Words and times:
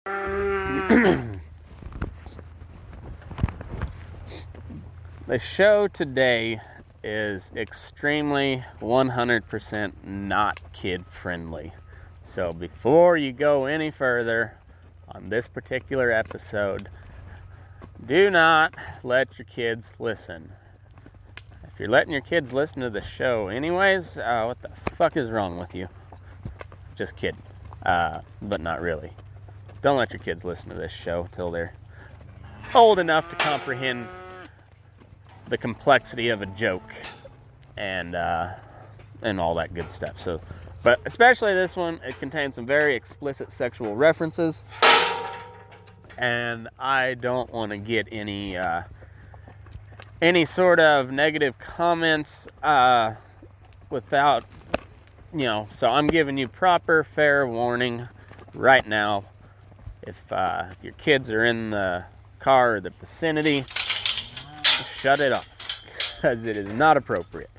the 0.06 1.38
show 5.38 5.86
today 5.88 6.58
is 7.04 7.52
extremely 7.54 8.64
100% 8.80 9.92
not 10.02 10.58
kid 10.72 11.04
friendly. 11.06 11.72
So 12.24 12.54
before 12.54 13.18
you 13.18 13.32
go 13.32 13.66
any 13.66 13.90
further 13.90 14.56
on 15.08 15.28
this 15.28 15.46
particular 15.46 16.10
episode, 16.10 16.88
do 18.06 18.30
not 18.30 18.74
let 19.02 19.38
your 19.38 19.44
kids 19.44 19.92
listen. 19.98 20.52
If 21.64 21.78
you're 21.78 21.90
letting 21.90 22.12
your 22.12 22.22
kids 22.22 22.54
listen 22.54 22.80
to 22.80 22.88
the 22.88 23.02
show, 23.02 23.48
anyways, 23.48 24.16
uh, 24.16 24.44
what 24.44 24.62
the 24.62 24.70
fuck 24.96 25.18
is 25.18 25.30
wrong 25.30 25.58
with 25.58 25.74
you? 25.74 25.88
Just 26.96 27.16
kidding. 27.16 27.42
Uh, 27.84 28.22
but 28.40 28.62
not 28.62 28.80
really. 28.80 29.12
Don't 29.82 29.96
let 29.96 30.12
your 30.12 30.20
kids 30.20 30.44
listen 30.44 30.68
to 30.68 30.74
this 30.74 30.92
show 30.92 31.28
till 31.32 31.50
they're 31.50 31.72
old 32.74 32.98
enough 32.98 33.28
to 33.30 33.36
comprehend 33.36 34.06
the 35.48 35.56
complexity 35.56 36.28
of 36.28 36.42
a 36.42 36.46
joke 36.46 36.92
and 37.76 38.14
uh, 38.14 38.50
and 39.22 39.40
all 39.40 39.54
that 39.54 39.72
good 39.72 39.90
stuff. 39.90 40.20
So, 40.20 40.40
but 40.82 41.00
especially 41.06 41.54
this 41.54 41.76
one, 41.76 42.00
it 42.04 42.18
contains 42.18 42.56
some 42.56 42.66
very 42.66 42.94
explicit 42.94 43.52
sexual 43.52 43.96
references, 43.96 44.64
and 46.18 46.68
I 46.78 47.14
don't 47.14 47.50
want 47.50 47.70
to 47.70 47.78
get 47.78 48.06
any 48.12 48.58
uh, 48.58 48.82
any 50.20 50.44
sort 50.44 50.78
of 50.78 51.10
negative 51.10 51.58
comments 51.58 52.48
uh, 52.62 53.14
without 53.88 54.44
you 55.32 55.44
know. 55.44 55.68
So 55.72 55.86
I'm 55.86 56.06
giving 56.06 56.36
you 56.36 56.48
proper 56.48 57.04
fair 57.04 57.46
warning 57.46 58.08
right 58.54 58.86
now. 58.86 59.24
If, 60.02 60.32
uh, 60.32 60.66
if 60.70 60.82
your 60.82 60.92
kids 60.94 61.30
are 61.30 61.44
in 61.44 61.70
the 61.70 62.04
car 62.38 62.76
or 62.76 62.80
the 62.80 62.90
vicinity, 63.00 63.64
shut 64.96 65.20
it 65.20 65.32
off 65.32 65.46
because 66.16 66.46
it 66.46 66.56
is 66.56 66.66
not 66.66 66.96
appropriate. 66.96 67.50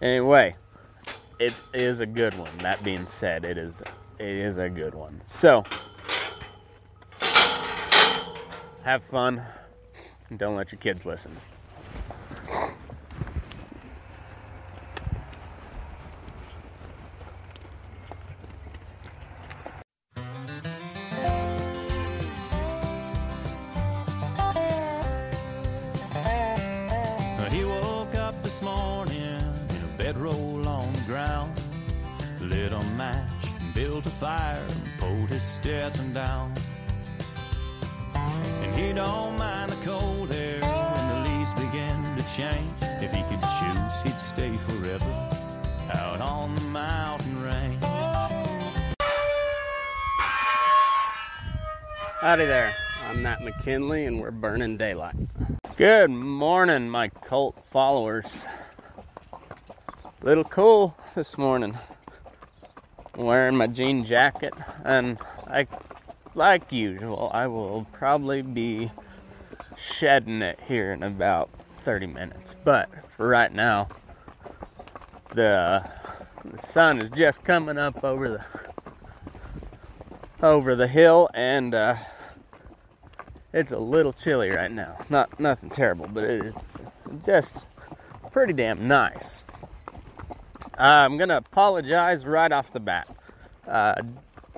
Anyway, 0.00 0.54
it 1.38 1.54
is 1.74 2.00
a 2.00 2.06
good 2.06 2.34
one. 2.34 2.56
That 2.58 2.82
being 2.84 3.06
said, 3.06 3.44
it 3.44 3.58
is 3.58 3.82
it 4.18 4.26
is 4.26 4.58
a 4.58 4.68
good 4.68 4.94
one. 4.94 5.20
So 5.26 5.64
have 8.82 9.02
fun 9.10 9.42
and 10.30 10.38
don't 10.38 10.56
let 10.56 10.72
your 10.72 10.78
kids 10.78 11.04
listen. 11.04 11.36
Down. 35.66 36.54
And 38.14 38.78
he 38.78 38.92
don't 38.92 39.36
mind 39.36 39.72
the 39.72 39.84
cold 39.84 40.30
air 40.30 40.60
when 40.60 41.08
the 41.08 41.28
leaves 41.28 41.52
begin 41.54 42.16
to 42.16 42.24
change. 42.36 42.70
If 43.02 43.10
he 43.12 43.22
could 43.24 43.42
choose, 43.58 44.02
he'd 44.04 44.20
stay 44.20 44.52
forever 44.68 45.28
out 45.92 46.20
on 46.20 46.54
the 46.54 46.60
mountain 46.60 47.42
range. 47.42 47.82
Howdy 52.20 52.44
there. 52.44 52.72
I'm 53.08 53.22
Matt 53.22 53.42
McKinley, 53.42 54.06
and 54.06 54.20
we're 54.20 54.30
burning 54.30 54.76
daylight. 54.76 55.16
Good 55.76 56.10
morning, 56.10 56.88
my 56.88 57.08
cult 57.08 57.58
followers. 57.72 58.26
Little 60.22 60.44
cool 60.44 60.96
this 61.16 61.36
morning. 61.36 61.76
Wearing 63.16 63.56
my 63.56 63.66
jean 63.66 64.04
jacket, 64.04 64.54
and 64.84 65.18
I, 65.46 65.66
like 66.34 66.70
usual, 66.70 67.30
I 67.32 67.46
will 67.46 67.86
probably 67.92 68.42
be 68.42 68.90
shedding 69.78 70.42
it 70.42 70.58
here 70.66 70.92
in 70.92 71.02
about 71.02 71.50
30 71.78 72.06
minutes. 72.06 72.54
But 72.64 72.88
for 73.16 73.26
right 73.28 73.52
now, 73.52 73.88
the 75.34 75.88
the 76.44 76.62
sun 76.66 77.00
is 77.00 77.10
just 77.10 77.42
coming 77.42 77.76
up 77.76 78.04
over 78.04 78.28
the 78.28 78.44
over 80.42 80.76
the 80.76 80.86
hill, 80.86 81.28
and 81.34 81.74
uh, 81.74 81.96
it's 83.52 83.72
a 83.72 83.78
little 83.78 84.12
chilly 84.12 84.50
right 84.50 84.70
now. 84.70 84.96
Not 85.08 85.40
nothing 85.40 85.70
terrible, 85.70 86.08
but 86.08 86.24
it 86.24 86.46
is 86.46 86.54
just 87.24 87.66
pretty 88.30 88.52
damn 88.52 88.86
nice. 88.86 89.44
I'm 90.78 91.16
gonna 91.16 91.38
apologize 91.38 92.24
right 92.24 92.50
off 92.52 92.72
the 92.72 92.80
bat. 92.80 93.08
Uh, 93.66 93.94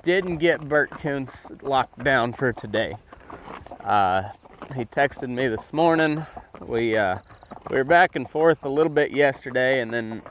didn't 0.03 0.37
get 0.37 0.67
Bert 0.67 0.89
Koontz 0.91 1.47
locked 1.61 2.03
down 2.03 2.33
for 2.33 2.53
today. 2.53 2.95
Uh, 3.83 4.29
he 4.75 4.85
texted 4.85 5.29
me 5.29 5.47
this 5.47 5.73
morning. 5.73 6.25
We 6.61 6.97
uh, 6.97 7.19
we 7.69 7.77
were 7.77 7.83
back 7.83 8.15
and 8.15 8.29
forth 8.29 8.65
a 8.65 8.69
little 8.69 8.91
bit 8.91 9.11
yesterday, 9.11 9.81
and 9.81 9.93
then 9.93 10.21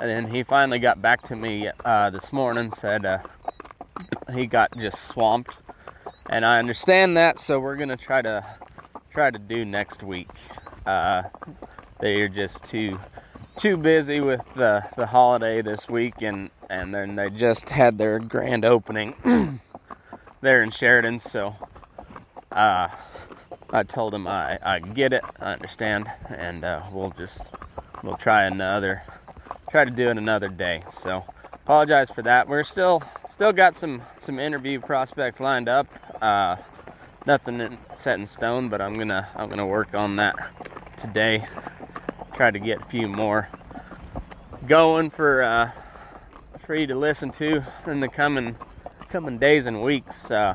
and 0.00 0.10
then 0.10 0.30
he 0.30 0.42
finally 0.42 0.78
got 0.78 1.02
back 1.02 1.22
to 1.28 1.36
me 1.36 1.70
uh, 1.84 2.10
this 2.10 2.32
morning. 2.32 2.72
Said 2.72 3.04
uh, 3.04 3.18
he 4.34 4.46
got 4.46 4.76
just 4.78 5.04
swamped 5.04 5.58
and 6.32 6.46
I 6.46 6.58
understand 6.58 7.16
that. 7.18 7.38
So 7.38 7.60
we're 7.60 7.76
gonna 7.76 7.96
try 7.96 8.22
to 8.22 8.44
try 9.10 9.30
to 9.30 9.38
do 9.38 9.64
next 9.64 10.02
week. 10.02 10.30
Uh, 10.86 11.24
they're 12.00 12.28
just 12.28 12.64
too 12.64 12.98
too 13.56 13.76
busy 13.76 14.20
with 14.20 14.54
the 14.54 14.84
the 14.96 15.06
holiday 15.06 15.62
this 15.62 15.88
week, 15.88 16.22
and 16.22 16.50
and 16.70 16.94
then 16.94 17.16
they 17.16 17.30
just 17.30 17.70
had 17.70 17.98
their 17.98 18.18
grand 18.18 18.64
opening 18.64 19.14
there 20.40 20.62
in 20.62 20.70
Sheridan. 20.70 21.18
So 21.18 21.56
uh, 22.50 22.88
I 23.70 23.82
told 23.84 24.12
them 24.12 24.26
I 24.26 24.58
I 24.62 24.78
get 24.80 25.12
it, 25.12 25.24
I 25.40 25.52
understand, 25.52 26.10
and 26.28 26.64
uh, 26.64 26.82
we'll 26.92 27.10
just 27.10 27.42
we'll 28.02 28.16
try 28.16 28.44
another 28.44 29.02
try 29.70 29.84
to 29.84 29.90
do 29.90 30.10
it 30.10 30.18
another 30.18 30.48
day. 30.48 30.82
So 30.92 31.24
apologize 31.52 32.10
for 32.10 32.22
that. 32.22 32.48
We're 32.48 32.64
still 32.64 33.02
still 33.30 33.52
got 33.52 33.74
some 33.76 34.02
some 34.20 34.38
interview 34.38 34.80
prospects 34.80 35.40
lined 35.40 35.68
up. 35.68 35.86
Uh, 36.22 36.56
nothing 37.26 37.78
set 37.94 38.18
in 38.18 38.26
stone, 38.26 38.68
but 38.68 38.80
I'm 38.80 38.94
gonna 38.94 39.28
I'm 39.36 39.48
gonna 39.48 39.66
work 39.66 39.94
on 39.94 40.16
that 40.16 40.36
today. 41.00 41.46
Try 42.34 42.50
to 42.50 42.58
get 42.58 42.82
a 42.82 42.84
few 42.86 43.08
more 43.08 43.48
going 44.66 45.10
for 45.10 45.42
uh, 45.42 45.70
for 46.64 46.74
you 46.74 46.86
to 46.86 46.94
listen 46.94 47.30
to 47.32 47.62
in 47.86 48.00
the 48.00 48.08
coming 48.08 48.56
coming 49.08 49.38
days 49.38 49.66
and 49.66 49.82
weeks. 49.82 50.30
Uh, 50.30 50.54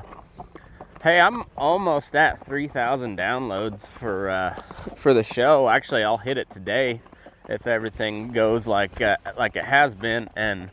hey, 1.04 1.20
I'm 1.20 1.44
almost 1.56 2.16
at 2.16 2.44
3,000 2.46 3.18
downloads 3.18 3.88
for 4.00 4.30
uh, 4.30 4.62
for 4.96 5.14
the 5.14 5.24
show. 5.24 5.70
Actually, 5.70 6.04
I'll 6.04 6.18
hit 6.18 6.38
it 6.38 6.50
today 6.50 7.02
if 7.48 7.68
everything 7.68 8.32
goes 8.32 8.66
like 8.66 9.02
uh, 9.02 9.18
like 9.38 9.56
it 9.56 9.66
has 9.66 9.94
been, 9.94 10.30
and 10.36 10.70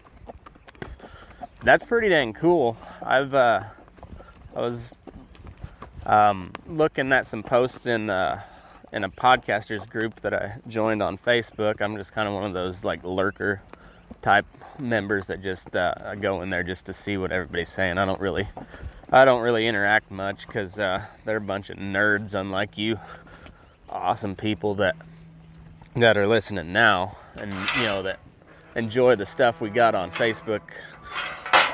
that's 1.63 1.85
pretty 1.85 2.09
dang 2.09 2.33
cool. 2.33 2.77
I've 3.03 3.35
uh, 3.35 3.65
I 4.57 4.61
was 4.61 4.95
um, 6.07 6.51
looking 6.67 7.13
at 7.13 7.27
some 7.27 7.43
posts 7.43 7.87
in 7.87 8.11
uh, 8.11 8.43
in 8.95 9.03
a 9.03 9.11
podcasters 9.11 9.87
group 9.89 10.21
that 10.21 10.33
I 10.33 10.55
joined 10.69 11.03
on 11.03 11.19
Facebook. 11.19 11.83
I'm 11.83 11.97
just 11.97 12.13
kind 12.13 12.29
of 12.29 12.35
one 12.35 12.45
of 12.45 12.55
those 12.55 12.85
like 12.85 13.03
lurker 13.03 13.61
type 14.23 14.47
members 14.79 15.27
that 15.27 15.43
just 15.43 15.75
uh, 15.75 16.15
go 16.15 16.43
in 16.43 16.51
there 16.51 16.63
just 16.63 16.87
to 16.87 16.93
see 16.93 17.17
what 17.17 17.33
everybody's 17.33 17.69
saying. 17.69 17.99
I 17.99 18.05
don't 18.05 18.21
really 18.21 18.49
I 19.11 19.25
don't 19.25 19.43
really 19.43 19.67
interact 19.67 20.13
much 20.13 20.47
because 20.47 20.79
uh, 20.79 21.03
they're 21.25 21.39
a 21.39 21.41
bunch 21.41 21.71
of 21.71 21.77
nerds, 21.77 22.35
unlike 22.35 22.79
you, 22.79 22.99
awesome 23.89 24.37
people 24.37 24.77
that 24.77 24.95
that 25.97 26.17
are 26.17 26.29
listening 26.29 26.73
now, 26.73 27.17
and 27.35 27.53
you 27.77 27.83
know 27.83 28.05
that 28.05 28.21
enjoy 28.77 29.17
the 29.17 29.27
stuff 29.27 29.61
we 29.61 29.71
got 29.71 29.97
on 29.97 30.13
Facebook, 30.13 30.63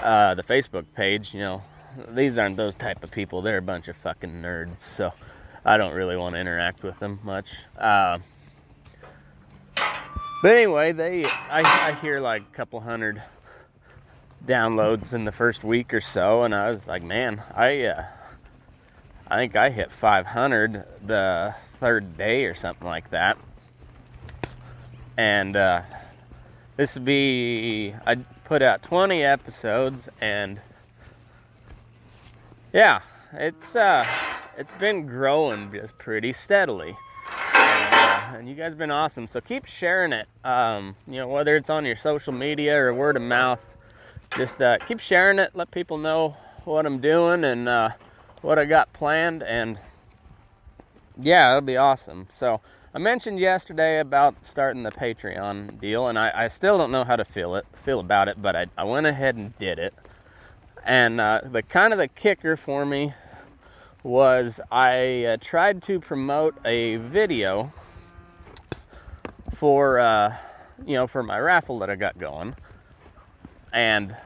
uh, 0.03 0.35
the 0.35 0.43
Facebook 0.43 0.87
page. 0.95 1.35
You 1.35 1.41
know, 1.41 1.63
these 2.09 2.39
aren't 2.39 2.57
those 2.57 2.75
type 2.75 3.05
of 3.05 3.11
people. 3.11 3.43
They're 3.43 3.59
a 3.59 3.63
bunch 3.63 3.89
of 3.89 3.97
fucking 3.97 4.41
nerds. 4.43 4.81
So 4.81 5.13
I 5.65 5.77
don't 5.77 5.93
really 5.93 6.17
want 6.17 6.35
to 6.35 6.41
interact 6.41 6.83
with 6.83 6.99
them 6.99 7.21
much. 7.23 7.51
Uh, 7.79 8.19
but 10.43 10.53
anyway, 10.53 10.93
they 10.93 11.25
I, 11.25 11.63
I 11.63 11.99
hear 12.01 12.21
like 12.21 12.43
a 12.43 12.57
couple 12.57 12.81
hundred 12.81 13.23
downloads 14.47 15.13
in 15.13 15.25
the 15.25 15.33
first 15.33 15.65
week 15.65 15.93
or 15.93 16.01
so, 16.01 16.45
and 16.45 16.55
I 16.55 16.71
was 16.71 16.87
like, 16.87 17.03
man, 17.03 17.43
I 17.55 17.85
uh, 17.85 18.05
I 19.29 19.37
think 19.37 19.55
I 19.55 19.71
hit 19.71 19.93
500 19.93 20.85
the 21.07 21.55
third 21.79 22.17
day 22.17 22.47
or 22.47 22.55
something 22.55 22.87
like 22.87 23.11
that. 23.11 23.39
And 25.17 25.57
uh, 25.57 25.83
this 26.77 26.95
would 26.95 27.05
be 27.05 27.95
I 28.07 28.17
put 28.45 28.63
out 28.63 28.83
20 28.83 29.23
episodes, 29.23 30.09
and 30.21 30.59
yeah, 32.73 33.03
it's 33.33 33.77
uh, 33.77 34.07
it's 34.57 34.73
been 34.73 35.07
growing 35.07 35.71
just 35.73 35.97
pretty 35.99 36.33
steadily. 36.33 36.97
And, 37.55 37.95
uh, 37.95 38.39
and 38.39 38.49
you 38.49 38.55
guys 38.55 38.71
have 38.71 38.79
been 38.79 38.91
awesome. 38.91 39.27
So 39.27 39.41
keep 39.41 39.67
sharing 39.67 40.13
it. 40.13 40.29
Um, 40.45 40.97
you 41.07 41.19
know, 41.19 41.29
whether 41.29 41.57
it's 41.57 41.71
on 41.71 41.85
your 41.85 41.97
social 41.97 42.33
media 42.33 42.77
or 42.77 42.93
word 42.95 43.17
of 43.17 43.23
mouth, 43.23 43.65
just 44.37 44.61
uh, 44.61 44.79
keep 44.87 45.01
sharing 45.01 45.39
it. 45.39 45.51
Let 45.55 45.71
people 45.71 45.99
know 45.99 46.37
what 46.65 46.87
I'm 46.87 47.01
doing 47.01 47.45
and 47.45 47.69
uh, 47.69 47.91
what 48.43 48.59
I 48.59 48.65
got 48.65 48.93
planned. 48.93 49.43
And 49.43 49.79
yeah, 51.21 51.51
it'll 51.51 51.61
be 51.63 51.77
awesome. 51.77 52.29
So 52.31 52.61
I 52.95 52.99
mentioned 52.99 53.39
yesterday 53.39 54.01
about 54.01 54.45
starting 54.45 54.83
the 54.83 54.91
Patreon 54.91 55.81
deal, 55.81 56.09
and 56.09 56.19
I, 56.19 56.33
I 56.35 56.49
still 56.49 56.77
don't 56.77 56.91
know 56.91 57.05
how 57.05 57.17
to 57.17 57.25
feel 57.25 57.55
it, 57.55 57.65
feel 57.85 58.01
about 58.01 58.29
it, 58.29 58.43
but 58.43 58.57
I, 58.57 58.67
I 58.77 58.85
went 58.85 59.07
ahead 59.07 59.37
and 59.37 59.57
did 59.59 59.79
it. 59.79 59.95
And 60.85 61.21
uh, 61.21 61.43
the 61.45 61.63
kind 61.63 61.93
of 61.93 61.99
the 61.99 62.09
kicker 62.09 62.57
for 62.57 62.87
me 62.87 63.13
was 64.03 64.61
I 64.71 65.25
uh, 65.25 65.37
tried 65.41 65.83
to 65.85 66.01
promote 66.01 66.57
a 66.65 66.97
video 66.97 67.73
for 69.55 69.99
uh, 69.99 70.37
you 70.87 70.95
know 70.95 71.07
for 71.07 71.23
my 71.23 71.39
raffle 71.39 71.81
that 71.81 71.91
I 71.91 71.97
got 71.97 72.19
going, 72.19 72.57
and 73.73 74.17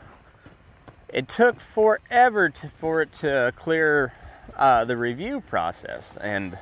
it 1.08 1.28
took 1.28 1.60
forever 1.60 2.48
to, 2.48 2.70
for 2.80 3.02
it 3.02 3.12
to 3.14 3.52
clear 3.56 4.12
uh, 4.56 4.84
the 4.84 4.96
review 4.96 5.40
process. 5.40 6.16
And 6.20 6.56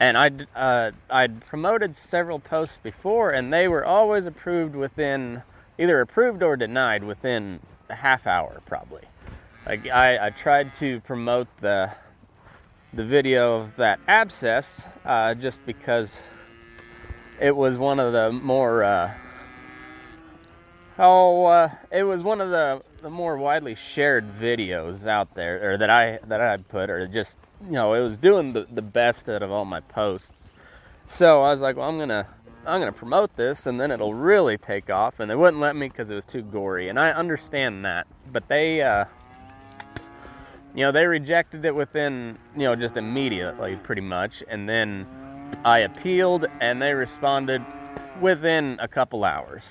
and 0.00 0.16
I'd 0.16 0.46
uh, 0.54 0.92
I'd 1.10 1.44
promoted 1.44 1.94
several 1.94 2.38
posts 2.38 2.78
before, 2.82 3.32
and 3.32 3.52
they 3.52 3.68
were 3.68 3.84
always 3.84 4.24
approved 4.24 4.74
within 4.74 5.42
either 5.78 6.00
approved 6.00 6.42
or 6.42 6.56
denied 6.56 7.04
within 7.04 7.60
half 7.94 8.26
hour, 8.26 8.60
probably. 8.66 9.02
Like 9.66 9.88
I, 9.88 10.26
I 10.26 10.30
tried 10.30 10.74
to 10.74 11.00
promote 11.00 11.48
the 11.58 11.92
the 12.92 13.04
video 13.04 13.60
of 13.60 13.76
that 13.76 14.00
abscess 14.08 14.84
uh, 15.04 15.34
just 15.34 15.64
because 15.66 16.16
it 17.40 17.54
was 17.54 17.76
one 17.76 17.98
of 17.98 18.12
the 18.12 18.32
more 18.32 18.84
uh, 18.84 19.14
oh 20.98 21.44
uh, 21.44 21.70
it 21.90 22.04
was 22.04 22.22
one 22.22 22.40
of 22.40 22.50
the, 22.50 22.82
the 23.02 23.10
more 23.10 23.36
widely 23.36 23.74
shared 23.74 24.38
videos 24.40 25.06
out 25.06 25.34
there 25.34 25.72
or 25.72 25.76
that 25.76 25.90
I 25.90 26.20
that 26.28 26.40
I 26.40 26.56
put 26.56 26.88
or 26.88 27.06
just 27.06 27.36
you 27.64 27.72
know 27.72 27.92
it 27.94 28.00
was 28.00 28.16
doing 28.16 28.52
the, 28.52 28.66
the 28.70 28.82
best 28.82 29.28
out 29.28 29.42
of 29.42 29.50
all 29.50 29.64
my 29.64 29.80
posts 29.80 30.52
so 31.04 31.42
I 31.42 31.50
was 31.50 31.60
like 31.60 31.76
well 31.76 31.88
I'm 31.88 31.98
gonna 31.98 32.28
I'm 32.66 32.80
gonna 32.80 32.92
promote 32.92 33.36
this 33.36 33.66
and 33.66 33.80
then 33.80 33.90
it'll 33.92 34.14
really 34.14 34.58
take 34.58 34.90
off 34.90 35.20
and 35.20 35.30
they 35.30 35.36
wouldn't 35.36 35.60
let 35.60 35.76
me 35.76 35.88
because 35.88 36.10
it 36.10 36.16
was 36.16 36.24
too 36.24 36.42
gory 36.42 36.88
and 36.88 36.98
I 36.98 37.10
understand 37.10 37.84
that. 37.84 38.06
But 38.32 38.48
they 38.48 38.82
uh, 38.82 39.04
you 40.74 40.84
know 40.84 40.90
they 40.90 41.06
rejected 41.06 41.64
it 41.64 41.74
within 41.74 42.36
you 42.56 42.64
know 42.64 42.74
just 42.74 42.96
immediately 42.96 43.76
pretty 43.76 44.00
much 44.00 44.42
and 44.48 44.68
then 44.68 45.06
I 45.64 45.80
appealed 45.80 46.46
and 46.60 46.82
they 46.82 46.92
responded 46.92 47.64
within 48.20 48.78
a 48.80 48.88
couple 48.88 49.24
hours. 49.24 49.62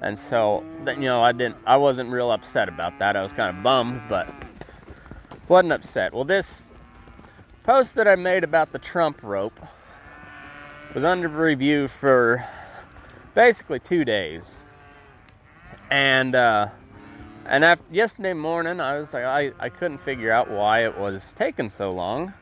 And 0.00 0.16
so 0.16 0.64
you 0.86 1.00
know 1.00 1.22
I 1.22 1.32
didn't 1.32 1.56
I 1.66 1.76
wasn't 1.76 2.10
real 2.10 2.30
upset 2.30 2.68
about 2.68 3.00
that. 3.00 3.16
I 3.16 3.22
was 3.22 3.32
kind 3.32 3.56
of 3.56 3.64
bummed 3.64 4.02
but 4.08 4.32
wasn't 5.48 5.72
upset. 5.72 6.14
Well 6.14 6.24
this 6.24 6.72
post 7.64 7.96
that 7.96 8.06
I 8.06 8.14
made 8.14 8.44
about 8.44 8.70
the 8.70 8.78
Trump 8.78 9.24
rope 9.24 9.58
was 10.98 11.04
under 11.04 11.28
review 11.28 11.86
for 11.86 12.44
basically 13.32 13.78
two 13.78 14.04
days. 14.04 14.56
And 15.92 16.34
uh, 16.34 16.70
and 17.46 17.64
after, 17.64 17.84
yesterday 17.92 18.32
morning, 18.32 18.80
I 18.80 18.98
was 18.98 19.14
like, 19.14 19.22
I, 19.22 19.52
I 19.60 19.68
couldn't 19.68 19.98
figure 19.98 20.32
out 20.32 20.50
why 20.50 20.86
it 20.86 20.98
was 20.98 21.32
taking 21.34 21.70
so 21.70 21.92
long. 21.92 22.34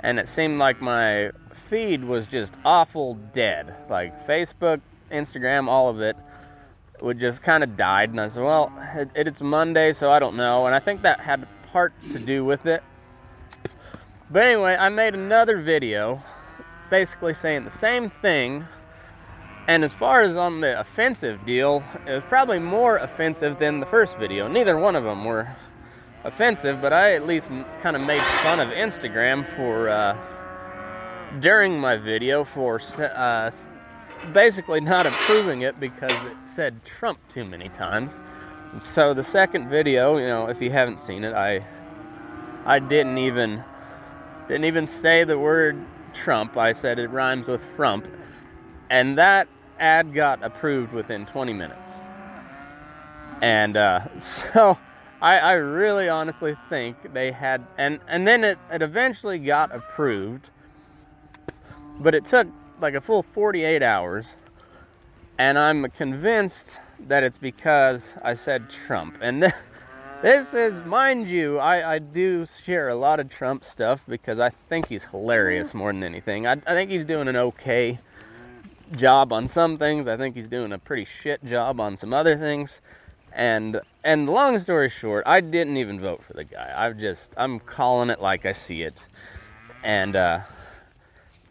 And 0.00 0.18
it 0.18 0.28
seemed 0.28 0.58
like 0.58 0.80
my 0.80 1.32
feed 1.68 2.02
was 2.02 2.26
just 2.26 2.54
awful 2.64 3.16
dead. 3.34 3.74
Like 3.90 4.26
Facebook, 4.26 4.80
Instagram, 5.12 5.68
all 5.68 5.90
of 5.90 6.00
it 6.00 6.16
would 7.02 7.20
just 7.20 7.42
kind 7.42 7.62
of 7.62 7.76
died. 7.76 8.08
And 8.08 8.18
I 8.18 8.28
said, 8.28 8.42
well, 8.42 8.72
it, 8.94 9.10
it's 9.14 9.42
Monday, 9.42 9.92
so 9.92 10.10
I 10.10 10.18
don't 10.18 10.38
know. 10.38 10.64
And 10.64 10.74
I 10.74 10.78
think 10.78 11.02
that 11.02 11.20
had 11.20 11.46
part 11.70 11.92
to 12.12 12.18
do 12.18 12.46
with 12.46 12.64
it. 12.64 12.82
But 14.30 14.44
anyway, 14.44 14.74
I 14.74 14.88
made 14.88 15.12
another 15.12 15.60
video 15.60 16.22
basically 16.90 17.34
saying 17.34 17.64
the 17.64 17.70
same 17.70 18.10
thing. 18.10 18.66
And 19.68 19.84
as 19.84 19.92
far 19.92 20.20
as 20.22 20.36
on 20.36 20.60
the 20.60 20.80
offensive 20.80 21.44
deal, 21.46 21.84
it 22.06 22.12
was 22.12 22.22
probably 22.28 22.58
more 22.58 22.96
offensive 22.98 23.58
than 23.58 23.78
the 23.78 23.86
first 23.86 24.16
video. 24.16 24.48
Neither 24.48 24.76
one 24.76 24.96
of 24.96 25.04
them 25.04 25.24
were 25.24 25.48
offensive, 26.24 26.80
but 26.80 26.92
I 26.92 27.14
at 27.14 27.26
least 27.26 27.46
kind 27.82 27.96
of 27.96 28.04
made 28.04 28.22
fun 28.42 28.58
of 28.58 28.68
Instagram 28.70 29.46
for 29.56 29.88
uh, 29.88 30.16
during 31.38 31.78
my 31.78 31.96
video 31.96 32.44
for 32.44 32.80
uh, 32.98 33.50
basically 34.32 34.80
not 34.80 35.06
approving 35.06 35.62
it 35.62 35.78
because 35.78 36.12
it 36.26 36.36
said 36.54 36.84
Trump 36.84 37.18
too 37.32 37.44
many 37.44 37.68
times. 37.70 38.20
And 38.72 38.82
so 38.82 39.14
the 39.14 39.22
second 39.22 39.68
video, 39.68 40.18
you 40.18 40.26
know, 40.26 40.48
if 40.48 40.60
you 40.60 40.70
haven't 40.70 41.00
seen 41.00 41.24
it, 41.24 41.34
I 41.34 41.64
I 42.64 42.78
didn't 42.78 43.18
even 43.18 43.64
didn't 44.48 44.64
even 44.64 44.86
say 44.86 45.24
the 45.24 45.38
word 45.38 45.82
Trump. 46.14 46.56
I 46.56 46.72
said 46.72 46.98
it 46.98 47.10
rhymes 47.10 47.48
with 47.48 47.64
frump. 47.76 48.08
And 48.90 49.16
that 49.18 49.48
ad 49.78 50.14
got 50.14 50.42
approved 50.42 50.92
within 50.92 51.26
20 51.26 51.52
minutes. 51.52 51.90
And 53.42 53.76
uh, 53.76 54.06
so 54.18 54.78
I, 55.22 55.38
I, 55.38 55.52
really 55.52 56.08
honestly 56.08 56.56
think 56.68 57.12
they 57.12 57.32
had, 57.32 57.66
and, 57.78 58.00
and 58.08 58.26
then 58.26 58.44
it, 58.44 58.58
it 58.70 58.82
eventually 58.82 59.38
got 59.38 59.74
approved, 59.74 60.50
but 62.00 62.14
it 62.14 62.24
took 62.24 62.46
like 62.80 62.94
a 62.94 63.00
full 63.00 63.22
48 63.22 63.82
hours. 63.82 64.34
And 65.38 65.58
I'm 65.58 65.88
convinced 65.90 66.76
that 67.08 67.22
it's 67.22 67.38
because 67.38 68.14
I 68.22 68.34
said 68.34 68.68
Trump. 68.68 69.16
And 69.22 69.42
th- 69.42 69.54
this 70.22 70.52
is, 70.52 70.78
mind 70.80 71.28
you, 71.28 71.58
I, 71.58 71.94
I 71.94 71.98
do 71.98 72.46
share 72.64 72.90
a 72.90 72.94
lot 72.94 73.20
of 73.20 73.30
Trump 73.30 73.64
stuff 73.64 74.02
because 74.06 74.38
I 74.38 74.50
think 74.50 74.88
he's 74.88 75.04
hilarious 75.04 75.72
more 75.72 75.92
than 75.92 76.02
anything. 76.02 76.46
I, 76.46 76.52
I 76.52 76.74
think 76.74 76.90
he's 76.90 77.06
doing 77.06 77.26
an 77.26 77.36
okay 77.36 77.98
job 78.92 79.32
on 79.32 79.48
some 79.48 79.78
things. 79.78 80.06
I 80.06 80.18
think 80.18 80.36
he's 80.36 80.46
doing 80.46 80.72
a 80.72 80.78
pretty 80.78 81.06
shit 81.06 81.42
job 81.44 81.80
on 81.80 81.96
some 81.96 82.12
other 82.12 82.36
things. 82.36 82.82
And 83.32 83.80
and 84.04 84.28
long 84.28 84.58
story 84.58 84.90
short, 84.90 85.24
I 85.26 85.40
didn't 85.40 85.76
even 85.78 86.00
vote 86.00 86.22
for 86.26 86.34
the 86.34 86.44
guy. 86.44 86.74
I've 86.76 86.98
just 86.98 87.32
I'm 87.36 87.60
calling 87.60 88.10
it 88.10 88.20
like 88.20 88.44
I 88.44 88.52
see 88.52 88.82
it. 88.82 89.06
And 89.82 90.16
uh, 90.16 90.40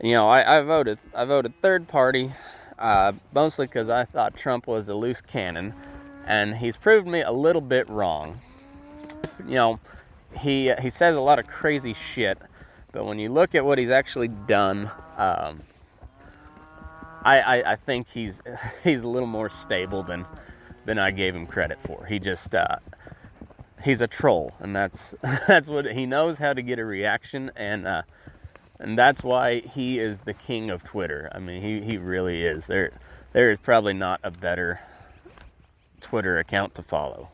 you 0.02 0.12
know, 0.12 0.28
I, 0.28 0.60
I 0.60 0.62
voted 0.62 1.00
I 1.16 1.26
voted 1.26 1.54
third 1.62 1.88
party, 1.88 2.34
uh, 2.78 3.14
mostly 3.34 3.66
because 3.66 3.90
I 3.90 4.04
thought 4.06 4.36
Trump 4.36 4.68
was 4.68 4.90
a 4.90 4.94
loose 4.94 5.22
cannon, 5.22 5.74
and 6.28 6.56
he's 6.56 6.76
proved 6.76 7.08
me 7.08 7.22
a 7.22 7.32
little 7.32 7.62
bit 7.62 7.90
wrong 7.90 8.42
you 9.48 9.56
know, 9.56 9.80
he 10.38 10.72
he 10.82 10.90
says 10.90 11.16
a 11.16 11.22
lot 11.22 11.40
of 11.40 11.48
crazy 11.48 11.94
shit, 11.94 12.38
but 12.92 13.06
when 13.06 13.20
you 13.20 13.30
look 13.30 13.56
at 13.56 13.66
what 13.66 13.78
he's 13.78 13.90
actually 13.90 14.28
done, 14.28 14.92
um, 15.18 15.62
I, 17.24 17.40
I, 17.40 17.72
I 17.72 17.76
think 17.76 18.08
he's 18.10 18.42
he's 18.84 19.04
a 19.04 19.08
little 19.08 19.28
more 19.28 19.50
stable 19.50 20.04
than 20.04 20.26
than 20.86 20.98
I 21.00 21.12
gave 21.12 21.36
him 21.36 21.46
credit 21.48 21.80
for. 21.86 22.06
He 22.06 22.20
just 22.20 22.54
uh, 22.56 22.78
he's 23.84 24.02
a 24.02 24.08
troll, 24.08 24.54
and 24.60 24.76
that's 24.76 25.16
that's 25.48 25.68
what 25.68 25.92
he 25.92 26.06
knows 26.06 26.38
how 26.38 26.54
to 26.54 26.62
get 26.62 26.80
a 26.80 26.86
reaction, 26.86 27.52
and 27.56 27.88
uh, 27.88 28.02
and 28.80 28.98
that's 28.98 29.24
why 29.24 29.60
he 29.60 30.00
is 30.00 30.22
the 30.22 30.34
king 30.34 30.70
of 30.70 30.84
Twitter. 30.84 31.30
I 31.34 31.40
mean, 31.40 31.62
he 31.62 31.82
he 31.82 31.98
really 31.98 32.44
is. 32.44 32.68
There 32.68 32.92
there 33.34 33.52
is 33.52 33.60
probably 33.62 33.94
not 33.94 34.20
a 34.24 34.32
better 34.32 34.80
Twitter 36.02 36.40
account 36.40 36.76
to 36.76 36.84
follow, 36.84 37.30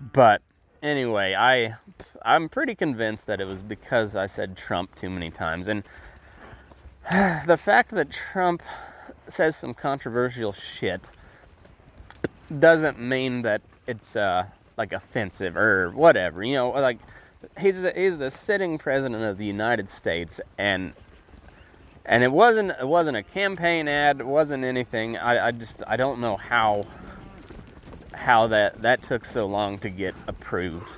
but 0.00 0.42
anyway, 0.82 1.34
I 1.34 1.76
I'm 2.22 2.48
pretty 2.48 2.74
convinced 2.74 3.26
that 3.26 3.40
it 3.40 3.46
was 3.46 3.62
because 3.62 4.16
I 4.16 4.26
said 4.26 4.56
Trump 4.56 4.94
too 4.96 5.10
many 5.10 5.30
times, 5.30 5.68
and 5.68 5.82
the 7.46 7.56
fact 7.56 7.90
that 7.90 8.10
Trump 8.10 8.62
says 9.28 9.56
some 9.56 9.74
controversial 9.74 10.52
shit 10.52 11.00
doesn't 12.58 13.00
mean 13.00 13.42
that 13.42 13.62
it's 13.86 14.16
uh, 14.16 14.44
like 14.76 14.92
offensive 14.92 15.56
or 15.56 15.90
whatever. 15.90 16.42
You 16.42 16.54
know, 16.54 16.70
like 16.70 16.98
he's 17.58 17.80
the, 17.80 17.92
he's 17.94 18.18
the 18.18 18.30
sitting 18.30 18.78
president 18.78 19.22
of 19.22 19.38
the 19.38 19.46
United 19.46 19.88
States, 19.88 20.40
and 20.58 20.92
and 22.04 22.22
it 22.22 22.32
wasn't 22.32 22.72
it 22.80 22.86
wasn't 22.86 23.16
a 23.16 23.22
campaign 23.22 23.88
ad. 23.88 24.20
It 24.20 24.26
wasn't 24.26 24.64
anything. 24.64 25.16
I, 25.16 25.48
I 25.48 25.50
just 25.52 25.82
I 25.86 25.96
don't 25.96 26.20
know 26.20 26.36
how 26.36 26.84
how 28.12 28.46
that 28.48 28.82
that 28.82 29.02
took 29.02 29.24
so 29.24 29.46
long 29.46 29.78
to 29.78 29.90
get 29.90 30.14
approved. 30.26 30.90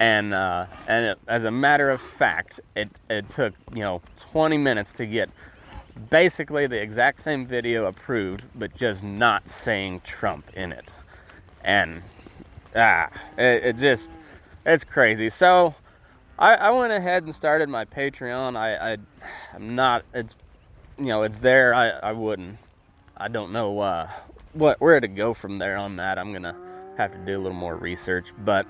And 0.00 0.32
uh, 0.32 0.66
and 0.86 1.06
it, 1.06 1.18
as 1.26 1.44
a 1.44 1.50
matter 1.50 1.90
of 1.90 2.00
fact, 2.00 2.60
it 2.76 2.88
it 3.10 3.28
took 3.30 3.54
you 3.72 3.80
know 3.80 4.00
20 4.32 4.56
minutes 4.58 4.92
to 4.94 5.06
get 5.06 5.30
basically 6.10 6.66
the 6.66 6.80
exact 6.80 7.20
same 7.20 7.46
video 7.46 7.86
approved, 7.86 8.44
but 8.54 8.74
just 8.76 9.02
not 9.02 9.48
saying 9.48 10.00
Trump 10.04 10.48
in 10.54 10.72
it. 10.72 10.90
And 11.64 12.02
ah, 12.76 13.08
it, 13.36 13.64
it 13.64 13.76
just 13.76 14.10
it's 14.64 14.84
crazy. 14.84 15.30
So 15.30 15.74
I, 16.38 16.54
I 16.54 16.70
went 16.70 16.92
ahead 16.92 17.24
and 17.24 17.34
started 17.34 17.68
my 17.68 17.84
Patreon. 17.84 18.56
I, 18.56 18.92
I 18.92 18.96
I'm 19.54 19.74
not. 19.74 20.04
It's 20.14 20.34
you 20.98 21.06
know 21.06 21.22
it's 21.22 21.40
there. 21.40 21.74
I 21.74 21.88
I 21.88 22.12
wouldn't. 22.12 22.58
I 23.16 23.26
don't 23.28 23.52
know 23.52 23.80
uh, 23.80 24.08
what 24.58 24.80
where 24.80 25.00
to 25.00 25.08
go 25.08 25.34
from 25.34 25.58
there 25.58 25.76
on 25.76 25.96
that. 25.96 26.18
I'm 26.18 26.32
gonna 26.32 26.56
have 26.96 27.12
to 27.12 27.18
do 27.18 27.36
a 27.36 27.40
little 27.40 27.58
more 27.58 27.76
research, 27.76 28.32
but 28.38 28.66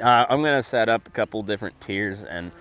uh, 0.00 0.26
I'm 0.28 0.42
gonna 0.42 0.62
set 0.62 0.88
up 0.88 1.06
a 1.06 1.10
couple 1.10 1.42
different 1.42 1.80
tiers, 1.80 2.22
and 2.22 2.52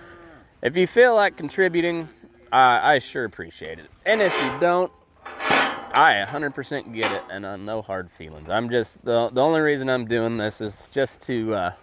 if 0.61 0.75
you 0.75 0.87
feel 0.87 1.15
like 1.15 1.37
contributing, 1.37 2.09
uh, 2.51 2.79
I 2.81 2.99
sure 2.99 3.25
appreciate 3.25 3.79
it. 3.79 3.89
And 4.05 4.21
if 4.21 4.33
you 4.41 4.59
don't, 4.59 4.91
I 5.25 6.25
100% 6.27 6.93
get 6.93 7.11
it, 7.11 7.21
and 7.29 7.45
uh, 7.45 7.55
no 7.55 7.81
hard 7.83 8.09
feelings. 8.17 8.49
I'm 8.49 8.69
just 8.69 9.03
the 9.05 9.29
the 9.29 9.41
only 9.41 9.61
reason 9.61 9.89
I'm 9.89 10.05
doing 10.05 10.37
this 10.37 10.59
is 10.59 10.89
just 10.91 11.21
to 11.23 11.53
uh, 11.53 11.73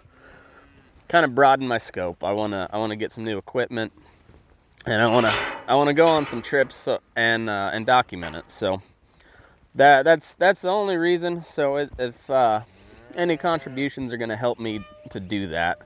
kind 1.07 1.23
of 1.23 1.33
broaden 1.33 1.67
my 1.67 1.77
scope. 1.77 2.23
I 2.23 2.33
wanna 2.33 2.69
I 2.71 2.77
wanna 2.77 2.97
get 2.97 3.13
some 3.13 3.23
new 3.23 3.37
equipment, 3.37 3.93
and 4.85 5.01
I 5.01 5.09
wanna 5.09 5.33
I 5.67 5.75
wanna 5.75 5.93
go 5.93 6.07
on 6.07 6.25
some 6.25 6.41
trips 6.41 6.89
and 7.15 7.49
uh, 7.49 7.71
and 7.73 7.85
document 7.85 8.35
it. 8.35 8.45
So 8.47 8.81
that 9.75 10.03
that's 10.03 10.33
that's 10.35 10.61
the 10.61 10.69
only 10.69 10.97
reason. 10.97 11.43
So 11.43 11.77
if 11.77 12.29
uh, 12.29 12.61
any 13.15 13.37
contributions 13.37 14.11
are 14.13 14.17
gonna 14.17 14.37
help 14.37 14.59
me 14.59 14.81
to 15.11 15.19
do 15.19 15.47
that, 15.49 15.79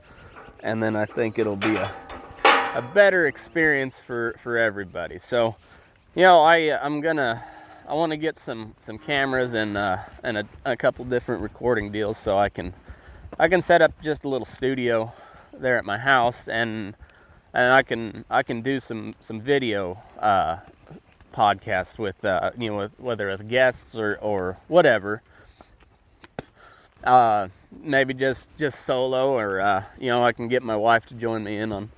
and 0.60 0.82
then 0.82 0.96
I 0.96 1.06
think 1.06 1.38
it'll 1.38 1.56
be 1.56 1.76
a 1.76 1.90
a 2.74 2.82
better 2.82 3.26
experience 3.26 3.98
for 3.98 4.36
for 4.42 4.58
everybody. 4.58 5.18
So 5.18 5.56
you 6.14 6.22
know 6.22 6.40
I 6.40 6.78
I'm 6.82 7.00
gonna 7.00 7.42
I 7.88 7.94
want 7.94 8.10
to 8.10 8.16
get 8.16 8.36
some 8.36 8.74
some 8.78 8.98
cameras 8.98 9.54
and 9.54 9.76
uh, 9.76 9.98
and 10.22 10.38
a, 10.38 10.44
a 10.64 10.76
couple 10.76 11.04
different 11.04 11.42
recording 11.42 11.92
deals 11.92 12.18
so 12.18 12.36
I 12.36 12.48
can 12.48 12.74
I 13.38 13.48
can 13.48 13.62
set 13.62 13.80
up 13.80 13.92
just 14.02 14.24
a 14.24 14.28
little 14.28 14.46
studio 14.46 15.12
there 15.52 15.78
at 15.78 15.84
my 15.84 15.98
house 15.98 16.48
and 16.48 16.96
and 17.54 17.72
I 17.72 17.82
can 17.82 18.24
I 18.28 18.42
can 18.42 18.60
do 18.60 18.80
some 18.80 19.14
some 19.20 19.40
video 19.40 20.02
uh, 20.18 20.58
podcast 21.36 21.98
with 21.98 22.24
uh, 22.24 22.50
you 22.58 22.70
know 22.70 22.76
with, 22.78 22.92
whether 22.98 23.28
with 23.28 23.48
guests 23.48 23.94
or 23.94 24.16
or 24.16 24.56
whatever. 24.68 25.22
Uh, 27.04 27.48
maybe 27.82 28.14
just 28.14 28.48
just 28.58 28.84
solo 28.84 29.36
or 29.36 29.60
uh, 29.60 29.84
you 29.98 30.08
know 30.08 30.24
I 30.24 30.32
can 30.32 30.48
get 30.48 30.62
my 30.62 30.76
wife 30.76 31.06
to 31.06 31.14
join 31.14 31.44
me 31.44 31.58
in 31.58 31.72
on 31.72 31.90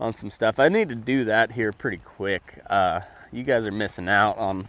on 0.00 0.12
some 0.12 0.30
stuff. 0.30 0.58
I 0.58 0.68
need 0.68 0.88
to 0.88 0.94
do 0.94 1.24
that 1.26 1.52
here 1.52 1.72
pretty 1.72 1.98
quick. 1.98 2.60
Uh, 2.68 3.00
you 3.32 3.44
guys 3.44 3.64
are 3.64 3.72
missing 3.72 4.08
out 4.08 4.36
on 4.38 4.68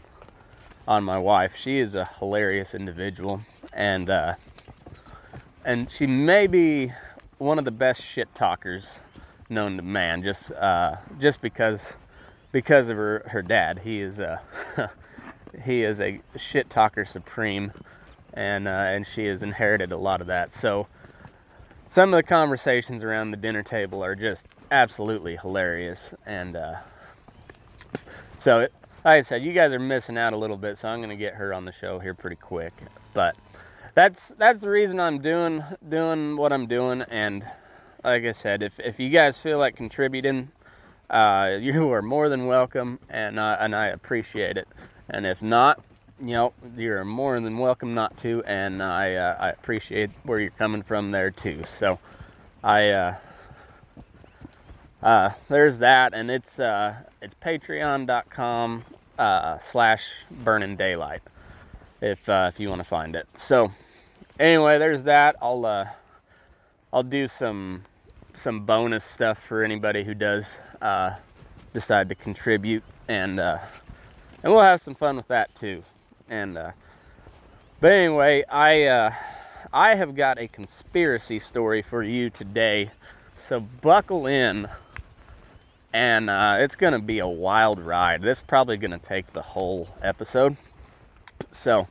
on 0.87 1.03
my 1.03 1.17
wife. 1.17 1.55
She 1.55 1.79
is 1.79 1.95
a 1.95 2.05
hilarious 2.05 2.75
individual 2.75 3.41
and 3.73 4.09
uh, 4.09 4.35
and 5.65 5.91
she 5.91 6.05
may 6.05 6.47
be 6.47 6.93
one 7.37 7.57
of 7.57 7.65
the 7.65 7.71
best 7.71 8.03
shit 8.03 8.33
talkers 8.35 8.85
known 9.49 9.77
to 9.77 9.83
man. 9.83 10.23
Just 10.23 10.51
uh, 10.51 10.97
just 11.19 11.41
because 11.41 11.93
because 12.51 12.89
of 12.89 12.97
her 12.97 13.23
her 13.27 13.41
dad. 13.41 13.79
He 13.83 14.01
is 14.01 14.19
a 14.19 14.41
he 15.63 15.83
is 15.83 15.99
a 16.01 16.21
shit 16.37 16.69
talker 16.69 17.05
supreme, 17.05 17.71
and 18.33 18.67
uh, 18.67 18.71
and 18.71 19.05
she 19.05 19.25
has 19.25 19.43
inherited 19.43 19.91
a 19.91 19.97
lot 19.97 20.21
of 20.21 20.27
that. 20.27 20.53
So 20.53 20.87
some 21.87 22.13
of 22.13 22.17
the 22.17 22.23
conversations 22.23 23.03
around 23.03 23.31
the 23.31 23.37
dinner 23.37 23.63
table 23.63 24.03
are 24.03 24.15
just 24.15 24.47
absolutely 24.71 25.37
hilarious, 25.37 26.13
and 26.25 26.55
uh, 26.55 26.75
so 28.39 28.61
it, 28.61 28.73
like 29.03 29.19
I 29.19 29.21
said, 29.21 29.43
you 29.43 29.53
guys 29.53 29.73
are 29.73 29.79
missing 29.79 30.17
out 30.17 30.33
a 30.33 30.37
little 30.37 30.57
bit. 30.57 30.77
So 30.77 30.87
I'm 30.87 30.99
going 30.99 31.09
to 31.09 31.15
get 31.15 31.35
her 31.35 31.53
on 31.53 31.65
the 31.65 31.71
show 31.71 31.99
here 31.99 32.13
pretty 32.13 32.35
quick, 32.35 32.73
but 33.13 33.35
that's 33.95 34.29
that's 34.37 34.59
the 34.59 34.69
reason 34.69 34.99
I'm 34.99 35.21
doing 35.21 35.63
doing 35.87 36.37
what 36.37 36.53
I'm 36.53 36.67
doing. 36.67 37.01
And 37.03 37.43
like 38.03 38.23
I 38.23 38.31
said, 38.31 38.63
if 38.63 38.79
if 38.79 38.99
you 38.99 39.09
guys 39.09 39.37
feel 39.37 39.57
like 39.57 39.75
contributing, 39.75 40.51
uh, 41.11 41.57
you 41.61 41.91
are 41.91 42.01
more 42.01 42.29
than 42.29 42.47
welcome, 42.47 42.99
and 43.09 43.39
uh, 43.39 43.57
and 43.59 43.75
I 43.75 43.87
appreciate 43.87 44.57
it. 44.57 44.67
And 45.09 45.25
if 45.25 45.41
not, 45.41 45.83
you 46.19 46.33
know, 46.33 46.53
you're 46.77 47.05
more 47.05 47.39
than 47.39 47.57
welcome 47.57 47.93
not 47.93 48.17
to, 48.19 48.43
and 48.45 48.81
I 48.81 49.15
uh, 49.15 49.37
I 49.39 49.49
appreciate 49.49 50.09
where 50.23 50.39
you're 50.39 50.51
coming 50.51 50.81
from 50.83 51.11
there 51.11 51.31
too. 51.31 51.63
So 51.67 51.99
I. 52.63 52.89
Uh, 52.89 53.15
uh, 55.03 55.31
there's 55.49 55.79
that, 55.79 56.13
and 56.13 56.29
it's 56.29 56.59
uh, 56.59 56.93
it's 57.21 57.33
patreon.com 57.43 58.85
uh, 59.17 59.57
slash 59.59 60.05
burning 60.29 60.75
daylight 60.75 61.21
if 62.01 62.27
uh, 62.29 62.51
if 62.53 62.59
you 62.59 62.69
want 62.69 62.81
to 62.81 62.87
find 62.87 63.15
it. 63.15 63.27
So 63.35 63.71
anyway, 64.39 64.77
there's 64.77 65.03
that. 65.05 65.35
I'll 65.41 65.65
uh, 65.65 65.87
I'll 66.93 67.03
do 67.03 67.27
some 67.27 67.85
some 68.33 68.65
bonus 68.65 69.03
stuff 69.03 69.39
for 69.47 69.63
anybody 69.63 70.03
who 70.03 70.13
does 70.13 70.57
uh, 70.81 71.11
decide 71.73 72.09
to 72.09 72.15
contribute, 72.15 72.83
and 73.07 73.39
uh, 73.39 73.59
and 74.43 74.51
we'll 74.51 74.61
have 74.61 74.81
some 74.81 74.95
fun 74.95 75.17
with 75.17 75.27
that 75.27 75.53
too. 75.55 75.83
And 76.29 76.57
uh, 76.57 76.71
but 77.79 77.91
anyway, 77.91 78.43
I 78.49 78.83
uh, 78.83 79.13
I 79.73 79.95
have 79.95 80.15
got 80.15 80.39
a 80.39 80.47
conspiracy 80.47 81.39
story 81.39 81.81
for 81.81 82.03
you 82.03 82.29
today, 82.29 82.91
so 83.37 83.59
buckle 83.59 84.27
in. 84.27 84.67
And 85.93 86.29
uh, 86.29 86.55
it's 86.59 86.75
gonna 86.75 86.99
be 86.99 87.19
a 87.19 87.27
wild 87.27 87.79
ride. 87.79 88.21
This 88.21 88.37
is 88.37 88.43
probably 88.47 88.77
gonna 88.77 88.97
take 88.97 89.33
the 89.33 89.41
whole 89.41 89.89
episode. 90.01 90.55
So 91.51 91.87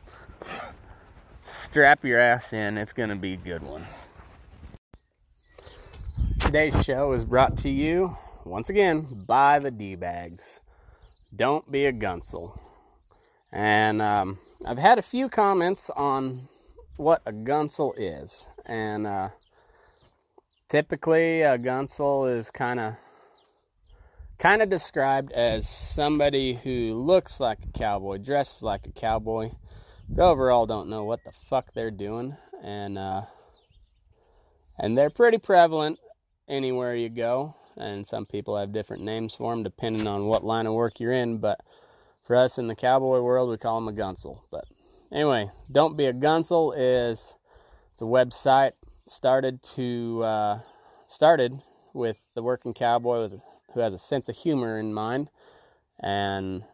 strap 1.45 2.05
your 2.05 2.19
ass 2.19 2.53
in. 2.53 2.79
It's 2.79 2.95
to 2.95 3.17
be 3.17 3.35
a 3.35 3.37
good 3.37 3.63
one. 3.63 3.85
Today's 6.51 6.85
show 6.85 7.13
is 7.13 7.25
brought 7.25 7.59
to 7.59 7.71
you 7.71 8.17
once 8.45 8.71
again 8.71 9.23
by 9.25 9.61
the 9.61 9.71
D 9.71 9.95
bags. 9.95 10.59
Don't 11.37 11.71
be 11.71 11.87
a 11.87 11.93
gunsel. 11.93 12.59
And 13.53 14.03
um, 14.03 14.41
I've 14.67 14.77
had 14.77 14.99
a 14.99 15.03
few 15.03 15.29
comments 15.29 15.91
on 15.91 16.49
what 16.97 17.23
a 17.25 17.31
gunsel 17.31 17.95
is. 17.97 18.49
And 18.67 19.07
uh, 19.07 19.29
typically, 20.69 21.43
a 21.43 21.57
gunsel 21.57 22.27
is 22.37 22.51
kind 22.51 22.81
of 22.81 22.95
kind 24.39 24.61
of 24.61 24.69
described 24.69 25.31
as 25.31 25.69
somebody 25.69 26.55
who 26.55 26.95
looks 26.95 27.39
like 27.39 27.59
a 27.63 27.79
cowboy, 27.79 28.19
dresses 28.19 28.61
like 28.61 28.89
a 28.89 28.93
cowboy, 28.93 29.53
but 30.09 30.25
overall 30.25 30.67
don't 30.67 30.91
know 30.91 31.05
what 31.05 31.23
the 31.23 31.31
fuck 31.31 31.73
they're 31.75 31.93
doing. 31.93 32.37
And 32.61 32.99
uh, 32.99 33.23
and 34.77 34.99
they're 34.99 35.11
pretty 35.11 35.39
prevalent 35.39 36.01
anywhere 36.51 36.95
you 36.95 37.09
go. 37.09 37.55
And 37.77 38.07
some 38.07 38.27
people 38.27 38.59
have 38.59 38.73
different 38.73 39.03
names 39.03 39.35
for 39.35 39.55
them 39.55 39.63
depending 39.63 40.07
on 40.07 40.27
what 40.27 40.45
line 40.45 40.67
of 40.67 40.75
work 40.75 41.01
you're 41.01 41.13
in. 41.13 41.39
But 41.39 41.61
for 42.27 42.37
us 42.37 42.59
in 42.59 42.67
the 42.67 42.77
cowboy 42.77 43.21
world, 43.21 43.49
we 43.49 43.57
call 43.57 43.81
them 43.81 43.89
a 43.89 43.99
gunsel. 43.99 44.41
But 44.51 44.65
anyway, 45.11 45.51
don't 45.71 45.97
be 45.97 46.07
a 46.07 46.13
gunsel 46.13 46.75
is 46.77 47.37
it's 47.93 48.03
a 48.03 48.05
website 48.05 48.73
started 49.07 49.63
to 49.75 50.23
uh, 50.23 50.61
started 51.07 51.61
with 51.95 52.19
the 52.35 52.43
working 52.43 52.75
cowboy 52.75 53.23
with 53.23 53.41
who 53.73 53.81
has 53.81 53.95
a 53.95 53.99
sense 53.99 54.29
of 54.29 54.37
humor 54.37 54.79
in 54.79 54.93
mind. 54.93 55.31
And 55.99 56.65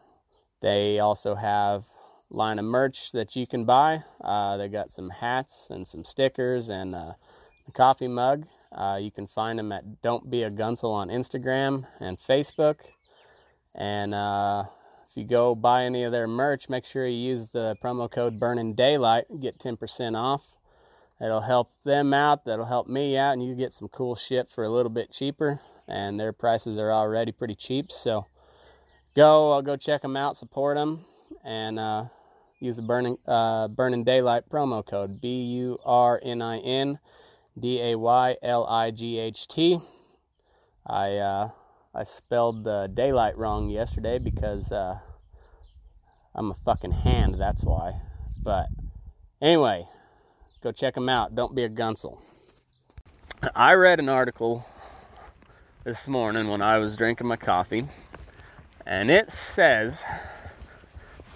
they 0.61 0.99
also 0.99 1.35
have 1.35 1.85
line 2.29 2.59
of 2.59 2.65
merch 2.65 3.11
that 3.11 3.35
you 3.35 3.47
can 3.47 3.65
buy. 3.65 4.03
Uh, 4.21 4.57
they 4.57 4.67
got 4.67 4.91
some 4.91 5.09
hats 5.09 5.67
and 5.69 5.87
some 5.87 6.03
stickers 6.03 6.69
and 6.69 6.95
uh, 6.95 7.13
a 7.67 7.71
coffee 7.73 8.07
mug. 8.07 8.45
Uh, 8.77 8.97
you 9.01 9.11
can 9.11 9.27
find 9.27 9.57
them 9.57 9.71
at 9.71 10.01
Don't 10.01 10.29
Be 10.29 10.43
a 10.43 10.51
Gunsel 10.51 10.93
on 10.93 11.09
Instagram 11.09 11.87
and 11.99 12.19
Facebook. 12.19 12.81
And 13.73 14.13
uh, 14.13 14.65
if 15.09 15.17
you 15.17 15.23
go 15.23 15.55
buy 15.55 15.83
any 15.83 16.03
of 16.03 16.11
their 16.11 16.27
merch, 16.27 16.69
make 16.69 16.85
sure 16.85 17.07
you 17.07 17.17
use 17.17 17.49
the 17.49 17.75
promo 17.83 18.09
code 18.09 18.39
Burning 18.39 18.75
Daylight. 18.75 19.25
Get 19.41 19.59
10% 19.59 20.15
off. 20.15 20.43
It'll 21.19 21.41
help 21.41 21.71
them 21.83 22.13
out. 22.13 22.45
That'll 22.45 22.65
help 22.65 22.87
me 22.87 23.17
out, 23.17 23.33
and 23.33 23.43
you 23.43 23.55
get 23.55 23.73
some 23.73 23.87
cool 23.87 24.15
shit 24.15 24.51
for 24.51 24.63
a 24.63 24.69
little 24.69 24.91
bit 24.91 25.11
cheaper 25.11 25.59
and 25.87 26.19
their 26.19 26.33
prices 26.33 26.77
are 26.77 26.91
already 26.91 27.31
pretty 27.31 27.55
cheap. 27.55 27.91
So 27.91 28.25
go, 29.15 29.51
I'll 29.51 29.61
go 29.61 29.77
check 29.77 30.01
them 30.01 30.17
out, 30.17 30.37
support 30.37 30.77
them, 30.77 31.05
and 31.43 31.79
uh, 31.79 32.05
use 32.59 32.75
the 32.75 32.81
burning 32.81 33.17
uh, 33.25 33.67
burning 33.69 34.03
daylight 34.03 34.49
promo 34.49 34.85
code 34.85 35.21
B 35.21 35.43
U 35.43 35.77
R 35.85 36.19
N 36.23 36.41
I 36.41 36.59
N 36.59 36.99
D 37.59 37.81
A 37.81 37.95
Y 37.95 38.35
L 38.43 38.65
I 38.67 38.91
G 38.91 39.17
H 39.17 39.47
T. 39.47 39.79
I 40.85 41.15
uh, 41.15 41.49
I 41.93 42.03
spelled 42.03 42.63
the 42.63 42.89
daylight 42.93 43.37
wrong 43.37 43.69
yesterday 43.69 44.19
because 44.19 44.71
uh, 44.71 44.99
I'm 46.35 46.51
a 46.51 46.53
fucking 46.53 46.91
hand. 46.91 47.35
That's 47.39 47.63
why. 47.63 48.01
But 48.41 48.67
anyway, 49.41 49.87
go 50.61 50.71
check 50.71 50.93
them 50.93 51.09
out. 51.09 51.33
Don't 51.33 51.55
be 51.55 51.63
a 51.63 51.69
gunsel. 51.69 52.19
I 53.55 53.73
read 53.73 53.99
an 53.99 54.09
article 54.09 54.65
this 55.83 56.07
morning 56.07 56.49
when 56.49 56.61
I 56.61 56.77
was 56.77 56.95
drinking 56.95 57.27
my 57.27 57.37
coffee, 57.37 57.87
and 58.85 59.09
it 59.09 59.31
says 59.31 60.03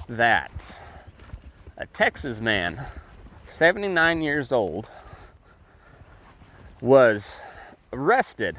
that 0.08 0.51
a 1.78 1.88
Texas 1.88 2.40
man, 2.40 2.86
79 3.48 4.22
years 4.22 4.51
old, 4.51 4.90
was 6.81 7.39
arrested 7.93 8.57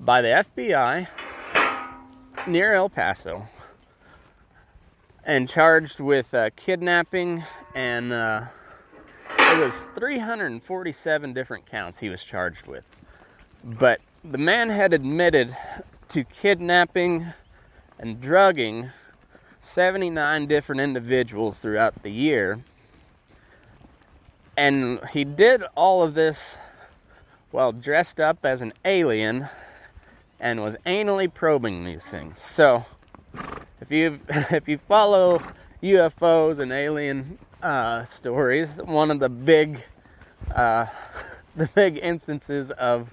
by 0.00 0.20
the 0.20 0.44
FBI 0.58 1.06
near 2.48 2.74
El 2.74 2.88
Paso 2.88 3.46
and 5.24 5.48
charged 5.48 6.00
with 6.00 6.34
uh, 6.34 6.50
kidnapping 6.56 7.44
and 7.74 8.12
uh, 8.12 8.42
it 9.38 9.64
was 9.64 9.84
347 9.94 11.32
different 11.32 11.66
counts 11.66 11.98
he 11.98 12.08
was 12.08 12.24
charged 12.24 12.66
with. 12.66 12.84
But 13.62 14.00
the 14.24 14.38
man 14.38 14.70
had 14.70 14.92
admitted 14.92 15.56
to 16.08 16.24
kidnapping 16.24 17.26
and 17.98 18.20
drugging 18.20 18.90
79 19.60 20.46
different 20.46 20.80
individuals 20.80 21.60
throughout 21.60 22.02
the 22.02 22.10
year. 22.10 22.64
And 24.60 25.00
he 25.14 25.24
did 25.24 25.62
all 25.74 26.02
of 26.02 26.12
this 26.12 26.58
while 27.50 27.72
dressed 27.72 28.20
up 28.20 28.44
as 28.44 28.60
an 28.60 28.74
alien 28.84 29.48
and 30.38 30.60
was 30.60 30.76
anally 30.84 31.32
probing 31.32 31.86
these 31.86 32.04
things. 32.04 32.42
So, 32.42 32.84
if 33.80 33.90
you 33.90 34.20
if 34.28 34.68
you 34.68 34.76
follow 34.86 35.42
UFOs 35.82 36.58
and 36.58 36.72
alien 36.72 37.38
uh, 37.62 38.04
stories, 38.04 38.76
one 38.84 39.10
of 39.10 39.18
the 39.18 39.30
big 39.30 39.82
uh, 40.54 40.84
the 41.56 41.68
big 41.68 41.96
instances 41.96 42.70
of 42.72 43.08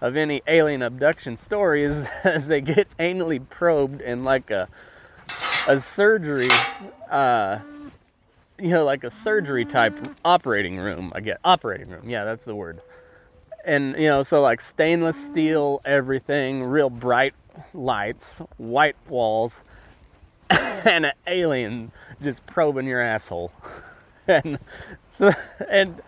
of 0.00 0.16
any 0.16 0.42
alien 0.48 0.82
abduction 0.82 1.36
story 1.36 1.84
is 1.84 2.04
as 2.24 2.48
they 2.48 2.60
get 2.60 2.88
anally 2.98 3.40
probed 3.48 4.00
in 4.00 4.24
like 4.24 4.50
a 4.50 4.66
a 5.68 5.80
surgery 5.80 6.50
uh, 7.08 7.60
you 8.60 8.68
know 8.70 8.84
like 8.84 9.04
a 9.04 9.10
surgery 9.10 9.64
type 9.64 9.98
operating 10.24 10.76
room 10.78 11.12
i 11.14 11.20
get 11.20 11.38
operating 11.44 11.88
room 11.88 12.08
yeah 12.08 12.24
that's 12.24 12.44
the 12.44 12.54
word. 12.54 12.80
And 13.64 13.94
you 13.96 14.08
know 14.08 14.22
so 14.22 14.40
like 14.40 14.60
stainless 14.60 15.22
steel 15.22 15.82
everything 15.84 16.62
real 16.64 16.90
bright 16.90 17.34
lights 17.74 18.40
white 18.56 18.96
walls 19.08 19.62
and 20.50 21.06
an 21.06 21.12
alien 21.26 21.92
just 22.22 22.44
probing 22.46 22.86
your 22.86 23.00
asshole. 23.00 23.52
And 24.28 24.60
so 25.10 25.32
and 25.68 26.00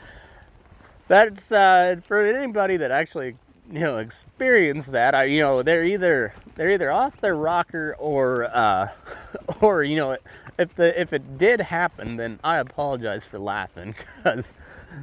that's 1.09 1.50
uh, 1.50 1.97
for 2.06 2.25
anybody 2.25 2.76
that 2.76 2.92
actually 2.92 3.35
you 3.73 3.80
know 3.80 3.99
experience 3.99 4.87
that 4.88 5.14
I 5.14 5.25
you 5.25 5.40
know 5.40 5.62
they're 5.64 5.85
either 5.85 6.32
they're 6.54 6.71
either 6.71 6.92
off 6.92 7.21
their 7.21 7.35
rocker 7.35 7.97
or 7.99 8.44
uh 8.44 8.88
or 9.61 9.82
you 9.82 9.97
know 9.97 10.16
if 10.59 10.75
the 10.75 10.99
if 11.00 11.12
it 11.12 11.38
did 11.38 11.61
happen 11.61 12.16
then 12.16 12.38
I 12.44 12.59
apologize 12.59 13.25
for 13.25 13.38
laughing 13.38 13.94
cuz 14.25 14.47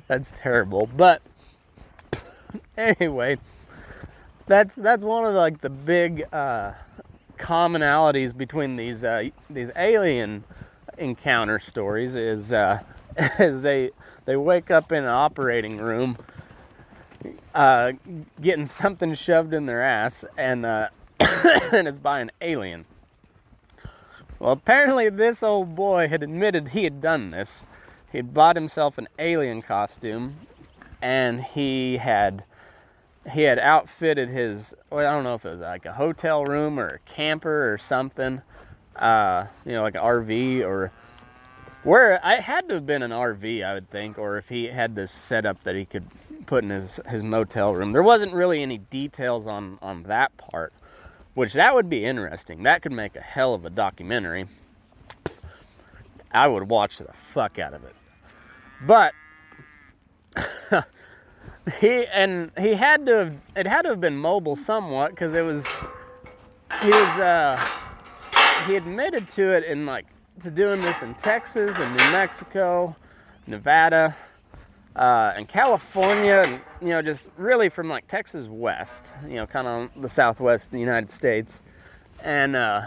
that's 0.08 0.32
terrible 0.38 0.88
but 0.88 1.22
anyway 2.77 3.38
that's 4.48 4.75
that's 4.75 5.03
one 5.03 5.25
of 5.25 5.34
the, 5.34 5.39
like 5.39 5.62
the 5.62 5.70
big 5.70 6.25
uh 6.34 6.74
commonalities 7.38 8.36
between 8.36 8.75
these 8.75 9.03
uh 9.03 9.29
these 9.50 9.72
alien 9.75 10.44
encounter 10.98 11.60
stories 11.60 12.15
is 12.15 12.51
uh 12.53 12.79
is 13.39 13.62
they 13.62 13.91
they 14.25 14.36
wake 14.36 14.70
up 14.70 14.91
in 14.91 15.03
an 15.03 15.10
operating 15.10 15.77
room 15.77 16.18
uh, 17.53 17.94
getting 18.41 18.65
something 18.65 19.13
shoved 19.13 19.53
in 19.53 19.65
their 19.65 19.84
ass, 19.84 20.24
and 20.38 20.65
uh, 20.65 20.89
and 21.20 21.88
it's 21.88 21.98
by 21.98 22.20
an 22.20 22.32
alien. 22.41 22.86
Well, 24.39 24.53
apparently 24.53 25.10
this 25.10 25.43
old 25.43 25.75
boy 25.75 26.08
had 26.08 26.24
admitted 26.24 26.69
he 26.69 26.86
had 26.86 27.01
done 27.01 27.31
this. 27.31 27.65
He 28.12 28.17
had 28.17 28.34
bought 28.34 28.55
himself 28.55 28.98
an 28.98 29.10
alien 29.19 29.62
costume, 29.62 30.38
and 31.01 31.43
he 31.43 31.98
had 31.98 32.46
he 33.29 33.43
had 33.43 33.60
outfitted 33.60 34.29
his. 34.29 34.74
Well, 34.89 35.05
I 35.05 35.12
don't 35.12 35.25
know 35.25 35.36
if 35.36 35.46
it 35.46 35.50
was 35.50 35.60
like 35.60 35.86
a 35.86 35.93
hotel 35.93 36.46
room 36.46 36.79
or 36.79 36.88
a 36.88 37.00
camper 37.00 37.71
or 37.71 37.78
something. 37.78 38.41
Uh, 38.95 39.47
you 39.65 39.73
know, 39.73 39.82
like 39.82 39.95
an 39.95 40.02
RV 40.02 40.65
or 40.65 40.91
where 41.84 42.25
I 42.25 42.39
had 42.39 42.67
to 42.69 42.75
have 42.75 42.86
been 42.86 43.04
an 43.04 43.12
RV, 43.12 43.63
I 43.63 43.73
would 43.73 43.89
think, 43.89 44.17
or 44.17 44.38
if 44.38 44.49
he 44.49 44.65
had 44.65 44.95
this 44.95 45.12
setup 45.12 45.63
that 45.63 45.75
he 45.75 45.86
could 45.86 46.06
put 46.45 46.63
in 46.63 46.69
his 46.69 46.99
his 47.10 47.23
motel 47.23 47.75
room. 47.75 47.91
There 47.91 48.04
wasn't 48.04 48.34
really 48.34 48.62
any 48.62 48.78
details 48.78 49.47
on 49.47 49.80
on 49.82 50.04
that 50.04 50.36
part, 50.38 50.73
which 51.39 51.54
that 51.54 51.73
would 51.73 51.89
be 51.89 52.04
interesting. 52.04 52.63
That 52.63 52.82
could 52.82 52.91
make 52.91 53.15
a 53.15 53.21
hell 53.21 53.54
of 53.54 53.63
a 53.63 53.69
documentary. 53.69 54.45
I 56.34 56.45
would 56.45 56.63
watch 56.67 56.97
the 56.97 57.13
fuck 57.34 57.58
out 57.58 57.73
of 57.73 57.86
it. 57.86 57.95
But 58.86 59.13
he 61.80 62.06
and 62.08 62.52
he 62.60 62.73
had 62.73 63.06
to 63.06 63.15
have 63.15 63.38
it 63.56 63.67
had 63.67 63.84
to 63.84 63.89
have 63.91 64.02
been 64.02 64.17
mobile 64.17 64.58
somewhat 64.58 65.12
because 65.12 65.34
it 65.34 65.43
was 65.43 65.65
he 66.82 66.89
was 66.89 67.19
uh 67.21 67.69
he 68.67 68.75
admitted 68.75 69.30
to 69.36 69.56
it 69.56 69.63
in 69.63 69.86
like 69.86 70.08
to 70.41 70.52
doing 70.52 70.82
this 70.82 71.02
in 71.02 71.15
Texas 71.15 71.71
and 71.73 71.95
New 71.95 72.12
Mexico, 72.12 72.93
Nevada, 73.47 74.13
uh, 74.95 75.34
and 75.36 75.47
California, 75.47 76.62
you 76.82 76.89
know, 76.89 77.02
just 77.02 77.28
really 77.38 77.69
from 77.69 77.89
like 77.89 78.08
Texas 78.08 78.47
west, 78.47 79.12
you 79.28 79.36
know, 79.36 79.45
kind 79.45 79.67
of 79.67 80.02
the 80.02 80.10
southwest 80.10 80.73
United 80.73 81.10
States, 81.10 81.63
and 82.23 82.56
uh, 82.56 82.82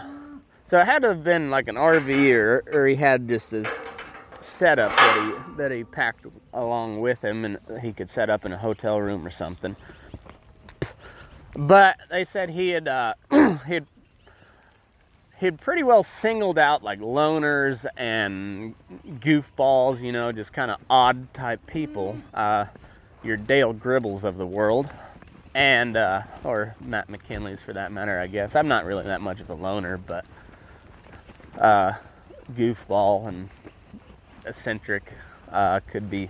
so 0.67 0.79
it 0.79 0.85
had 0.85 1.01
to 1.03 1.09
have 1.09 1.23
been 1.23 1.49
like 1.49 1.67
an 1.67 1.75
RV 1.75 2.31
or, 2.33 2.63
or 2.71 2.87
he 2.87 2.95
had 2.95 3.27
just 3.27 3.51
this 3.51 3.67
setup 4.41 4.91
that 4.95 5.15
he 5.47 5.57
that 5.57 5.71
he 5.71 5.83
packed 5.83 6.25
along 6.53 6.99
with 6.99 7.23
him, 7.23 7.45
and 7.45 7.57
he 7.81 7.93
could 7.93 8.09
set 8.09 8.29
up 8.29 8.45
in 8.45 8.51
a 8.53 8.57
hotel 8.57 8.99
room 8.99 9.25
or 9.25 9.31
something. 9.31 9.75
But 11.55 11.97
they 12.09 12.23
said 12.23 12.49
he 12.49 12.69
had 12.69 12.87
uh, 12.87 13.13
he 13.31 13.73
had 13.73 13.87
he'd 15.43 15.59
pretty 15.59 15.83
well 15.83 16.03
singled 16.03 16.57
out 16.57 16.83
like 16.83 16.99
loners 16.99 17.85
and 17.97 18.73
goofballs, 19.19 20.01
you 20.01 20.13
know, 20.13 20.31
just 20.31 20.53
kind 20.53 20.71
of 20.71 20.79
odd 20.89 21.33
type 21.33 21.65
people, 21.67 22.15
uh, 22.33 22.65
your 23.23 23.35
Dale 23.35 23.73
Gribbles 23.73 24.23
of 24.23 24.37
the 24.37 24.47
world, 24.47 24.89
and 25.53 25.97
uh, 25.97 26.21
or 26.45 26.75
Matt 26.79 27.09
McKinley's 27.09 27.61
for 27.61 27.73
that 27.73 27.91
matter, 27.91 28.19
I 28.19 28.27
guess. 28.27 28.55
I'm 28.55 28.69
not 28.69 28.85
really 28.85 29.03
that 29.03 29.19
much 29.19 29.41
of 29.41 29.49
a 29.49 29.53
loner, 29.53 29.97
but 29.97 30.25
uh, 31.59 31.93
goofball 32.53 33.27
and 33.27 33.49
eccentric 34.45 35.11
uh, 35.51 35.81
could 35.87 36.09
be 36.09 36.29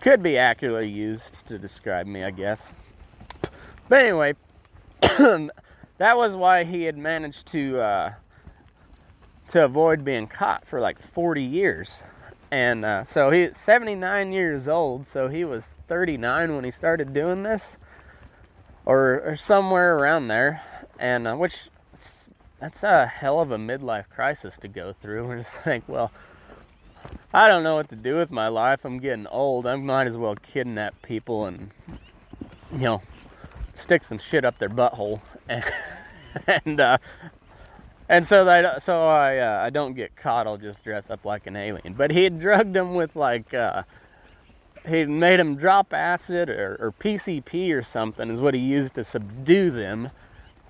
could 0.00 0.22
be 0.22 0.38
accurately 0.38 0.88
used 0.88 1.36
to 1.48 1.58
describe 1.58 2.06
me, 2.06 2.24
I 2.24 2.30
guess. 2.30 2.72
But 3.90 4.04
anyway, 4.04 4.36
that 5.02 6.16
was 6.16 6.34
why 6.34 6.64
he 6.64 6.84
had 6.84 6.96
managed 6.96 7.46
to 7.48 7.80
uh, 7.80 8.12
to 9.50 9.64
avoid 9.64 10.04
being 10.04 10.26
caught 10.26 10.66
for 10.66 10.80
like 10.80 11.00
40 11.00 11.42
years. 11.42 11.96
And 12.50 12.84
uh, 12.84 13.04
so 13.04 13.30
he's 13.30 13.56
79 13.58 14.32
years 14.32 14.68
old, 14.68 15.06
so 15.06 15.28
he 15.28 15.44
was 15.44 15.74
39 15.88 16.54
when 16.54 16.64
he 16.64 16.70
started 16.70 17.12
doing 17.12 17.42
this, 17.42 17.76
or, 18.86 19.22
or 19.22 19.36
somewhere 19.36 19.96
around 19.98 20.28
there. 20.28 20.62
And 20.98 21.28
uh, 21.28 21.34
which 21.34 21.68
that's 22.60 22.82
a 22.82 23.06
hell 23.06 23.40
of 23.40 23.50
a 23.50 23.56
midlife 23.56 24.08
crisis 24.08 24.54
to 24.60 24.68
go 24.68 24.92
through. 24.92 25.30
And 25.30 25.44
just 25.44 25.66
like, 25.66 25.88
well, 25.88 26.10
I 27.32 27.48
don't 27.48 27.62
know 27.62 27.76
what 27.76 27.90
to 27.90 27.96
do 27.96 28.16
with 28.16 28.30
my 28.30 28.48
life. 28.48 28.84
I'm 28.84 28.98
getting 28.98 29.26
old. 29.26 29.66
I 29.66 29.76
might 29.76 30.06
as 30.06 30.16
well 30.16 30.34
kidnap 30.34 31.00
people 31.02 31.46
and, 31.46 31.70
you 32.72 32.78
know, 32.78 33.02
stick 33.74 34.02
some 34.04 34.18
shit 34.18 34.44
up 34.44 34.58
their 34.58 34.70
butthole. 34.70 35.20
And, 35.48 35.64
and 36.64 36.80
uh, 36.80 36.98
and 38.08 38.26
so 38.26 38.44
that 38.46 38.82
so 38.82 39.06
I 39.06 39.38
uh, 39.38 39.60
I 39.62 39.70
don't 39.70 39.94
get 39.94 40.16
caught. 40.16 40.46
I'll 40.46 40.56
just 40.56 40.82
dress 40.84 41.10
up 41.10 41.24
like 41.24 41.46
an 41.46 41.56
alien. 41.56 41.94
But 41.94 42.10
he 42.10 42.24
had 42.24 42.40
drugged 42.40 42.74
them 42.74 42.94
with 42.94 43.14
like 43.14 43.52
uh, 43.52 43.82
he 44.86 45.04
made 45.04 45.38
them 45.38 45.56
drop 45.56 45.92
acid 45.92 46.48
or, 46.48 46.76
or, 46.80 46.92
PCP 46.92 47.72
or 47.74 47.82
something 47.82 48.30
is 48.30 48.40
what 48.40 48.54
he 48.54 48.60
used 48.60 48.94
to 48.94 49.04
subdue 49.04 49.70
them. 49.70 50.10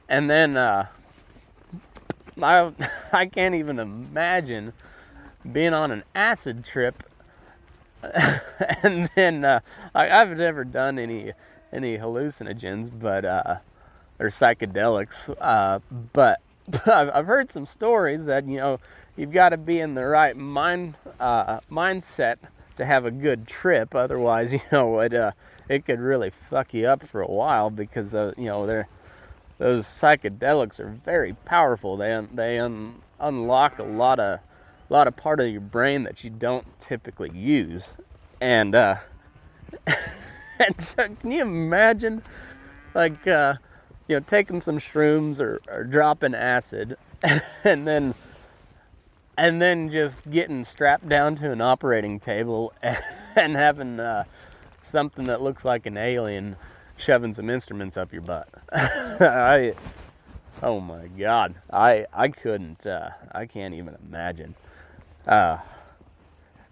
And 0.09 0.29
then 0.29 0.57
uh, 0.57 0.87
I 2.43 2.73
I 3.13 3.27
can't 3.27 3.55
even 3.55 3.79
imagine 3.79 4.73
being 5.51 5.75
on 5.75 5.93
an 5.93 6.03
acid 6.15 6.65
trip. 6.65 7.03
and 8.83 9.11
then 9.15 9.45
uh, 9.45 9.61
I, 9.95 10.11
I've 10.11 10.37
never 10.37 10.65
done 10.65 10.99
any 10.99 11.33
any 11.73 11.99
hallucinogens, 11.99 12.91
but 12.99 13.25
uh, 13.25 13.57
or 14.19 14.27
psychedelics, 14.29 15.37
uh, 15.41 15.81
but 16.13 16.41
I've 16.87 17.27
heard 17.27 17.51
some 17.51 17.67
stories 17.67 18.27
that 18.27 18.47
you 18.47 18.59
know 18.59 18.81
you've 19.17 19.33
got 19.33 19.51
to 19.51 19.57
be 19.57 19.81
in 19.81 19.95
the 19.95 20.07
right 20.07 20.37
mind 20.37 20.97
uh, 21.19 21.61
mindset 21.71 22.37
to 22.77 22.85
have 22.85 23.05
a 23.05 23.11
good 23.11 23.47
trip. 23.47 23.95
Otherwise, 23.95 24.53
you 24.53 24.61
know 24.71 25.01
it 25.01 25.15
uh, 25.15 25.33
it 25.69 25.85
could 25.85 26.01
really 26.01 26.33
fuck 26.51 26.75
you 26.75 26.87
up 26.87 27.07
for 27.07 27.21
a 27.21 27.31
while 27.31 27.71
because 27.71 28.15
uh, 28.15 28.33
you 28.37 28.47
know 28.47 28.67
they're 28.67 28.89
those 29.59 29.87
psychedelics 29.87 30.79
are 30.79 30.91
very 31.05 31.35
powerful. 31.45 31.97
They 31.97 32.13
un- 32.13 32.29
they 32.33 32.59
un- 32.59 33.01
unlock 33.21 33.79
a 33.79 33.85
lot 33.85 34.21
of 34.21 34.41
a 34.91 34.93
lot 34.93 35.07
of 35.07 35.17
part 35.17 35.41
of 35.41 35.49
your 35.49 35.61
brain 35.61 36.05
that 36.05 36.25
you 36.25 36.31
don't 36.31 36.67
typically 36.81 37.31
use, 37.31 37.93
and 38.41 38.75
uh, 38.75 38.97
and 40.59 40.81
so, 40.81 41.09
can 41.21 41.31
you 41.31 41.43
imagine, 41.43 42.23
like, 42.95 43.27
uh, 43.27 43.55
you 44.09 44.17
know, 44.17 44.21
taking 44.21 44.61
some 44.61 44.79
shrooms 44.79 45.39
or, 45.39 45.61
or 45.69 45.85
dropping 45.85 46.35
acid, 46.35 46.97
and 47.65 47.87
then 47.87 48.15
and 49.37 49.63
then 49.63 49.89
just 49.89 50.29
getting 50.29 50.65
strapped 50.65 51.09
down 51.09 51.37
to 51.37 51.53
an 51.53 51.61
operating 51.61 52.19
table 52.19 52.73
and, 52.83 52.99
and 53.37 53.55
having 53.55 54.01
uh, 54.01 54.25
something 54.81 55.25
that 55.25 55.41
looks 55.41 55.65
like 55.65 55.87
an 55.87 55.97
alien 55.97 56.57
shoving 56.97 57.33
some 57.33 57.49
instruments 57.49 57.97
up 57.97 58.13
your 58.13 58.23
butt. 58.23 58.49
I, 58.73 59.75
oh 60.63 60.81
my 60.81 61.07
God, 61.07 61.55
I 61.73 62.07
I 62.13 62.29
couldn't, 62.29 62.87
uh, 62.87 63.11
I 63.31 63.47
can't 63.47 63.75
even 63.75 63.97
imagine. 64.09 64.55
Uh, 65.27 65.59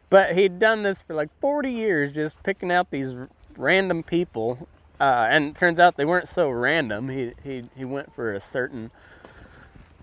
but 0.09 0.35
he'd 0.37 0.59
done 0.59 0.83
this 0.83 1.01
for 1.03 1.14
like 1.14 1.29
40 1.40 1.70
years, 1.70 2.12
just 2.12 2.40
picking 2.42 2.70
out 2.70 2.90
these 2.90 3.11
random 3.57 4.03
people, 4.03 4.66
uh, 5.00 5.26
and 5.30 5.54
turns 5.54 5.78
out 5.78 5.96
they 5.96 6.04
weren't 6.04 6.28
so 6.28 6.48
random. 6.48 7.09
He 7.09 7.32
he 7.42 7.64
he 7.76 7.85
went 7.85 8.14
for 8.14 8.32
a 8.32 8.40
certain 8.40 8.90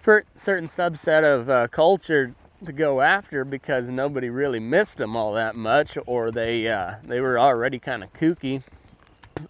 for 0.01 0.25
certain 0.37 0.67
subset 0.67 1.23
of 1.23 1.49
uh, 1.49 1.67
culture 1.69 2.35
to 2.65 2.71
go 2.71 3.01
after 3.01 3.43
because 3.43 3.89
nobody 3.89 4.29
really 4.29 4.59
missed 4.59 4.97
them 4.97 5.15
all 5.15 5.33
that 5.33 5.55
much, 5.55 5.97
or 6.05 6.31
they 6.31 6.67
uh, 6.67 6.95
they 7.03 7.19
were 7.19 7.39
already 7.39 7.79
kind 7.79 8.03
of 8.03 8.13
kooky, 8.13 8.63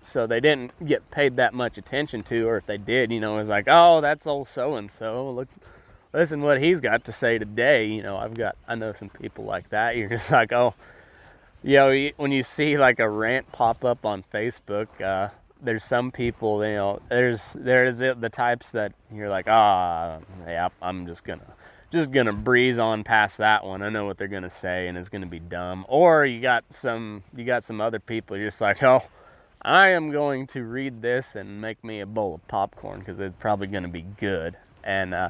so 0.01 0.25
they 0.25 0.39
didn't 0.39 0.71
get 0.86 1.10
paid 1.12 1.36
that 1.38 1.53
much 1.53 1.77
attention 1.77 2.23
to, 2.23 2.47
or 2.47 2.58
if 2.58 2.65
they 2.65 2.77
did, 2.77 3.12
you 3.12 3.19
know, 3.19 3.36
it 3.36 3.39
was 3.39 3.49
like, 3.49 3.65
oh, 3.67 4.01
that's 4.01 4.25
old 4.25 4.47
so 4.47 4.75
and 4.75 4.89
so. 4.89 5.32
Look, 5.32 5.49
listen 6.13 6.41
what 6.41 6.62
he's 6.62 6.79
got 6.79 7.03
to 7.06 7.12
say 7.12 7.38
today. 7.38 7.86
You 7.86 8.03
know, 8.03 8.17
I've 8.17 8.36
got 8.36 8.56
I 8.67 8.75
know 8.75 8.93
some 8.93 9.10
people 9.10 9.45
like 9.45 9.69
that. 9.69 9.95
You're 9.97 10.10
just 10.10 10.32
like, 10.32 10.51
oh, 10.53 10.73
you 11.63 11.78
know, 11.78 12.10
when 12.17 12.32
you 12.32 12.43
see 12.43 12.78
like 12.78 12.99
a 12.99 13.10
rant 13.10 13.52
pop 13.52 13.84
up 13.86 14.06
on 14.06 14.23
Facebook. 14.34 14.88
Uh, 15.02 15.30
there's 15.63 15.84
some 15.84 16.12
people, 16.12 16.65
you 16.65 16.76
know, 16.76 17.02
there's 17.10 17.41
there's 17.56 17.99
the 17.99 18.30
types 18.32 18.71
that 18.71 18.91
you're 19.13 19.30
like, 19.30 19.45
ah, 19.47 20.17
oh, 20.19 20.49
yeah, 20.49 20.67
I'm 20.82 21.08
just 21.08 21.23
gonna 21.23 21.56
just 21.91 22.12
gonna 22.12 22.34
breeze 22.34 22.80
on 22.80 23.04
past 23.04 23.38
that 23.38 23.63
one. 23.63 23.82
I 23.82 23.89
know 23.89 24.06
what 24.06 24.17
they're 24.17 24.28
gonna 24.28 24.49
say, 24.49 24.88
and 24.88 24.97
it's 24.97 25.10
gonna 25.10 25.26
be 25.26 25.39
dumb. 25.39 25.86
Or 25.88 26.26
you 26.26 26.41
got 26.41 26.65
some 26.69 27.23
you 27.36 27.45
got 27.45 27.63
some 27.63 27.80
other 27.80 27.99
people. 27.99 28.38
You're 28.38 28.49
just 28.49 28.62
like, 28.62 28.84
oh, 28.84 29.04
I 29.62 29.89
am 29.89 30.12
going 30.12 30.47
to 30.47 30.63
read 30.63 31.02
this 31.02 31.36
and 31.36 31.62
make 31.62 31.82
me 31.84 32.02
a 32.02 32.06
bowl 32.06 32.36
of 32.36 32.47
popcorn 32.47 32.99
because 32.99 33.19
it's 33.19 33.36
probably 33.39 33.67
gonna 33.67 33.88
be 33.88 34.06
good. 34.19 34.58
And 34.84 35.13
uh, 35.13 35.30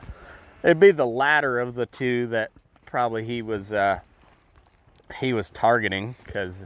it'd 0.63 0.79
be 0.79 0.91
the 0.91 1.05
latter 1.05 1.59
of 1.59 1.75
the 1.75 1.85
two 1.85 2.27
that 2.27 2.49
probably 2.87 3.23
he 3.23 3.43
was 3.43 3.71
uh, 3.71 3.99
he 5.19 5.33
was 5.33 5.49
targeting 5.49 6.15
because 6.25 6.63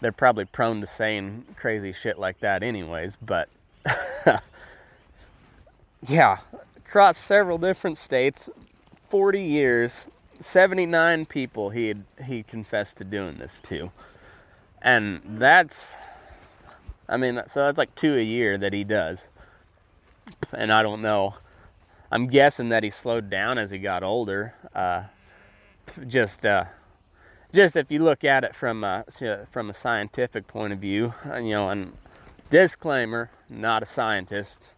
they're 0.00 0.12
probably 0.12 0.44
prone 0.44 0.80
to 0.80 0.86
saying 0.86 1.44
crazy 1.56 1.92
shit 1.92 2.18
like 2.18 2.40
that 2.40 2.62
anyways. 2.62 3.16
But 3.16 3.48
yeah, 6.06 6.38
across 6.76 7.18
several 7.18 7.58
different 7.58 7.98
states, 7.98 8.48
40 9.08 9.42
years, 9.42 10.06
79 10.40 11.26
people 11.26 11.70
he 11.70 11.88
had, 11.88 12.04
he 12.26 12.42
confessed 12.42 12.98
to 12.98 13.04
doing 13.04 13.38
this 13.38 13.60
to. 13.64 13.90
And 14.82 15.22
that's 15.38 15.96
I 17.08 17.16
mean, 17.16 17.42
so 17.48 17.66
that's 17.66 17.78
like 17.78 17.94
two 17.94 18.16
a 18.16 18.22
year 18.22 18.56
that 18.58 18.72
he 18.72 18.84
does. 18.84 19.28
And 20.52 20.72
I 20.72 20.82
don't 20.82 21.02
know. 21.02 21.34
I'm 22.10 22.28
guessing 22.28 22.70
that 22.70 22.82
he 22.82 22.90
slowed 22.90 23.28
down 23.28 23.58
as 23.58 23.70
he 23.70 23.78
got 23.78 24.02
older. 24.02 24.54
Uh, 24.74 25.04
just, 26.06 26.46
uh, 26.46 26.64
just 27.54 27.76
if 27.76 27.90
you 27.90 28.00
look 28.00 28.24
at 28.24 28.44
it 28.44 28.54
from 28.54 28.84
a, 28.84 29.04
from 29.50 29.70
a 29.70 29.72
scientific 29.72 30.46
point 30.46 30.72
of 30.72 30.80
view, 30.80 31.14
uh, 31.26 31.36
you 31.36 31.52
know, 31.52 31.70
and 31.70 31.92
disclaimer, 32.50 33.30
not 33.48 33.82
a 33.82 33.86
scientist, 33.86 34.70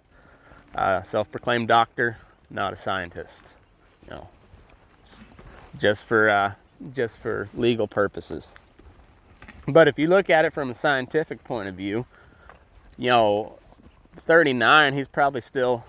uh, 0.75 1.03
self-proclaimed 1.03 1.67
doctor, 1.67 2.19
not 2.51 2.73
a 2.73 2.77
scientist 2.77 3.33
you 4.07 4.15
know, 4.15 4.29
just 5.79 6.05
for 6.05 6.29
uh, 6.31 6.53
just 6.95 7.17
for 7.19 7.49
legal 7.55 7.87
purposes. 7.87 8.53
But 9.69 9.89
if 9.89 9.99
you 9.99 10.09
look 10.09 10.31
at 10.31 10.45
it 10.45 10.53
from 10.53 10.71
a 10.71 10.75
scientific 10.75 11.43
point 11.43 11.69
of 11.69 11.75
view, 11.75 12.07
you 12.97 13.11
know, 13.11 13.59
39, 14.27 14.95
he's 14.95 15.09
probably 15.09 15.41
still 15.41 15.85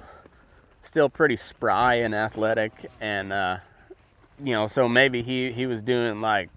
still 0.84 1.10
pretty 1.10 1.36
spry 1.36 1.96
and 1.96 2.16
athletic, 2.16 2.90
and 3.00 3.32
uh, 3.32 3.58
you 4.44 4.54
know, 4.54 4.68
so 4.68 4.90
maybe 4.90 5.22
he 5.22 5.52
he 5.52 5.66
was 5.66 5.82
doing 5.82 6.22
like 6.22 6.50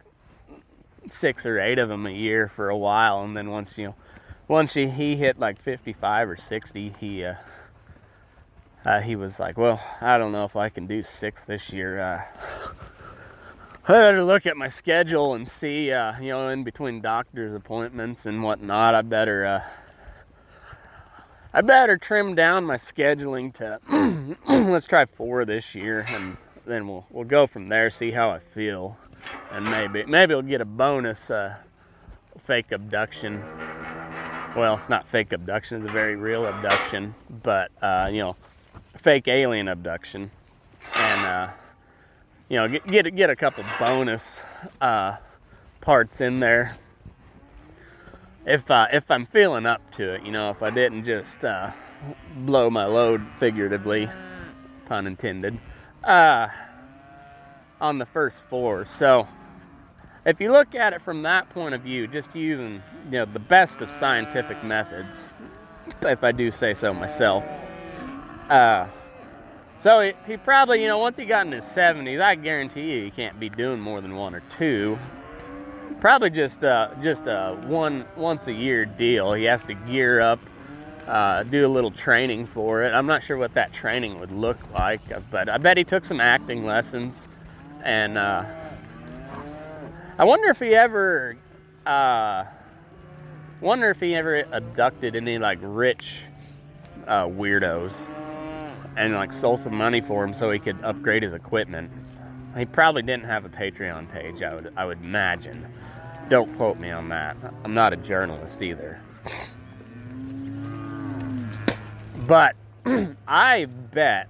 six 1.11 1.47
or 1.47 1.61
eight 1.61 1.79
of 1.79 1.89
them 1.89 2.07
a 2.07 2.11
year 2.11 2.49
for 2.49 2.69
a 2.69 2.77
while, 2.77 3.23
and 3.23 3.37
then 3.37 3.51
once 3.51 3.77
you 3.79 3.89
know, 3.89 3.95
once 4.49 4.75
he, 4.75 4.89
he 4.89 5.17
hit 5.17 5.39
like 5.39 5.61
55 5.61 6.31
or 6.31 6.37
60, 6.37 6.95
he 6.99 7.25
uh, 7.25 7.35
uh, 8.85 9.01
he 9.01 9.17
was 9.17 9.39
like, 9.39 9.59
"Well, 9.59 9.81
I 10.01 10.19
don't 10.19 10.33
know 10.33 10.45
if 10.45 10.57
I 10.57 10.69
can 10.69 10.87
do 10.87 11.03
six 11.03 11.45
this 11.45 11.71
year. 11.71 12.01
Uh, 12.01 12.23
I 13.89 13.93
better 13.93 14.23
look 14.23 14.47
at 14.47 14.57
my 14.57 14.69
schedule 14.69 15.35
and 15.35 15.49
see, 15.49 15.91
uh, 15.91 16.19
you 16.21 16.29
know, 16.29 16.49
in 16.49 16.65
between 16.65 17.01
doctor's 17.01 17.55
appointments 17.55 18.27
and 18.27 18.43
whatnot. 18.43 18.95
I 18.95 19.03
better, 19.03 19.45
uh, 19.45 19.63
I 21.53 21.61
better 21.63 21.97
trim 21.97 22.35
down 22.35 22.65
my 22.65 22.77
scheduling 22.77 23.53
to 23.55 24.37
let's 24.71 24.87
try 24.87 25.07
four 25.07 25.45
this 25.45 25.75
year, 25.75 26.07
and 26.09 26.37
then 26.67 26.89
we'll 26.89 27.07
we'll 27.11 27.25
go 27.25 27.47
from 27.47 27.69
there. 27.69 27.91
See 27.91 28.11
how 28.11 28.31
I 28.31 28.39
feel, 28.39 28.97
and 29.53 29.65
maybe 29.65 30.05
maybe 30.05 30.35
we'll 30.35 30.43
get 30.43 30.61
a 30.61 30.65
bonus 30.65 31.31
uh, 31.31 31.57
fake 32.45 32.73
abduction. 32.73 33.43
Well, 34.57 34.77
it's 34.77 34.89
not 34.89 35.09
fake 35.09 35.33
abduction; 35.33 35.81
it's 35.81 35.91
a 35.91 35.93
very 35.93 36.17
real 36.17 36.47
abduction, 36.47 37.15
but 37.43 37.71
uh, 37.83 38.09
you 38.13 38.19
know." 38.19 38.37
fake 38.99 39.29
alien 39.29 39.69
abduction, 39.69 40.31
and 40.95 41.27
uh, 41.27 41.49
you 42.49 42.57
know 42.57 42.69
get 42.69 42.87
get 42.87 43.17
get 43.17 43.31
a 43.31 43.37
couple 43.37 43.65
bonus 43.79 44.43
uh, 44.81 45.17
parts 45.81 46.21
in 46.21 46.41
there. 46.41 46.77
If 48.47 48.71
uh, 48.71 48.89
if 48.93 49.11
I'm 49.11 49.27
feeling 49.27 49.67
up 49.67 49.91
to 49.93 50.15
it, 50.15 50.23
you 50.25 50.33
know, 50.33 50.51
if 50.51 50.63
I 50.63 50.71
didn't 50.71 51.05
just 51.05 51.45
uh, 51.45 51.73
blow 52.37 52.71
my 52.71 52.87
load 52.87 53.25
figuratively, 53.39 54.09
pun 54.87 55.07
intended, 55.07 55.59
uh, 56.05 56.49
on 57.81 57.99
the 57.99 58.07
first 58.07 58.43
four. 58.49 58.85
So 58.85 59.27
if 60.27 60.41
you 60.41 60.53
look 60.53 60.75
at 60.75 60.93
it 60.93 61.03
from 61.03 61.23
that 61.23 61.49
point 61.51 61.75
of 61.75 61.83
view, 61.83 62.07
just 62.07 62.35
using 62.35 62.83
you 63.07 63.11
know 63.11 63.25
the 63.25 63.39
best 63.39 63.81
of 63.83 63.91
scientific 63.91 64.63
methods, 64.65 65.15
if 66.03 66.23
I 66.23 66.33
do 66.33 66.51
say 66.51 66.75
so 66.75 66.93
myself, 66.93 67.45
uh, 68.49 68.87
so 69.81 70.01
he, 70.01 70.13
he, 70.27 70.37
probably, 70.37 70.83
you 70.83 70.89
know, 70.89 70.99
once 70.99 71.17
he 71.17 71.25
got 71.25 71.47
in 71.47 71.53
his 71.53 71.65
70s, 71.65 72.21
I 72.21 72.35
guarantee 72.35 72.93
you 72.93 73.05
he 73.05 73.11
can't 73.11 73.41
be 73.41 73.49
doing 73.49 73.81
more 73.81 74.03
than 74.03 74.15
one 74.15 74.35
or 74.35 74.43
two. 74.59 74.99
Probably 76.01 76.29
just 76.29 76.63
uh, 76.65 76.91
just 77.03 77.27
a 77.27 77.59
one 77.67 78.05
once 78.17 78.47
a 78.47 78.53
year 78.53 78.85
deal. 78.85 79.33
He 79.33 79.45
has 79.45 79.65
to 79.65 79.75
gear 79.75 80.21
up, 80.21 80.39
uh, 81.07 81.45
do 81.45 81.67
a 81.67 81.69
little 81.69 81.91
training 81.91 82.47
for 82.47 82.83
it. 82.83 82.93
I'm 82.93 83.07
not 83.07 83.23
sure 83.23 83.37
what 83.39 83.55
that 83.55 83.73
training 83.73 84.21
would 84.21 84.31
look 84.31 84.59
like, 84.73 85.01
but 85.31 85.49
I 85.49 85.59
bet 85.59 85.77
he 85.77 85.85
took 85.85 86.05
some 86.05 86.21
acting 86.21 86.65
lessons. 86.65 87.27
And 87.85 88.19
uh, 88.19 88.45
I 90.19 90.25
wonder 90.25 90.49
if 90.49 90.59
he 90.59 90.75
ever, 90.75 91.37
uh, 91.87 92.45
wonder 93.61 93.91
if 93.91 94.01
he 94.01 94.15
ever 94.15 94.45
abducted 94.53 95.17
any 95.17 95.39
like 95.39 95.59
rich 95.63 96.25
uh, 97.07 97.25
weirdos 97.25 97.99
and 98.97 99.15
like 99.15 99.33
stole 99.33 99.57
some 99.57 99.75
money 99.75 100.01
for 100.01 100.25
him 100.25 100.35
so 100.35 100.51
he 100.51 100.59
could 100.59 100.83
upgrade 100.85 101.23
his 101.23 101.33
equipment. 101.33 101.91
He 102.57 102.65
probably 102.65 103.03
didn't 103.03 103.25
have 103.25 103.45
a 103.45 103.49
Patreon 103.49 104.11
page, 104.13 104.43
I 104.43 104.55
would 104.55 104.73
I 104.77 104.85
would 104.85 104.99
imagine. 104.99 105.73
Don't 106.29 106.55
quote 106.57 106.79
me 106.79 106.91
on 106.91 107.09
that. 107.09 107.37
I'm 107.65 107.75
not 107.75 107.93
a 107.93 107.97
journalist 107.97 108.63
either. 108.63 109.01
But 112.27 112.55
I 113.27 113.65
bet 113.65 114.29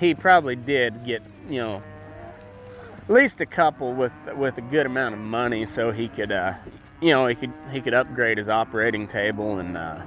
he 0.00 0.14
probably 0.14 0.56
did 0.56 1.04
get, 1.04 1.22
you 1.48 1.58
know, 1.58 1.82
at 3.02 3.10
least 3.10 3.40
a 3.40 3.46
couple 3.46 3.92
with 3.92 4.12
with 4.34 4.56
a 4.58 4.62
good 4.62 4.86
amount 4.86 5.14
of 5.14 5.20
money 5.20 5.66
so 5.66 5.92
he 5.92 6.08
could 6.08 6.32
uh 6.32 6.54
you 7.00 7.10
know, 7.10 7.26
he 7.26 7.34
could 7.34 7.52
he 7.70 7.80
could 7.80 7.94
upgrade 7.94 8.38
his 8.38 8.48
operating 8.48 9.06
table 9.06 9.58
and 9.58 9.76
uh 9.76 10.00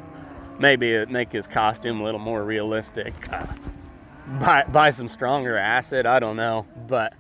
maybe 0.60 1.06
make 1.06 1.32
his 1.32 1.48
costume 1.48 2.02
a 2.02 2.04
little 2.04 2.20
more 2.20 2.44
realistic. 2.44 3.14
Uh, 3.32 3.46
buy 4.40 4.64
buy 4.64 4.90
some 4.90 5.08
stronger 5.08 5.58
acid. 5.58 6.06
I 6.06 6.20
don't 6.20 6.38
know, 6.38 6.66
but 6.88 7.14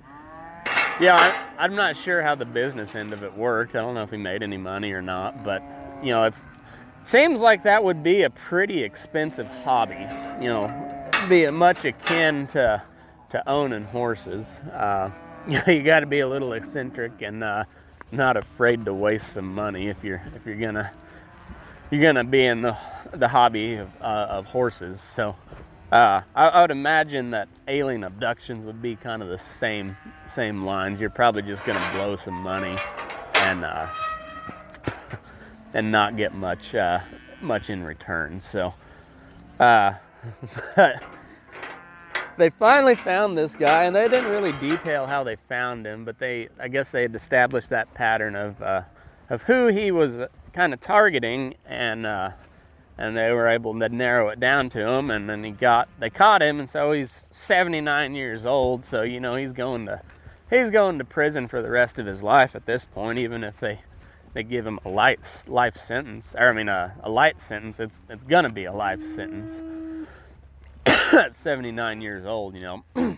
yeah, 1.00 1.34
I, 1.58 1.66
am 1.66 1.76
not 1.76 1.98
sure 1.98 2.22
how 2.22 2.36
the 2.36 2.46
business 2.46 2.96
end 2.96 3.14
of 3.14 3.24
it 3.24 3.36
worked. 3.36 3.76
I 3.76 3.80
don't 3.80 3.96
know 3.96 4.04
if 4.04 4.12
he 4.12 4.18
made 4.18 4.44
any 4.44 4.58
money 4.58 4.92
or 4.92 5.02
not, 5.02 5.44
but 5.44 5.64
you 6.04 6.12
know, 6.12 6.24
it 6.24 6.36
seems 7.04 7.42
like 7.42 7.64
that 7.64 7.84
would 7.84 8.04
be 8.04 8.24
a 8.24 8.30
pretty 8.30 8.84
expensive 8.84 9.48
hobby. 9.64 10.08
You 10.40 10.50
know, 10.50 10.93
be 11.30 11.50
much 11.50 11.86
akin 11.86 12.48
to 12.48 12.82
to 13.30 13.50
owning 13.50 13.86
horses. 13.86 14.48
Uh, 14.72 15.10
you 15.68 15.82
got 15.84 16.02
to 16.02 16.06
be 16.06 16.20
a 16.20 16.28
little 16.28 16.54
eccentric 16.54 17.22
and 17.22 17.44
uh, 17.44 17.64
not 18.12 18.38
afraid 18.38 18.86
to 18.86 18.94
waste 18.94 19.34
some 19.34 19.54
money 19.54 19.88
if 19.88 20.04
you're 20.04 20.22
if 20.36 20.46
you're 20.46 20.56
gonna 20.56 20.92
you're 21.90 22.02
gonna 22.02 22.24
be 22.24 22.46
in 22.46 22.62
the 22.62 22.78
the 23.14 23.28
hobby 23.28 23.76
of, 23.76 23.90
uh, 24.02 24.28
of 24.30 24.46
horses. 24.46 25.02
So 25.02 25.36
uh, 25.92 26.22
I, 26.36 26.48
I, 26.48 26.62
would 26.62 26.72
imagine 26.72 27.32
that 27.32 27.48
alien 27.68 28.04
abductions 28.04 28.66
would 28.66 28.82
be 28.82 28.96
kind 28.96 29.22
of 29.22 29.30
the 29.30 29.38
same 29.38 29.98
same 30.28 30.66
lines. 30.66 31.00
You're 31.00 31.10
probably 31.10 31.42
just 31.42 31.64
gonna 31.66 31.92
blow 31.94 32.16
some 32.16 32.36
money 32.36 32.78
and 33.36 33.66
uh, 33.66 33.88
and 35.74 35.92
not 35.92 36.18
get 36.18 36.34
much 36.34 36.76
uh, 36.76 37.00
much 37.42 37.70
in 37.70 37.84
return. 37.84 38.40
So. 38.40 38.74
Uh, 40.76 40.94
they 42.38 42.50
finally 42.50 42.96
found 42.96 43.38
this 43.38 43.54
guy, 43.56 43.84
and 43.84 43.96
they 43.96 44.08
didn't 44.08 44.32
really 44.32 44.54
detail 44.54 45.06
how 45.06 45.24
they 45.24 45.36
found 45.48 45.86
him, 45.86 46.06
but 46.06 46.18
they, 46.18 46.50
I 46.60 46.68
guess, 46.68 46.92
they 46.92 47.04
had 47.04 47.16
established 47.16 47.70
that 47.70 47.94
pattern 47.94 48.36
of 48.36 48.62
uh, 48.62 48.82
of 49.30 49.42
who 49.44 49.68
he 49.68 49.92
was 49.92 50.18
kind 50.54 50.74
of 50.74 50.80
targeting, 50.80 51.56
and 51.66 52.06
uh, 52.06 52.32
and 52.98 53.16
they 53.16 53.32
were 53.32 53.48
able 53.48 53.78
to 53.80 53.90
narrow 53.90 54.30
it 54.30 54.40
down 54.40 54.70
to 54.72 54.80
him, 54.80 55.12
and 55.12 55.30
then 55.30 55.44
he 55.44 55.52
got 55.52 55.90
they 56.00 56.10
caught 56.10 56.42
him, 56.42 56.60
and 56.60 56.70
so 56.70 56.92
he's 56.92 57.28
79 57.32 58.16
years 58.16 58.46
old, 58.46 58.84
so 58.84 59.04
you 59.04 59.20
know 59.20 59.36
he's 59.36 59.54
going 59.54 59.86
to 59.86 60.02
he's 60.50 60.70
going 60.70 60.98
to 60.98 61.06
prison 61.06 61.48
for 61.48 61.62
the 61.62 61.70
rest 61.70 62.00
of 62.00 62.06
his 62.06 62.24
life 62.24 62.56
at 62.56 62.66
this 62.66 62.86
point, 62.86 63.20
even 63.20 63.44
if 63.44 63.60
they 63.60 63.82
they 64.34 64.44
give 64.44 64.66
him 64.66 64.80
a 64.86 64.90
light 64.90 65.20
life 65.48 65.78
sentence, 65.78 66.34
or 66.36 66.50
I 66.50 66.54
mean 66.54 66.70
a, 66.70 66.96
a 67.04 67.10
light 67.10 67.40
sentence, 67.40 67.80
it's 67.80 68.00
it's 68.10 68.24
gonna 68.24 68.50
be 68.50 68.66
a 68.66 68.74
life 68.74 69.02
sentence 69.16 69.62
at 70.86 71.36
79 71.36 72.02
years 72.02 72.26
old, 72.26 72.56
you 72.56 72.62
know. 72.62 72.84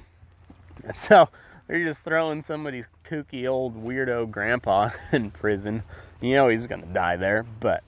so 0.93 1.29
they're 1.67 1.83
just 1.83 2.03
throwing 2.03 2.41
somebody's 2.41 2.85
kooky 3.09 3.49
old 3.49 3.75
weirdo 3.83 4.29
grandpa 4.29 4.89
in 5.11 5.31
prison. 5.31 5.83
You 6.21 6.35
know 6.35 6.49
he's 6.49 6.67
gonna 6.67 6.85
die 6.87 7.17
there, 7.17 7.45
but 7.59 7.83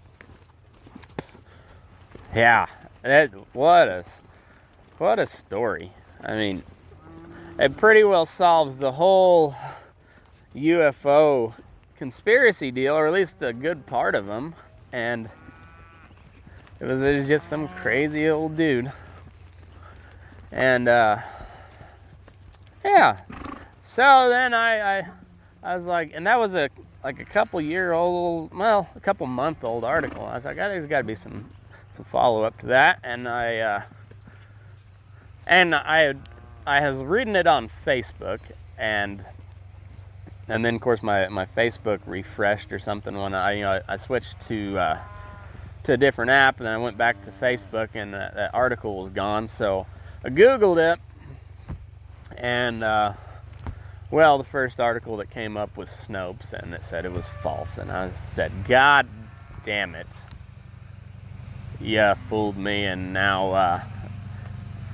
yeah, 2.35 2.67
that 3.03 3.31
what 3.53 3.87
a 3.87 4.03
what 4.97 5.19
a 5.19 5.25
story. 5.25 5.91
I 6.21 6.35
mean, 6.35 6.63
it 7.59 7.77
pretty 7.77 8.03
well 8.03 8.25
solves 8.25 8.77
the 8.77 8.91
whole 8.91 9.55
UFO 10.55 11.53
conspiracy 11.95 12.71
deal, 12.71 12.95
or 12.95 13.07
at 13.07 13.13
least 13.13 13.41
a 13.41 13.53
good 13.53 13.85
part 13.85 14.15
of 14.15 14.25
them. 14.25 14.55
And 14.91 15.29
it 16.79 16.85
was, 16.85 17.01
it 17.01 17.19
was 17.19 17.27
just 17.27 17.49
some 17.49 17.67
crazy 17.69 18.29
old 18.29 18.57
dude 18.57 18.91
and 20.51 20.87
uh, 20.87 21.17
yeah. 22.83 23.19
So 23.83 24.29
then 24.29 24.53
I, 24.53 24.99
I 24.99 25.07
I 25.63 25.75
was 25.75 25.85
like, 25.85 26.11
and 26.13 26.27
that 26.27 26.39
was 26.39 26.55
a 26.55 26.69
like 27.03 27.19
a 27.19 27.25
couple 27.25 27.61
year 27.61 27.93
old, 27.93 28.53
well, 28.53 28.89
a 28.95 28.99
couple 28.99 29.25
month 29.27 29.63
old 29.63 29.83
article. 29.83 30.25
I 30.25 30.35
was 30.35 30.45
like, 30.45 30.57
there's 30.57 30.89
got 30.89 30.99
to 30.99 31.03
be 31.03 31.15
some 31.15 31.49
some 31.93 32.05
follow 32.05 32.43
up 32.43 32.57
to 32.59 32.67
that, 32.67 32.99
and 33.03 33.27
I 33.27 33.57
uh, 33.59 33.81
and 35.45 35.73
I 35.75 36.13
I 36.65 36.89
was 36.89 37.01
reading 37.01 37.35
it 37.35 37.47
on 37.47 37.69
Facebook, 37.85 38.39
and 38.77 39.25
and 40.47 40.63
then 40.63 40.75
of 40.75 40.81
course 40.81 41.01
my 41.01 41.27
my 41.29 41.45
Facebook 41.45 41.99
refreshed 42.05 42.71
or 42.71 42.79
something 42.79 43.17
when 43.17 43.33
I 43.33 43.53
you 43.53 43.61
know 43.61 43.81
I, 43.87 43.93
I 43.93 43.97
switched 43.97 44.39
to 44.47 44.77
uh, 44.77 44.99
to 45.83 45.93
a 45.93 45.97
different 45.97 46.31
app, 46.31 46.59
and 46.59 46.67
then 46.67 46.73
I 46.73 46.77
went 46.77 46.97
back 46.97 47.23
to 47.23 47.31
Facebook, 47.31 47.89
and 47.93 48.13
that, 48.13 48.35
that 48.35 48.53
article 48.53 49.01
was 49.01 49.11
gone. 49.11 49.47
So 49.47 49.87
I 50.23 50.29
Googled 50.29 50.93
it, 50.93 50.99
and 52.35 52.83
uh, 52.83 53.13
well, 54.09 54.39
the 54.39 54.43
first 54.43 54.79
article 54.79 55.17
that 55.17 55.29
came 55.29 55.55
up 55.55 55.77
was 55.77 55.89
Snopes, 55.89 56.53
and 56.53 56.73
it 56.73 56.83
said 56.83 57.05
it 57.05 57.11
was 57.11 57.25
false. 57.43 57.77
And 57.77 57.91
I 57.91 58.09
said, 58.09 58.51
God 58.67 59.07
damn 59.63 59.93
it. 59.93 60.07
Yeah, 61.79 62.15
fooled 62.29 62.57
me, 62.57 62.85
and 62.85 63.13
now 63.13 63.51
uh, 63.51 63.83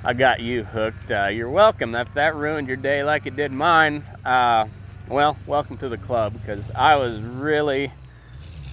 I 0.04 0.12
got 0.12 0.40
you 0.40 0.62
hooked. 0.62 1.10
Uh, 1.10 1.28
you're 1.28 1.48
welcome. 1.48 1.94
If 1.94 2.12
that 2.14 2.34
ruined 2.34 2.68
your 2.68 2.76
day 2.76 3.02
like 3.02 3.24
it 3.24 3.34
did 3.34 3.50
mine, 3.50 4.04
uh, 4.26 4.66
well, 5.08 5.38
welcome 5.46 5.78
to 5.78 5.88
the 5.88 5.96
club 5.98 6.34
because 6.34 6.70
I 6.74 6.96
was 6.96 7.18
really, 7.20 7.90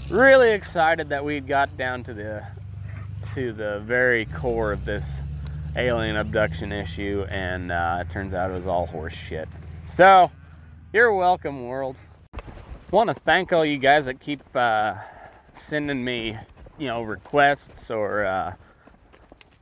really 0.10 0.52
excited 0.52 1.10
that 1.10 1.24
we 1.24 1.40
got 1.40 1.78
down 1.78 2.04
to 2.04 2.14
the 2.14 2.44
to 3.36 3.54
the 3.54 3.82
very 3.86 4.26
core 4.26 4.74
of 4.74 4.84
this 4.84 5.06
alien 5.76 6.18
abduction 6.18 6.72
issue, 6.72 7.26
and 7.30 7.72
uh, 7.72 8.00
it 8.02 8.10
turns 8.10 8.34
out 8.34 8.52
it 8.52 8.54
was 8.54 8.68
all 8.68 8.86
horse 8.86 9.14
shit. 9.14 9.48
So, 9.86 10.32
you're 10.94 11.14
welcome, 11.14 11.68
world. 11.68 11.98
Want 12.92 13.10
to 13.10 13.14
thank 13.14 13.54
all 13.54 13.66
you 13.66 13.78
guys 13.78 14.06
that 14.06 14.20
keep 14.20 14.42
uh, 14.56 14.96
sending 15.54 16.04
me, 16.04 16.38
you 16.78 16.88
know, 16.88 17.02
requests 17.02 17.90
or, 17.90 18.26
uh, 18.26 18.54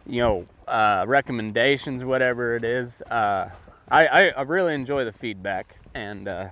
you 0.07 0.21
know, 0.21 0.45
uh, 0.67 1.05
recommendations, 1.07 2.03
whatever 2.03 2.55
it 2.55 2.63
is. 2.63 3.01
Uh, 3.01 3.49
I, 3.89 4.07
I, 4.07 4.27
I, 4.29 4.41
really 4.41 4.73
enjoy 4.73 5.05
the 5.05 5.11
feedback, 5.11 5.77
and 5.93 6.27
uh, 6.27 6.49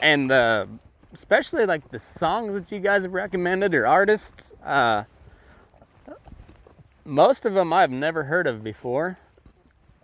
and 0.00 0.30
especially 1.12 1.66
like 1.66 1.90
the 1.90 1.98
songs 1.98 2.54
that 2.54 2.70
you 2.72 2.80
guys 2.80 3.02
have 3.02 3.12
recommended 3.12 3.74
or 3.74 3.86
artists 3.86 4.54
most 7.08 7.46
of 7.46 7.54
them 7.54 7.72
I've 7.72 7.90
never 7.90 8.24
heard 8.24 8.46
of 8.46 8.62
before, 8.62 9.18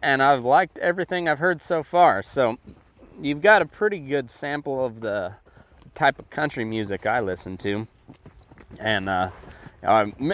and 0.02 0.22
I've 0.22 0.42
liked 0.42 0.78
everything 0.78 1.28
I've 1.28 1.38
heard 1.38 1.60
so 1.60 1.82
far. 1.82 2.22
So 2.22 2.56
you've 3.20 3.42
got 3.42 3.60
a 3.62 3.66
pretty 3.66 3.98
good 3.98 4.30
sample 4.30 4.84
of 4.84 5.00
the 5.00 5.34
type 5.94 6.18
of 6.18 6.30
country 6.30 6.64
music 6.64 7.04
I 7.06 7.20
listen 7.20 7.58
to. 7.58 7.86
And 8.80 9.08
uh, 9.08 9.30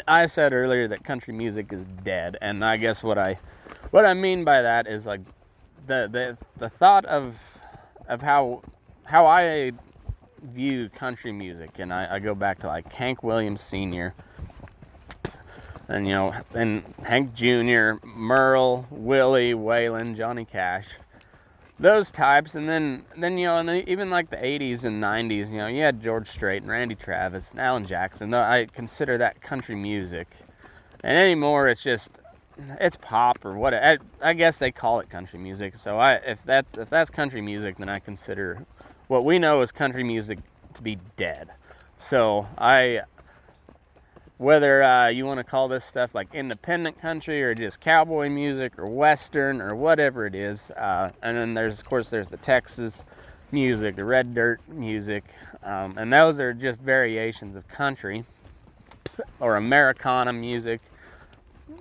I 0.07 0.27
said 0.27 0.53
earlier 0.53 0.87
that 0.89 1.05
country 1.05 1.35
music 1.35 1.73
is 1.73 1.85
dead, 2.05 2.39
and 2.41 2.65
I 2.65 2.77
guess 2.77 3.03
what 3.03 3.19
I 3.19 3.39
what 3.91 4.07
I 4.07 4.15
mean 4.15 4.45
by 4.45 4.63
that 4.63 4.87
is 4.87 5.07
like 5.07 5.21
the 5.87 6.09
the 6.11 6.39
the 6.57 6.69
thought 6.69 7.05
of 7.05 7.35
of 8.09 8.23
how 8.23 8.63
how 9.03 9.27
I 9.27 9.73
view 10.41 10.89
country 10.89 11.33
music, 11.33 11.81
and 11.81 11.93
I, 11.93 12.15
I 12.15 12.19
go 12.21 12.35
back 12.35 12.61
to 12.61 12.69
like 12.69 12.91
Hank 12.93 13.25
Williams 13.25 13.61
Sr 13.61 14.15
and 15.91 16.07
you 16.07 16.15
know, 16.15 16.33
and 16.55 16.83
Hank 17.03 17.35
Jr., 17.35 17.95
Merle, 18.07 18.87
Willie, 18.91 19.55
Waylon, 19.55 20.17
Johnny 20.17 20.45
Cash, 20.45 20.87
those 21.81 22.11
types, 22.11 22.55
and 22.55 22.69
then 22.69 23.05
then 23.17 23.37
you 23.37 23.47
know, 23.47 23.59
and 23.59 23.89
even 23.89 24.09
like 24.09 24.31
the 24.31 24.37
'80s 24.37 24.85
and 24.85 25.03
'90s, 25.03 25.51
you 25.51 25.59
know, 25.59 25.67
you 25.67 25.83
had 25.83 26.01
George 26.01 26.29
Strait 26.29 26.63
and 26.63 26.71
Randy 26.71 26.95
Travis 26.95 27.51
and 27.51 27.61
Alan 27.61 27.85
Jackson. 27.87 28.31
Though 28.31 28.41
I 28.41 28.67
consider 28.73 29.19
that 29.19 29.41
country 29.41 29.75
music, 29.75 30.29
and 31.03 31.17
anymore 31.17 31.69
it's 31.69 31.83
just 31.83 32.21
it's 32.79 32.97
pop 32.97 33.45
or 33.45 33.55
what. 33.57 33.75
I, 33.75 33.99
I 34.23 34.35
guess 34.35 34.59
they 34.59 34.71
call 34.71 35.01
it 35.01 35.11
country 35.11 35.39
music. 35.39 35.77
So 35.77 35.99
I 35.99 36.15
if 36.15 36.43
that 36.45 36.67
if 36.79 36.89
that's 36.89 37.11
country 37.11 37.41
music, 37.41 37.79
then 37.79 37.89
I 37.89 37.99
consider 37.99 38.65
what 39.09 39.25
we 39.25 39.41
know 39.41 39.61
as 39.61 39.73
country 39.73 40.05
music 40.05 40.39
to 40.75 40.83
be 40.83 40.99
dead. 41.17 41.51
So 41.99 42.47
I 42.57 43.01
whether 44.41 44.83
uh, 44.83 45.09
you 45.09 45.27
want 45.27 45.37
to 45.37 45.45
call 45.45 45.69
this 45.69 45.85
stuff 45.85 46.15
like 46.15 46.35
independent 46.35 46.99
country 46.99 47.43
or 47.43 47.55
just 47.55 47.79
cowboy 47.79 48.27
music 48.29 48.79
or 48.79 48.87
western 48.87 49.61
or 49.61 49.75
whatever 49.75 50.25
it 50.25 50.35
is 50.35 50.71
uh, 50.73 51.11
and 51.23 51.37
then 51.37 51.53
there's 51.53 51.79
of 51.79 51.85
course 51.85 52.09
there's 52.09 52.29
the 52.29 52.39
texas 52.39 53.03
music 53.53 53.97
the 53.97 54.05
red 54.05 54.35
dirt 54.35 54.59
music 54.69 55.25
um, 55.63 55.99
and 55.99 56.11
those 56.11 56.41
are 56.41 56.55
just 56.55 56.79
variations 56.79 57.55
of 57.55 57.69
country 57.69 58.25
or 59.41 59.57
americana 59.57 60.33
music 60.33 60.81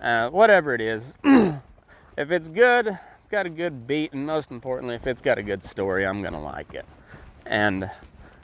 uh, 0.02 0.30
whatever 0.30 0.74
it 0.74 0.82
is. 0.82 1.14
If 2.18 2.32
it's 2.32 2.50
good 2.50 2.88
it's 2.88 3.32
got 3.32 3.46
a 3.46 3.50
good 3.50 3.88
beat 3.88 4.12
and 4.12 4.26
most 4.26 4.52
importantly 4.52 4.96
if 4.96 5.08
it's 5.08 5.22
got 5.22 5.38
a 5.38 5.42
good 5.42 5.64
story 5.64 6.06
i'm 6.06 6.22
gonna 6.22 6.44
like 6.44 6.74
it. 6.74 6.84
And 7.46 7.90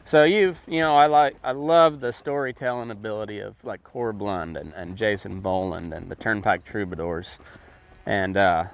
so 0.06 0.24
you've, 0.24 0.60
you 0.68 0.80
know, 0.80 0.96
I 0.96 1.08
like, 1.08 1.36
I 1.44 1.52
love 1.52 2.00
the 2.00 2.14
storytelling 2.14 2.92
ability 2.92 3.40
of 3.40 3.56
like 3.64 3.84
Corb 3.84 4.22
Lund 4.22 4.56
and, 4.56 4.72
and 4.74 4.96
Jason 4.96 5.42
Boland 5.42 5.94
and 5.94 6.10
the 6.10 6.16
Turnpike 6.16 6.64
Troubadours, 6.64 7.40
and 8.06 8.38
uh, 8.38 8.66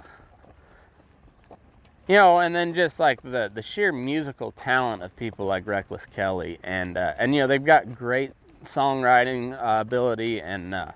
you 2.08 2.15
know, 2.15 2.39
and 2.39 2.54
then 2.54 2.74
just 2.76 3.00
like 3.00 3.22
the 3.22 3.50
the 3.54 3.62
sheer 3.62 3.94
musical 3.94 4.52
talent 4.52 5.04
of 5.04 5.15
people 5.15 5.46
like 5.46 5.65
Reckless 5.65 6.06
Kelly, 6.06 6.60
and 6.63 6.98
uh, 6.98 7.13
and 7.17 7.34
you 7.34 7.39
know 7.39 7.48
they've 7.48 7.63
got 7.63 7.96
great 7.96 8.34
songwriting 8.65 9.54
uh, 9.54 9.80
ability, 9.80 10.41
and 10.41 10.76
uh, 10.76 10.91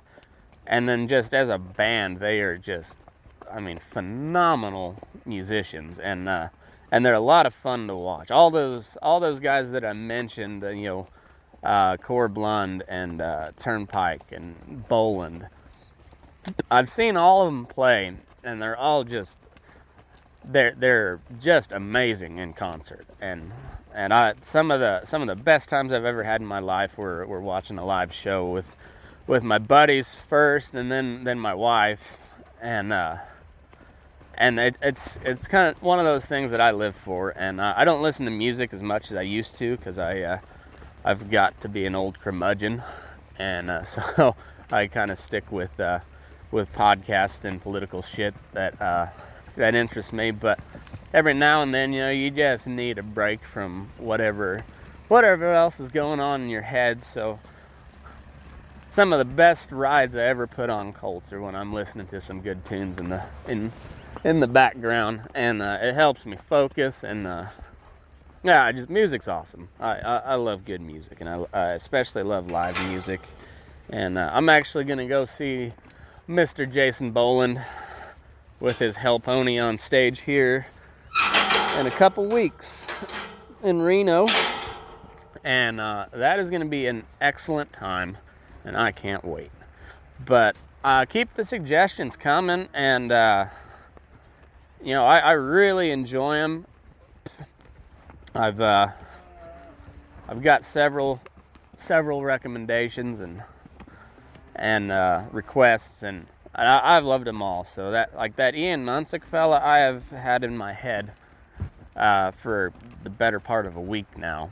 and 0.68 0.90
then 0.90 1.08
just 1.08 1.34
as 1.34 1.48
a 1.48 1.58
band 1.58 2.20
they 2.20 2.42
are 2.42 2.58
just, 2.58 2.98
I 3.50 3.62
mean, 3.62 3.80
phenomenal 3.90 4.98
musicians, 5.26 5.98
and 5.98 6.28
uh, 6.28 6.50
and 6.92 7.06
they're 7.06 7.14
a 7.14 7.20
lot 7.20 7.46
of 7.46 7.54
fun 7.54 7.88
to 7.88 7.96
watch. 7.96 8.32
All 8.32 8.52
those 8.52 8.98
all 9.02 9.20
those 9.20 9.40
guys 9.40 9.72
that 9.72 9.86
I 9.86 9.94
mentioned, 9.94 10.64
uh, 10.64 10.70
you 10.70 10.88
know, 10.88 11.08
uh, 11.64 11.98
Corb 11.98 12.38
Lund 12.38 12.84
and 12.88 13.22
uh, 13.22 13.48
Turnpike 13.60 14.32
and 14.32 14.88
Boland. 14.88 15.48
I've 16.70 16.90
seen 16.90 17.18
all 17.18 17.48
of 17.48 17.48
them 17.48 17.66
play, 17.66 18.14
and 18.44 18.62
they're 18.62 18.78
all 18.78 19.04
just 19.04 19.50
they're 20.44 20.76
they're 20.78 21.20
just 21.42 21.72
amazing 21.72 22.38
in 22.38 22.54
concert, 22.54 23.08
and 23.20 23.52
and 23.94 24.14
I 24.14 24.36
some 24.42 24.72
of 24.72 24.80
the 24.80 25.04
some 25.06 25.22
of 25.22 25.28
the 25.28 25.42
best 25.42 25.70
times 25.70 25.92
I've 25.92 26.06
ever 26.06 26.24
had 26.24 26.42
in 26.42 26.48
my 26.48 26.60
life 26.60 26.98
were 26.98 27.26
were 27.26 27.42
watching 27.42 27.78
a 27.78 27.86
live 27.86 28.14
show 28.14 28.46
with 28.46 28.76
with 29.28 29.44
my 29.44 29.58
buddies 29.58 30.16
first, 30.30 30.76
and 30.76 30.92
then 30.92 31.24
then 31.24 31.40
my 31.40 31.54
wife, 31.54 32.18
and 32.62 32.94
uh, 32.94 33.18
and 34.38 34.60
it, 34.60 34.76
it's 34.82 35.18
it's 35.24 35.48
kind 35.48 35.76
of 35.76 35.82
one 35.82 36.00
of 36.00 36.06
those 36.06 36.26
things 36.26 36.52
that 36.52 36.62
I 36.62 36.72
live 36.72 36.96
for. 36.96 37.30
And 37.30 37.60
uh, 37.60 37.74
I 37.76 37.86
don't 37.86 38.02
listen 38.02 38.26
to 38.26 38.32
music 38.32 38.74
as 38.74 38.84
much 38.84 39.12
as 39.12 39.18
I 39.18 39.22
used 39.22 39.56
to 39.58 39.78
because 39.78 40.00
I 40.00 40.22
uh, 40.22 40.40
I've 41.04 41.30
got 41.30 41.60
to 41.62 41.70
be 41.70 41.86
an 41.86 41.96
old 41.96 42.20
curmudgeon, 42.20 42.84
and 43.38 43.70
uh, 43.70 43.84
so 43.84 44.36
I 44.72 44.88
kind 44.88 45.12
of 45.12 45.20
stick 45.20 45.52
with 45.52 45.80
uh, 45.80 46.00
with 46.52 46.72
podcasts 46.74 47.46
and 47.46 47.62
political 47.62 48.02
shit 48.02 48.34
that 48.54 48.82
uh, 48.82 49.08
that 49.56 49.76
interests 49.76 50.14
me. 50.14 50.32
But 50.32 50.60
every 51.14 51.34
now 51.34 51.64
and 51.64 51.74
then, 51.74 51.94
you 51.94 52.02
know, 52.02 52.12
you 52.12 52.32
just 52.32 52.68
need 52.68 52.98
a 52.98 53.04
break 53.04 53.44
from 53.44 53.90
whatever 53.98 54.64
whatever 55.08 55.54
else 55.54 55.80
is 55.80 55.90
going 55.90 56.20
on 56.20 56.42
in 56.42 56.50
your 56.50 56.62
head. 56.62 57.04
So 57.04 57.40
some 58.90 59.14
of 59.14 59.20
the 59.20 59.26
best 59.26 59.72
rides 59.72 60.16
I 60.16 60.24
ever 60.24 60.48
put 60.48 60.70
on 60.70 60.94
Colts 60.94 61.32
are 61.34 61.42
when 61.42 61.56
I'm 61.56 61.74
listening 61.74 62.08
to 62.08 62.22
some 62.22 62.42
good 62.42 62.66
tunes 62.66 62.98
in 62.98 63.10
the 63.10 63.24
in 63.48 63.72
in 64.26 64.40
the 64.40 64.48
background, 64.48 65.22
and 65.36 65.62
uh, 65.62 65.78
it 65.80 65.94
helps 65.94 66.26
me 66.26 66.36
focus. 66.50 67.04
And 67.04 67.28
uh, 67.28 67.46
yeah, 68.44 68.70
just 68.72 68.90
music's 68.90 69.28
awesome. 69.28 69.70
I, 69.80 70.00
I, 70.00 70.18
I 70.18 70.36
love 70.36 70.66
good 70.66 70.82
music, 70.82 71.22
and 71.22 71.30
I, 71.30 71.46
I 71.54 71.64
especially 71.74 72.24
love 72.24 72.50
live 72.50 72.76
music. 72.90 73.22
And 73.90 74.18
uh, 74.18 74.32
I'm 74.34 74.50
actually 74.50 74.84
gonna 74.86 75.08
go 75.08 75.26
see 75.26 75.74
Mr. 76.28 76.70
Jason 76.70 77.12
Boland 77.12 77.64
with 78.60 78.80
his 78.80 78.96
Hell 78.96 79.20
Pony 79.20 79.60
on 79.60 79.78
stage 79.78 80.22
here 80.22 80.66
in 81.78 81.86
a 81.86 81.92
couple 81.92 82.26
weeks 82.26 82.88
in 83.62 83.80
Reno, 83.80 84.26
and 85.44 85.80
uh, 85.80 86.08
that 86.12 86.40
is 86.40 86.50
gonna 86.50 86.66
be 86.66 86.88
an 86.88 87.06
excellent 87.22 87.72
time, 87.74 88.18
and 88.64 88.76
I 88.76 88.92
can't 88.92 89.24
wait. 89.24 89.52
But 90.26 90.56
uh, 90.84 91.06
keep 91.06 91.36
the 91.36 91.46
suggestions 91.46 92.16
coming, 92.16 92.70
and 92.74 93.12
uh, 93.12 93.46
you 94.86 94.94
know, 94.94 95.04
I, 95.04 95.18
I 95.18 95.32
really 95.32 95.90
enjoy 95.90 96.36
them. 96.36 96.68
I've 98.36 98.62
uh, 98.62 98.90
I've 100.30 100.44
got 100.44 100.64
several 100.64 101.20
several 101.78 102.24
recommendations 102.24 103.20
and 103.20 103.42
and 104.56 104.92
uh, 104.92 105.24
requests, 105.32 106.04
and 106.04 106.28
I, 106.54 106.94
have 106.94 107.04
loved 107.04 107.26
them 107.26 107.42
all. 107.42 107.64
So 107.64 107.92
that 107.92 108.16
like 108.16 108.36
that 108.36 108.54
Ian 108.54 108.86
Munsick 108.86 109.26
fella, 109.26 109.60
I 109.60 109.80
have 109.80 110.08
had 110.10 110.44
in 110.44 110.56
my 110.56 110.72
head 110.72 111.12
uh, 111.96 112.30
for 112.32 112.72
the 113.04 113.10
better 113.10 113.40
part 113.40 113.66
of 113.66 113.78
a 113.78 113.82
week 113.82 114.18
now. 114.18 114.52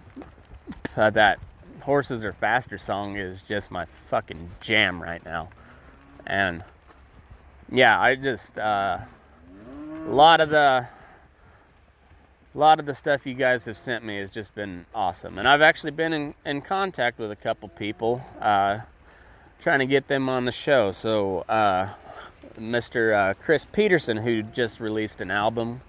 Uh, 0.97 1.11
that 1.11 1.37
horses 1.81 2.23
are 2.23 2.33
faster 2.33 2.79
song 2.79 3.17
is 3.17 3.43
just 3.43 3.69
my 3.69 3.85
fucking 4.09 4.49
jam 4.61 4.99
right 5.01 5.23
now, 5.23 5.49
and 6.25 6.63
yeah, 7.71 7.99
I 8.01 8.15
just 8.15 8.57
uh, 8.57 8.97
a 10.05 10.11
lot 10.13 10.41
of 10.41 10.49
the 10.49 10.87
a 12.55 12.57
lot 12.57 12.79
of 12.79 12.85
the 12.85 12.93
stuff 12.93 13.25
you 13.25 13.33
guys 13.33 13.65
have 13.65 13.79
sent 13.79 14.03
me 14.03 14.17
has 14.17 14.29
just 14.29 14.53
been 14.53 14.85
awesome. 14.93 15.37
And 15.37 15.47
i've 15.47 15.61
actually 15.61 15.91
been 15.91 16.13
in, 16.13 16.33
in 16.45 16.61
contact 16.61 17.19
with 17.19 17.31
a 17.31 17.35
couple 17.35 17.69
people 17.69 18.21
uh, 18.41 18.79
trying 19.61 19.79
to 19.79 19.85
get 19.85 20.07
them 20.07 20.29
on 20.29 20.45
the 20.45 20.51
show. 20.51 20.91
So 20.91 21.39
uh, 21.49 21.93
mr 22.57 23.15
uh, 23.15 23.33
chris 23.35 23.65
peterson 23.71 24.17
who 24.17 24.43
just 24.43 24.79
released 24.79 25.21
an 25.21 25.31
album 25.31 25.81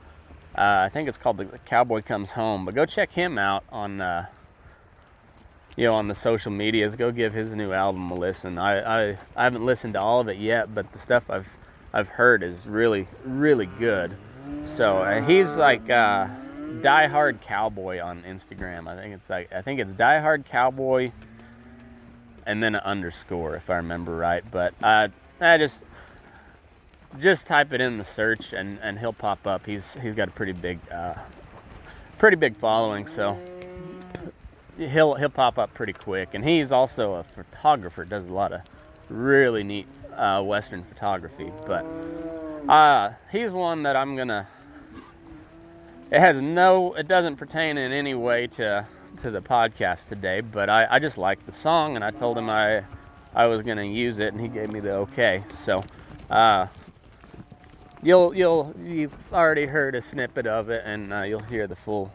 uh, 0.57 0.87
i 0.87 0.88
think 0.88 1.09
it's 1.09 1.18
called 1.18 1.37
the 1.37 1.46
cowboy 1.66 2.00
comes 2.00 2.31
home. 2.31 2.64
But 2.64 2.74
go 2.74 2.87
check 2.87 3.11
him 3.11 3.37
out 3.37 3.64
on 3.70 4.00
uh, 4.00 4.27
you 5.77 5.85
know 5.85 5.94
on 5.94 6.07
the 6.07 6.14
social 6.14 6.53
medias. 6.53 6.94
Go 6.94 7.11
give 7.11 7.35
his 7.35 7.53
new 7.53 7.72
album 7.72 8.11
a 8.12 8.14
listen. 8.14 8.59
I, 8.59 9.11
I 9.11 9.18
i 9.37 9.44
haven't 9.44 9.66
listened 9.66 9.94
to 9.94 10.00
all 10.00 10.20
of 10.20 10.29
it 10.29 10.38
yet 10.38 10.72
but 10.72 10.92
the 10.92 11.00
stuff 11.00 11.24
i've 11.29 11.48
I've 11.94 12.09
heard 12.09 12.42
is 12.42 12.66
really, 12.66 13.07
really 13.24 13.66
good. 13.66 14.16
So 14.64 15.22
he's 15.24 15.54
like 15.54 15.88
uh, 15.88 16.26
Die 16.83 17.07
Hard 17.07 17.40
Cowboy 17.40 18.02
on 18.02 18.24
Instagram. 18.24 18.88
I 18.88 19.00
think 19.00 19.14
it's 19.14 19.30
like 19.30 19.52
I 19.52 19.62
think 19.62 19.78
it's 19.78 19.92
Die 19.92 20.18
Hard 20.18 20.44
Cowboy, 20.44 21.12
and 22.44 22.61
then 22.61 22.74
an 22.74 22.80
underscore 22.80 23.54
if 23.54 23.70
I 23.70 23.76
remember 23.76 24.16
right. 24.16 24.44
But 24.50 24.74
uh, 24.83 25.09
I 25.40 25.57
just 25.57 25.85
just 27.20 27.46
type 27.46 27.72
it 27.72 27.80
in 27.80 27.98
the 27.98 28.04
search 28.04 28.52
and, 28.52 28.80
and 28.83 28.98
he'll 28.98 29.12
pop 29.12 29.46
up. 29.46 29.64
He's 29.64 29.94
he's 30.02 30.16
got 30.16 30.26
a 30.26 30.33
pretty 30.33 30.52
big 30.52 30.80
uh, 30.90 31.14
pretty 32.18 32.37
big 32.37 32.57
following, 32.57 33.07
so 33.07 33.38
he'll 34.76 35.14
he'll 35.14 35.28
pop 35.28 35.61
up 35.61 35.72
pretty 35.74 35.92
quick. 35.92 36.30
And 36.35 36.44
he's 36.44 36.72
also 36.72 37.14
a 37.14 37.22
photographer. 37.22 38.04
Does 38.04 38.24
a 38.24 38.33
lot 38.33 38.52
of 38.52 38.62
really 39.09 39.62
neat 39.62 39.87
uh, 40.16 40.42
Western 40.42 40.85
photography. 40.85 41.53
But 41.66 41.85
uh, 42.68 43.12
he's 43.31 43.53
one 43.53 43.83
that 43.85 43.96
I'm 43.96 44.16
gonna. 44.16 44.48
It 46.11 46.20
has 46.20 46.40
no. 46.40 46.94
It 46.94 47.09
doesn't 47.09 47.37
pertain 47.37 47.79
in 47.79 47.92
any 47.92 48.14
way 48.14 48.46
to 48.48 48.87
to 49.22 49.31
the 49.31 49.40
podcast 49.40 50.07
today. 50.07 50.40
But 50.40 50.68
I, 50.68 50.87
I 50.90 50.98
just 50.98 51.18
like 51.18 51.44
the 51.46 51.53
song, 51.53 51.96
and 51.96 52.05
I 52.05 52.11
told 52.11 52.38
him 52.38 52.48
I 52.50 52.85
I 53.35 53.46
was 53.46 53.62
gonna 53.62 53.85
use 53.85 54.18
it, 54.18 54.33
and 54.33 54.40
he 54.40 54.48
gave 54.48 54.72
me 54.72 54.81
the 54.81 54.92
okay. 54.94 55.44
So. 55.53 55.83
Uh, 56.31 56.66
you'll 58.05 58.35
you'll 58.35 58.74
you've 58.83 59.14
already 59.33 59.66
heard 59.66 59.94
a 59.94 60.03
snippet 60.03 60.46
of 60.46 60.70
it, 60.70 60.83
and 60.85 61.12
uh, 61.12 61.22
you'll 61.22 61.40
hear 61.40 61.66
the 61.66 61.77
full 61.77 62.12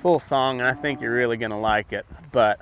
full 0.00 0.20
song, 0.20 0.60
and 0.60 0.68
I 0.68 0.74
think 0.74 1.00
you're 1.00 1.14
really 1.14 1.36
gonna 1.36 1.60
like 1.60 1.92
it. 1.92 2.06
But 2.30 2.60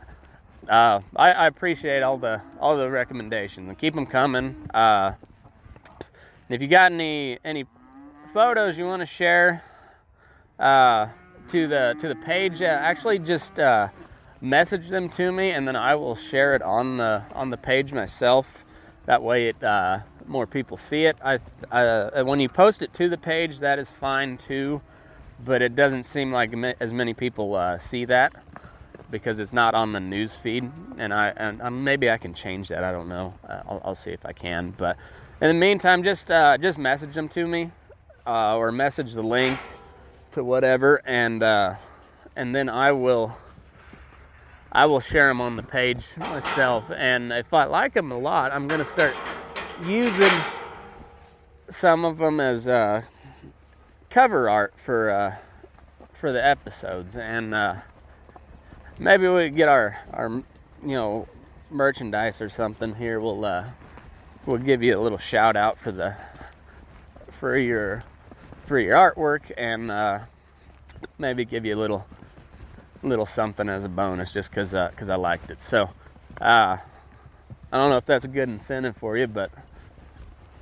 uh, 0.69 1.01
I, 1.17 1.33
I, 1.33 1.47
appreciate 1.47 2.03
all 2.03 2.17
the 2.17 2.41
all 2.61 2.77
the 2.77 2.91
recommendations 2.91 3.75
keep 3.79 3.95
them 3.95 4.07
coming. 4.07 4.69
Uh, 4.73 5.13
if 6.49 6.63
you 6.63 6.69
got 6.69 6.93
any 6.93 7.39
any 7.45 7.65
photos 8.33 8.79
you 8.79 8.85
want 8.85 9.01
to 9.01 9.07
share 9.07 9.63
uh, 10.59 11.09
to 11.51 11.67
the 11.67 11.97
to 12.01 12.09
the 12.09 12.15
page, 12.17 12.63
uh, 12.63 12.67
actually 12.67 13.19
just 13.19 13.59
uh, 13.59 13.89
message 14.41 14.89
them 14.89 15.09
to 15.11 15.33
me, 15.33 15.51
and 15.51 15.67
then 15.67 15.77
I 15.77 15.95
will 15.95 16.17
share 16.17 16.55
it 16.55 16.63
on 16.63 16.97
the 16.97 17.23
on 17.33 17.51
the 17.51 17.57
page 17.57 17.93
myself. 17.93 18.65
That 19.07 19.23
way, 19.23 19.49
it 19.49 19.63
uh, 19.63 20.01
more 20.27 20.47
people 20.47 20.77
see 20.77 21.05
it. 21.05 21.17
I 21.23 21.39
when 22.23 22.41
you 22.41 22.49
post 22.49 22.83
it 22.83 22.95
to 22.95 23.09
the 23.09 23.19
page, 23.19 23.59
that 23.59 23.79
is 23.79 23.91
fine 23.91 24.39
too, 24.39 24.81
but 25.45 25.63
it 25.63 25.77
doesn't 25.77 26.05
seem 26.05 26.33
like 26.33 26.55
as 26.81 26.93
many 26.93 27.13
people 27.13 27.79
see 27.81 28.05
that 28.07 28.44
because 29.11 29.39
it's 29.39 29.53
not 29.53 29.75
on 29.75 29.93
the 29.93 30.01
news 30.01 30.35
feed, 30.35 30.71
and 30.99 31.13
I 31.13 31.29
and 31.37 31.61
um, 31.63 31.85
maybe 31.85 32.11
I 32.11 32.19
can 32.19 32.35
change 32.35 32.69
that. 32.69 32.85
I 32.85 32.93
don't 32.93 33.09
know. 33.09 33.35
Uh, 33.49 33.63
I'll, 33.69 33.83
I'll, 33.85 33.95
see 33.95 34.11
if 34.11 34.25
I 34.25 34.33
can. 34.33 34.75
But 34.77 34.97
in 35.41 35.49
the 35.49 35.55
meantime, 35.55 36.03
just 36.03 36.31
uh, 36.31 36.59
just 36.59 36.79
message 36.79 37.15
them 37.15 37.29
to 37.31 37.47
me, 37.47 37.71
uh, 38.27 38.57
or 38.57 38.73
message 38.73 39.13
the 39.15 39.23
link 39.23 39.59
to 40.33 40.43
whatever, 40.43 41.03
and 41.05 41.43
uh, 41.43 41.75
and 42.37 42.55
then 42.55 42.69
I 42.69 42.93
will 42.93 43.37
I 44.73 44.87
will 44.87 45.01
share 45.01 45.29
them 45.29 45.41
on 45.41 45.57
the 45.57 45.63
page 45.63 46.03
myself. 46.17 46.85
And 46.91 47.33
if 47.33 47.53
I 47.53 47.65
like 47.65 47.95
them 47.95 48.11
a 48.11 48.19
lot, 48.19 48.53
I'm 48.53 48.67
gonna 48.67 48.87
start 48.87 49.17
using 49.83 50.33
some 51.71 52.05
of 52.05 52.19
them 52.19 52.41
as 52.41 52.67
uh, 52.67 53.03
cover 54.11 54.49
art 54.49 54.75
for 54.77 55.11
uh, 55.11 55.37
for 56.13 56.33
the 56.33 56.45
episodes 56.45 57.17
and 57.17 57.55
maybe 58.99 59.29
we 59.29 59.51
get 59.51 59.69
our 59.69 59.99
our 60.13 60.31
you 60.31 60.45
know 60.83 61.29
merchandise 61.71 62.41
or 62.41 62.49
something 62.49 62.95
here. 62.95 63.21
We'll 63.21 63.45
uh, 63.45 63.65
we'll 64.47 64.59
give 64.59 64.83
you 64.83 64.99
a 64.99 65.03
little 65.03 65.19
shout 65.19 65.57
out 65.57 65.79
for 65.79 65.93
the 65.93 66.17
for 67.31 67.57
your 67.57 68.05
for 68.67 68.79
your 68.79 68.97
artwork 68.97 69.53
and 69.57 69.91
uh, 69.91 70.21
maybe 71.19 71.45
give 71.45 71.65
you 71.65 71.75
a 71.75 71.81
little 71.81 72.07
little 73.03 73.27
something 73.27 73.69
as 73.69 73.85
a 73.85 73.89
bonus 73.89 74.33
just 74.33 74.51
because 74.51 74.71
because 74.71 75.11
uh, 75.11 75.15
I 75.15 75.17
liked 75.17 75.51
it. 75.51 75.63
So 75.63 75.91
uh, 76.41 76.79
I 77.73 77.77
don't 77.77 77.91
know 77.91 77.97
if 77.97 78.07
that's 78.07 78.25
a 78.25 78.29
good 78.29 78.49
incentive 78.49 78.97
for 78.97 79.17
you, 79.17 79.27
but 79.27 79.51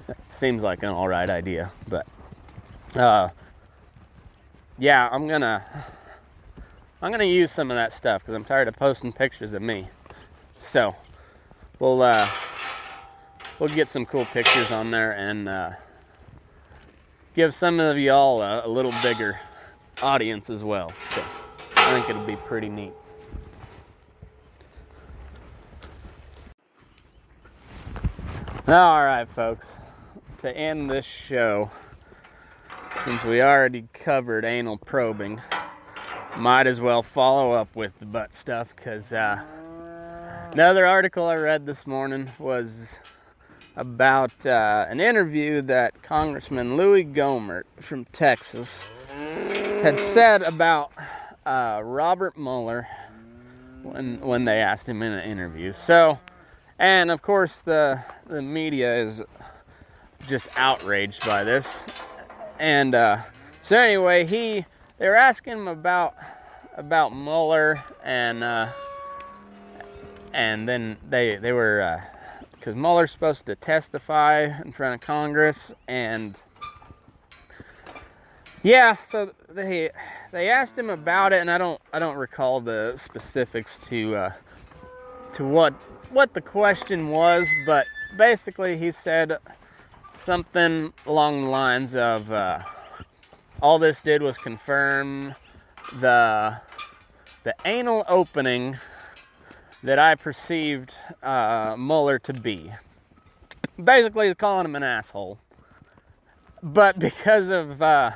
it 0.09 0.17
seems 0.29 0.63
like 0.63 0.83
an 0.83 0.89
all 0.89 1.09
right 1.09 1.29
idea. 1.29 1.73
But 1.89 2.07
uh, 2.97 3.29
yeah, 4.79 5.09
I'm 5.11 5.29
gonna 5.29 5.65
I'm 7.03 7.11
gonna 7.11 7.25
use 7.25 7.51
some 7.51 7.73
of 7.73 7.75
that 7.77 7.93
stuff 7.93 8.23
because 8.23 8.37
I'm 8.37 8.45
tired 8.45 8.69
of 8.69 8.77
posting 8.77 9.13
pictures 9.13 9.55
of 9.55 9.61
me. 9.61 9.89
So 10.57 10.95
we'll 11.81 12.01
uh, 12.01 12.29
we'll 13.59 13.71
get 13.71 13.89
some 13.89 14.07
cool 14.07 14.25
pictures 14.25 14.71
on 14.71 14.93
there 14.93 15.11
and 15.11 15.49
uh, 15.49 15.71
give 17.35 17.57
some 17.57 17.81
of 17.81 17.99
y'all 17.99 18.41
a, 18.41 18.65
a 18.65 18.69
little 18.69 18.95
bigger 19.03 19.41
audience 20.01 20.49
as 20.49 20.63
well. 20.63 20.93
So 21.11 21.25
I 21.77 21.93
think 21.93 22.09
it'll 22.09 22.25
be 22.25 22.37
pretty 22.37 22.69
neat. 22.69 22.93
All 28.69 29.05
right, 29.05 29.27
folks. 29.35 29.73
To 30.39 30.57
end 30.57 30.89
this 30.89 31.05
show, 31.05 31.69
since 33.05 33.25
we 33.25 33.43
already 33.43 33.89
covered 33.93 34.45
anal 34.45 34.79
probing, 34.79 35.41
might 36.37 36.67
as 36.67 36.81
well 36.81 37.03
follow 37.03 37.53
up 37.53 37.75
with 37.77 37.99
the 37.99 38.07
butt 38.07 38.35
stuff 38.35 38.69
because 38.75 39.13
uh, 39.13 39.41
another 40.53 40.87
article 40.87 41.27
I 41.27 41.35
read 41.35 41.67
this 41.67 41.87
morning 41.87 42.31
was 42.39 42.99
about 43.77 44.33
uh, 44.47 44.87
an 44.89 45.01
interview 45.01 45.63
that 45.63 46.03
Congressman 46.03 46.77
Louis 46.77 47.05
Gohmert 47.05 47.65
from 47.81 48.05
Texas 48.07 48.87
had 49.83 49.99
said 49.99 50.43
about 50.43 50.93
uh, 51.45 51.81
Robert 51.85 52.37
Mueller 52.39 52.87
when 53.83 54.21
when 54.21 54.45
they 54.45 54.61
asked 54.61 54.89
him 54.89 55.03
in 55.03 55.13
an 55.13 55.29
interview. 55.29 55.73
So, 55.73 56.19
and 56.79 57.11
of 57.11 57.23
course 57.23 57.61
the 57.61 58.03
the 58.27 58.43
media 58.43 59.03
is 59.03 59.23
just 60.29 60.57
outraged 60.57 61.27
by 61.27 61.45
this. 61.45 62.15
And 62.59 62.95
uh, 62.95 63.19
so 63.63 63.79
anyway, 63.79 64.27
he 64.29 64.65
they 65.03 65.09
were 65.09 65.17
asking 65.17 65.55
him 65.55 65.67
about 65.67 66.15
about 66.77 67.13
Mueller 67.13 67.83
and 68.05 68.45
uh, 68.45 68.69
and 70.33 70.69
then 70.69 70.97
they 71.11 71.35
they 71.39 71.51
were 71.51 72.01
because 72.53 72.77
uh, 72.77 72.79
Mueller's 72.79 73.11
supposed 73.11 73.45
to 73.47 73.57
testify 73.57 74.43
in 74.65 74.71
front 74.71 74.95
of 74.95 75.05
Congress 75.05 75.75
and 75.89 76.37
yeah, 78.63 78.95
so 79.03 79.33
they 79.49 79.91
they 80.31 80.49
asked 80.49 80.79
him 80.79 80.89
about 80.89 81.33
it, 81.33 81.41
and 81.41 81.51
I 81.51 81.59
don't 81.59 81.81
I 81.93 81.99
don't 81.99 82.17
recall 82.17 82.61
the 82.61 82.93
specifics 82.95 83.81
to 83.89 84.15
uh, 84.15 84.33
to 85.35 85.45
what 85.45 85.73
what 86.11 86.33
the 86.33 86.41
question 86.41 87.09
was, 87.09 87.49
but 87.67 87.87
basically 88.17 88.77
he 88.77 88.93
said 88.93 89.37
something 90.15 90.93
along 91.09 91.43
the 91.43 91.51
lines 91.51 91.97
of 91.97 92.31
uh, 92.31 92.61
all 93.63 93.79
this 93.79 94.01
did 94.01 94.21
was 94.21 94.37
confirm 94.37 95.35
the 96.01 96.61
the 97.45 97.55
anal 97.65 98.05
opening 98.09 98.77
that 99.83 99.99
I 99.99 100.17
perceived 100.17 100.93
uh, 101.23 101.77
Mueller 101.79 102.19
to 102.21 102.33
be. 102.33 102.73
Basically, 103.83 104.35
calling 104.35 104.67
him 104.67 104.77
an 104.77 104.83
asshole. 104.83 105.39
But 106.63 106.99
because 106.99 107.51
of 107.51 107.81
uh, 107.81 108.13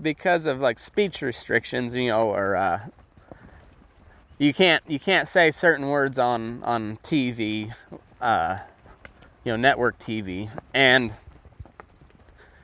because 0.00 0.46
of 0.46 0.60
like 0.60 0.78
speech 0.78 1.22
restrictions, 1.22 1.94
you 1.94 2.08
know, 2.08 2.28
or 2.30 2.56
uh, 2.56 2.80
you 4.38 4.52
can't 4.52 4.82
you 4.88 4.98
can't 4.98 5.28
say 5.28 5.50
certain 5.52 5.88
words 5.88 6.18
on 6.18 6.62
on 6.64 6.98
TV, 6.98 7.72
uh, 8.20 8.58
you 9.44 9.52
know, 9.52 9.56
network 9.56 9.98
TV, 10.00 10.50
and 10.72 11.12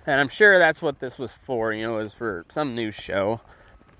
and 0.06 0.20
I'm 0.20 0.28
sure 0.28 0.58
that's 0.58 0.82
what 0.82 1.00
this 1.00 1.18
was 1.18 1.32
for. 1.44 1.72
You 1.72 1.86
know, 1.86 1.98
is 1.98 2.12
for 2.12 2.44
some 2.50 2.74
news 2.74 2.94
show, 2.94 3.40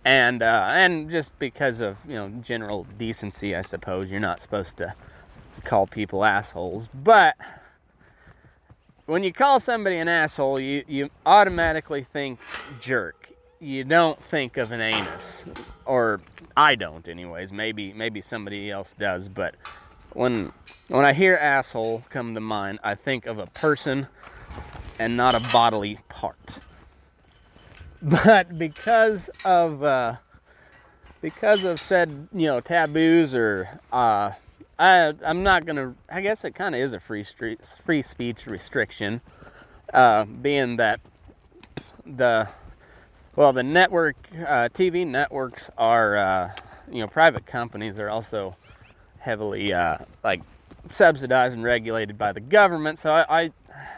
and 0.05 0.43
uh, 0.43 0.69
and 0.71 1.11
just 1.11 1.37
because 1.39 1.81
of 1.81 1.97
you 2.07 2.15
know 2.15 2.29
general 2.43 2.87
decency, 2.99 3.55
I 3.55 3.63
suppose 3.63 4.07
you're 4.07 4.21
not 4.21 4.41
supposed 4.41 4.77
to 4.79 4.95
call 5.65 5.87
people 5.87 6.25
assholes, 6.25 6.89
but 6.95 7.37
when 9.07 9.25
you 9.25 9.33
call 9.33 9.59
somebody 9.59 9.97
an 9.97 10.09
asshole, 10.09 10.61
you, 10.61 10.85
you 10.87 11.11
automatically 11.27 12.05
think 12.05 12.39
jerk. 12.79 13.29
You 13.59 13.85
don't 13.85 14.23
think 14.23 14.57
of 14.57 14.73
an 14.73 14.81
anus, 14.81 15.43
or 15.85 16.21
I 16.57 16.77
don't, 16.77 17.07
anyways. 17.07 17.53
Maybe 17.53 17.93
maybe 17.93 18.23
somebody 18.23 18.71
else 18.71 18.95
does, 18.99 19.29
but 19.29 19.57
when 20.15 20.53
when 20.89 21.05
I 21.05 21.13
hear 21.13 21.37
asshole 21.37 22.05
come 22.09 22.35
to 22.35 22.41
mind, 22.41 22.79
I 22.83 22.95
think 22.95 23.27
of 23.27 23.39
a 23.39 23.47
person 23.47 24.07
and 24.99 25.17
not 25.17 25.35
a 25.35 25.41
bodily 25.53 25.99
part. 26.09 26.37
But 28.03 28.59
because 28.59 29.29
of 29.45 29.83
uh, 29.83 30.17
because 31.21 31.65
of 31.65 31.81
said 31.81 32.29
you 32.33 32.47
know 32.47 32.61
taboos 32.61 33.35
or 33.35 33.81
uh, 33.93 34.33
I, 34.79 35.13
I'm 35.25 35.43
not 35.43 35.67
gonna. 35.67 35.95
I 36.09 36.23
guess 36.23 36.45
it 36.45 36.55
kind 36.55 36.75
of 36.75 36.81
is 36.81 36.95
a 36.95 37.01
free 37.01 37.23
street, 37.23 37.61
free 37.85 38.01
speech 38.01 38.47
restriction, 38.47 39.21
uh, 39.93 40.25
being 40.25 40.77
that 40.77 41.01
the 42.07 42.49
well, 43.37 43.53
the 43.53 43.63
network 43.63 44.17
uh, 44.35 44.71
TV 44.73 45.07
networks 45.07 45.71
are 45.77 46.17
uh, 46.17 46.53
you 46.91 47.01
know 47.01 47.07
private 47.07 47.45
companies. 47.45 47.97
They're 47.97 48.11
also 48.11 48.57
heavily 49.19 49.73
uh, 49.73 49.99
like 50.25 50.41
subsidized 50.87 51.55
and 51.55 51.63
regulated 51.63 52.17
by 52.17 52.33
the 52.33 52.41
government. 52.41 52.99
So 52.99 53.13
I, 53.13 53.43
I, 53.43 53.53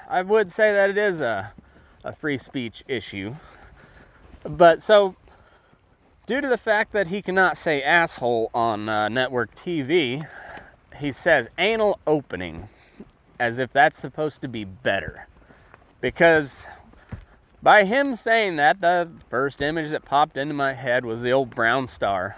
I 0.09 0.23
would 0.23 0.51
say 0.51 0.73
that 0.73 0.91
it 0.91 0.99
is 0.99 1.21
a 1.21 1.53
a 2.05 2.15
free 2.15 2.39
speech 2.39 2.83
issue. 2.89 3.37
But 4.45 4.83
so 4.83 5.17
due 6.27 6.41
to 6.41 6.49
the 6.49 6.59
fact 6.59 6.93
that 6.93 7.09
he 7.09 7.23
cannot 7.23 7.57
say 7.57 7.83
asshole 7.83 8.51
on 8.55 8.89
uh, 8.89 9.09
network 9.09 9.55
TV, 9.55 10.27
he 10.99 11.13
says 11.13 11.49
anal 11.59 11.99
opening 12.07 12.69
as 13.39 13.59
if 13.59 13.73
that's 13.73 13.99
supposed 13.99 14.41
to 14.41 14.49
be 14.49 14.65
better. 14.65 15.27
Because 16.01 16.67
by 17.63 17.85
him 17.85 18.17
saying 18.17 18.57
that, 18.57 18.81
the 18.81 19.09
first 19.31 19.63
image 19.63 19.91
that 19.91 20.05
popped 20.05 20.37
into 20.37 20.55
my 20.55 20.75
head 20.75 21.05
was 21.05 21.23
the 21.23 21.33
old 21.33 21.55
brown 21.55 21.87
star. 21.87 22.37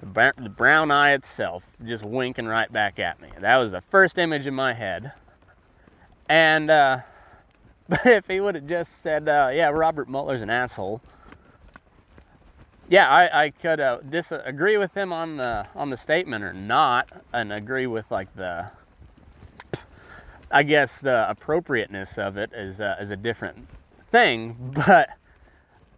The 0.00 0.06
brown 0.56 0.92
eye 0.92 1.10
itself 1.10 1.64
just 1.84 2.04
winking 2.04 2.46
right 2.46 2.72
back 2.72 3.00
at 3.00 3.20
me. 3.20 3.30
That 3.40 3.56
was 3.56 3.72
the 3.72 3.80
first 3.80 4.16
image 4.16 4.46
in 4.46 4.54
my 4.54 4.72
head. 4.72 5.12
And, 6.28 6.70
uh, 6.70 7.00
but 7.88 8.06
if 8.06 8.26
he 8.26 8.40
would 8.40 8.54
have 8.54 8.66
just 8.66 9.00
said, 9.02 9.28
uh, 9.28 9.50
yeah, 9.52 9.68
Robert 9.68 10.08
Mueller's 10.08 10.42
an 10.42 10.50
asshole, 10.50 11.00
yeah, 12.88 13.08
I, 13.08 13.44
I 13.44 13.50
could 13.50 13.80
uh, 13.80 13.98
disagree 14.08 14.78
with 14.78 14.96
him 14.96 15.12
on 15.12 15.36
the 15.36 15.66
on 15.74 15.90
the 15.90 15.96
statement 15.96 16.42
or 16.42 16.54
not, 16.54 17.08
and 17.34 17.52
agree 17.52 17.86
with 17.86 18.10
like 18.10 18.34
the, 18.34 18.70
I 20.50 20.62
guess 20.62 20.98
the 20.98 21.28
appropriateness 21.28 22.16
of 22.16 22.38
it 22.38 22.50
is 22.54 22.80
uh, 22.80 22.96
is 23.00 23.10
a 23.10 23.16
different 23.16 23.68
thing. 24.10 24.72
But 24.86 25.10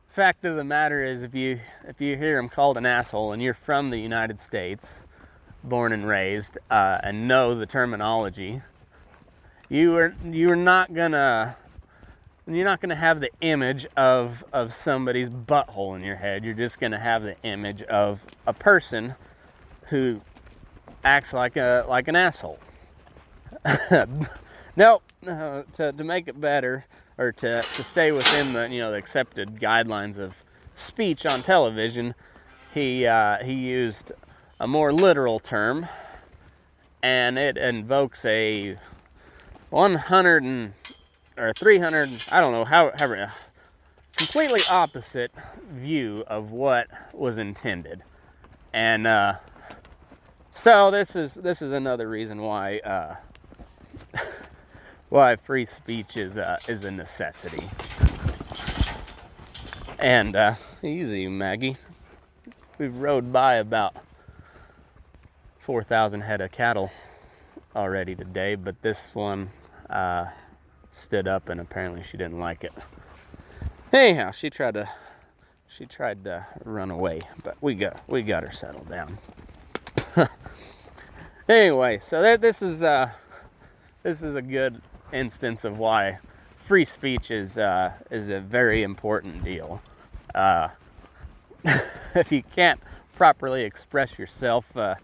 fact 0.09 0.45
of 0.45 0.57
the 0.57 0.65
matter 0.65 1.05
is, 1.05 1.23
if 1.23 1.35
you 1.35 1.61
if 1.87 2.01
you 2.01 2.17
hear 2.17 2.39
him 2.39 2.49
called 2.49 2.77
an 2.77 2.87
asshole 2.87 3.33
and 3.33 3.41
you're 3.41 3.55
from 3.55 3.91
the 3.91 3.99
United 3.99 4.41
States, 4.41 4.95
born 5.63 5.93
and 5.93 6.07
raised, 6.09 6.59
uh, 6.71 6.99
and 7.05 7.29
know 7.29 7.55
the 7.55 7.67
terminology, 7.67 8.63
you 9.71 9.97
are 9.97 10.15
you're 10.25 10.57
not 10.57 10.93
gonna 10.93 11.57
you're 12.47 12.65
not 12.65 12.81
to 12.91 12.97
have 12.97 13.21
the 13.21 13.31
image 13.41 13.87
of 13.97 14.45
of 14.53 14.75
somebody's 14.75 15.31
butthole 15.31 15.97
in 15.97 16.03
your 16.03 16.17
head. 16.17 16.45
You're 16.45 16.55
just 16.55 16.79
to 16.93 16.99
have 16.99 17.23
the 17.23 17.37
image 17.45 17.83
of 17.83 18.21
a 18.47 18.53
person 18.53 19.15
who 19.87 20.21
acts 21.05 21.33
like 21.33 21.57
a 21.57 21.87
like 21.89 22.09
an 22.09 22.17
asshole. 22.17 22.59
no, 24.77 25.01
uh, 25.27 25.63
to 25.75 25.93
to 25.93 26.05
make 26.05 26.27
it 26.29 26.41
better 26.41 26.85
or 27.17 27.31
to 27.33 27.63
to 27.63 27.85
stay 27.85 28.11
within 28.11 28.53
the 28.53 28.69
you 28.69 28.81
know 28.81 28.91
the 28.91 28.97
accepted 28.97 29.61
guidelines 29.61 30.19
of 30.19 30.35
speech 30.75 31.25
on 31.27 31.45
television, 31.45 32.15
he 32.75 33.07
uh, 33.07 33.39
he 33.45 33.53
used 33.53 34.11
a 34.59 34.67
more 34.67 34.93
literal 34.93 35.39
term, 35.39 35.87
and 37.05 37.39
it 37.39 37.57
invokes 37.57 38.25
a 38.25 38.77
100 39.71 40.43
and 40.43 40.75
or 41.37 41.53
300, 41.55 42.25
I 42.31 42.41
don't 42.41 42.53
know, 42.53 42.65
however, 42.65 43.33
completely 44.17 44.61
opposite 44.69 45.33
view 45.73 46.25
of 46.27 46.51
what 46.51 46.89
was 47.15 47.39
intended. 47.39 48.03
And 48.75 49.07
uh, 49.07 49.35
so 50.53 50.91
this 50.91 51.17
is 51.17 51.35
this 51.35 51.63
is 51.63 51.73
another 51.73 52.09
reason 52.09 52.43
why 52.43 52.79
uh, 52.81 53.17
why 55.09 55.37
free 55.37 55.65
speech 55.65 56.17
is 56.17 56.37
uh, 56.37 56.59
is 56.69 56.85
a 56.85 56.91
necessity. 56.91 57.71
And 59.99 60.37
uh, 60.37 60.55
easy, 60.83 61.29
Maggie. 61.29 61.77
We've 62.79 62.97
rode 62.97 63.33
by 63.33 63.57
about 63.57 63.95
4,000 65.61 66.23
head 66.23 66.41
of 66.41 66.51
cattle 66.51 66.91
already 67.77 68.15
today, 68.15 68.55
but 68.55 68.81
this 68.81 69.11
one 69.13 69.51
uh, 69.91 70.27
stood 70.91 71.29
up 71.29 71.49
and 71.49 71.61
apparently 71.61 72.03
she 72.03 72.17
didn't 72.17 72.39
like 72.39 72.65
it. 72.65 72.73
Anyhow, 73.93 74.31
she 74.31 74.51
tried 74.51 74.75
to 74.75 74.89
she 75.67 75.87
tried 75.87 76.25
to 76.25 76.47
run 76.65 76.91
away, 76.91 77.21
but 77.45 77.57
we 77.61 77.75
got 77.75 78.01
we 78.09 78.23
got 78.23 78.43
her 78.43 78.51
settled 78.51 78.89
down. 78.89 79.19
anyway, 81.49 81.99
so 81.99 82.23
that 82.23 82.41
this 82.41 82.63
is 82.63 82.83
uh 82.83 83.11
this 84.03 84.23
is 84.23 84.37
a 84.37 84.43
good 84.43 84.81
instance 85.13 85.65
of 85.65 85.79
why 85.79 86.19
free 86.71 86.85
speech 86.85 87.33
is 87.33 87.59
uh, 87.59 87.93
is 88.13 88.31
a 88.31 88.41
very 88.41 88.85
important 88.85 89.43
deal. 89.43 89.83
Uh, 90.35 90.69
if 92.15 92.31
you 92.31 92.45
can't 92.55 92.81
properly 93.17 93.65
express 93.65 94.19
yourself, 94.19 94.65
uh, 94.77 94.95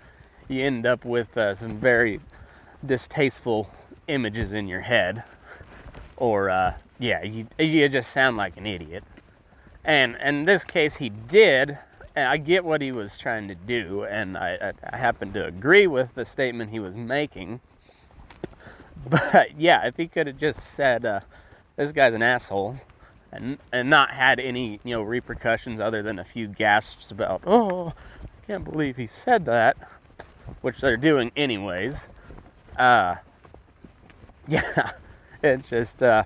you 0.49 0.65
end 0.65 0.87
up 0.87 1.05
with 1.05 1.37
uh, 1.37 1.55
some 1.57 1.79
very 1.79 2.21
distasteful 2.85 3.69
images 4.09 4.53
in 4.53 4.69
your 4.69 4.83
head 4.83 5.25
or 6.17 6.51
uh, 6.51 6.75
yeah, 6.99 7.23
you, 7.23 7.47
you 7.59 7.89
just 7.89 8.11
sound 8.13 8.37
like 8.37 8.57
an 8.57 8.67
idiot. 8.67 9.05
And 9.85 10.17
in 10.17 10.45
this 10.45 10.65
case, 10.65 10.97
he 10.97 11.11
did, 11.11 11.79
and 12.17 12.29
I 12.29 12.39
get 12.39 12.65
what 12.65 12.81
he 12.81 12.91
was 12.91 13.19
trying 13.19 13.49
to 13.49 13.55
do, 13.55 14.05
and 14.05 14.37
I, 14.37 14.59
I, 14.61 14.95
I 14.95 14.97
happen 14.97 15.33
to 15.35 15.45
agree 15.47 15.87
with 15.87 16.15
the 16.15 16.25
statement 16.25 16.71
he 16.71 16.81
was 16.81 16.95
making. 16.95 17.61
But 19.09 19.61
yeah, 19.61 19.87
if 19.87 19.97
he 19.97 20.09
could 20.09 20.27
have 20.27 20.39
just 20.39 20.59
said, 20.61 21.05
uh, 21.05 21.21
"This 21.77 21.93
guy's 21.93 22.15
an 22.15 22.23
asshole," 22.23 22.79
and 23.31 23.59
and 23.71 23.89
not 23.89 24.11
had 24.11 24.41
any 24.41 24.81
you 24.83 24.97
know 24.97 25.03
repercussions 25.03 25.79
other 25.79 26.03
than 26.03 26.19
a 26.19 26.25
few 26.25 26.49
gasps 26.49 27.13
about, 27.13 27.43
"Oh, 27.47 27.93
I 28.23 28.47
can't 28.49 28.65
believe 28.65 28.97
he 28.97 29.07
said 29.07 29.45
that," 29.45 29.77
which 30.61 30.81
they're 30.81 30.97
doing 30.97 31.31
anyways. 31.37 32.09
Uh, 32.77 33.17
yeah, 34.49 34.93
it's 35.43 35.69
just 35.69 36.03
uh, 36.03 36.23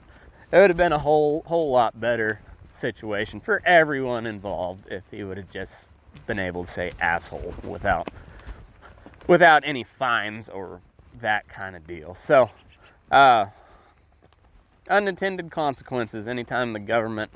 it 0.52 0.58
would 0.58 0.70
have 0.70 0.76
been 0.76 0.92
a 0.92 0.98
whole 0.98 1.42
whole 1.46 1.70
lot 1.70 1.98
better 1.98 2.40
situation 2.70 3.40
for 3.40 3.62
everyone 3.64 4.26
involved 4.26 4.86
if 4.90 5.02
he 5.10 5.24
would 5.24 5.36
have 5.36 5.50
just 5.50 5.88
been 6.26 6.38
able 6.38 6.64
to 6.64 6.70
say 6.70 6.92
asshole 7.00 7.54
without 7.64 8.08
without 9.26 9.62
any 9.64 9.84
fines 9.84 10.48
or 10.48 10.80
that 11.20 11.48
kind 11.48 11.76
of 11.76 11.86
deal. 11.86 12.14
So, 12.14 12.50
uh, 13.10 13.46
unintended 14.88 15.50
consequences 15.50 16.28
anytime 16.28 16.72
the 16.72 16.78
government 16.78 17.30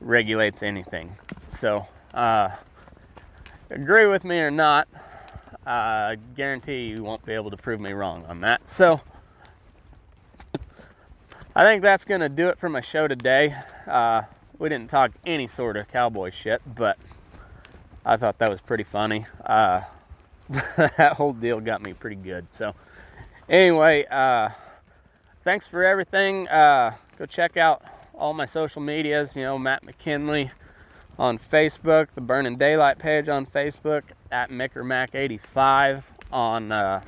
regulates 0.00 0.62
anything. 0.62 1.16
So, 1.48 1.86
uh, 2.12 2.50
agree 3.70 4.06
with 4.06 4.24
me 4.24 4.38
or 4.38 4.50
not, 4.50 4.88
I 5.66 6.16
guarantee 6.36 6.88
you 6.88 7.02
won't 7.02 7.24
be 7.24 7.32
able 7.32 7.50
to 7.50 7.56
prove 7.56 7.80
me 7.80 7.92
wrong 7.92 8.24
on 8.26 8.40
that. 8.42 8.68
So, 8.68 9.00
I 11.56 11.62
think 11.62 11.82
that's 11.82 12.04
going 12.04 12.20
to 12.20 12.28
do 12.28 12.48
it 12.48 12.58
for 12.58 12.68
my 12.68 12.80
show 12.80 13.06
today. 13.06 13.54
Uh, 13.86 14.22
we 14.58 14.68
didn't 14.68 14.90
talk 14.90 15.12
any 15.24 15.46
sort 15.46 15.76
of 15.76 15.86
cowboy 15.86 16.30
shit, 16.30 16.60
but 16.66 16.98
I 18.04 18.16
thought 18.16 18.38
that 18.38 18.50
was 18.50 18.60
pretty 18.60 18.82
funny. 18.82 19.26
Uh, 19.46 19.82
that 20.48 21.12
whole 21.16 21.32
deal 21.32 21.60
got 21.60 21.80
me 21.80 21.92
pretty 21.92 22.16
good. 22.16 22.48
So, 22.58 22.74
anyway, 23.48 24.04
uh, 24.10 24.48
thanks 25.44 25.64
for 25.64 25.84
everything. 25.84 26.48
Uh, 26.48 26.96
go 27.18 27.24
check 27.24 27.56
out 27.56 27.84
all 28.14 28.34
my 28.34 28.46
social 28.46 28.82
medias. 28.82 29.36
You 29.36 29.42
know, 29.42 29.56
Matt 29.56 29.84
McKinley 29.84 30.50
on 31.20 31.38
Facebook, 31.38 32.08
the 32.16 32.20
Burning 32.20 32.56
Daylight 32.56 32.98
page 32.98 33.28
on 33.28 33.46
Facebook, 33.46 34.02
at 34.32 34.50
MickerMac85 34.50 36.02
on 36.32 36.72
uh, 36.72 37.00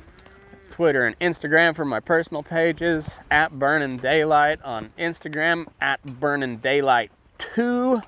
Twitter 0.77 1.07
and 1.07 1.17
Instagram 1.17 1.75
for 1.75 1.85
my 1.85 1.99
personal 1.99 2.43
pages, 2.43 3.19
at 3.31 3.57
Burning 3.57 3.97
Daylight 3.97 4.61
on 4.61 4.91
Instagram, 4.99 5.65
at 5.81 6.03
Burning 6.03 6.57
Daylight 6.57 7.09
2 7.55 7.99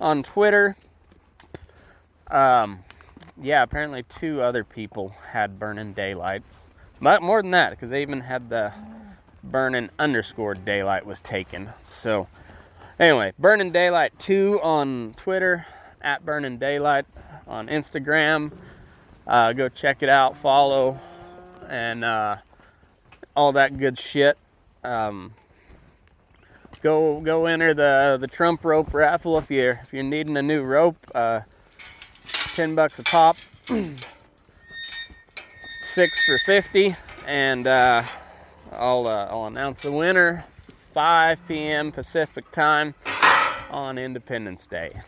on 0.00 0.24
Twitter. 0.24 0.76
Um, 2.28 2.80
yeah, 3.40 3.62
apparently 3.62 4.02
two 4.02 4.40
other 4.40 4.64
people 4.64 5.14
had 5.30 5.60
Burning 5.60 5.92
Daylights. 5.92 6.62
But 7.00 7.22
more 7.22 7.42
than 7.42 7.52
that, 7.52 7.70
because 7.70 7.90
they 7.90 8.02
even 8.02 8.22
had 8.22 8.50
the 8.50 8.72
Burning 9.44 9.90
underscore 9.96 10.54
Daylight 10.54 11.06
was 11.06 11.20
taken. 11.20 11.70
So, 11.84 12.26
anyway, 12.98 13.34
Burning 13.38 13.70
Daylight 13.70 14.18
2 14.18 14.58
on 14.64 15.14
Twitter, 15.16 15.64
at 16.00 16.26
Burning 16.26 16.58
Daylight 16.58 17.06
on 17.46 17.68
Instagram. 17.68 18.50
Uh, 19.28 19.52
go 19.52 19.68
check 19.68 20.02
it 20.02 20.08
out, 20.08 20.36
follow, 20.36 20.98
and 21.68 22.04
uh, 22.04 22.36
all 23.34 23.52
that 23.52 23.78
good 23.78 23.98
shit. 23.98 24.38
Um, 24.84 25.34
go 26.82 27.20
go 27.20 27.46
enter 27.46 27.74
the 27.74 28.18
the 28.20 28.26
Trump 28.26 28.64
rope 28.64 28.92
raffle 28.94 29.38
if 29.38 29.50
you're 29.50 29.80
if 29.82 29.92
you're 29.92 30.02
needing 30.02 30.36
a 30.36 30.42
new 30.42 30.62
rope. 30.62 30.96
Uh, 31.14 31.40
Ten 32.54 32.74
bucks 32.74 32.98
a 32.98 33.02
pop, 33.02 33.36
six 35.82 36.24
for 36.24 36.38
fifty, 36.46 36.96
and 37.26 37.66
uh, 37.66 38.02
I'll 38.72 39.06
uh, 39.06 39.26
I'll 39.26 39.46
announce 39.46 39.82
the 39.82 39.92
winner 39.92 40.44
5 40.94 41.38
p.m. 41.46 41.92
Pacific 41.92 42.50
time 42.52 42.94
on 43.70 43.98
Independence 43.98 44.64
Day, 44.66 45.02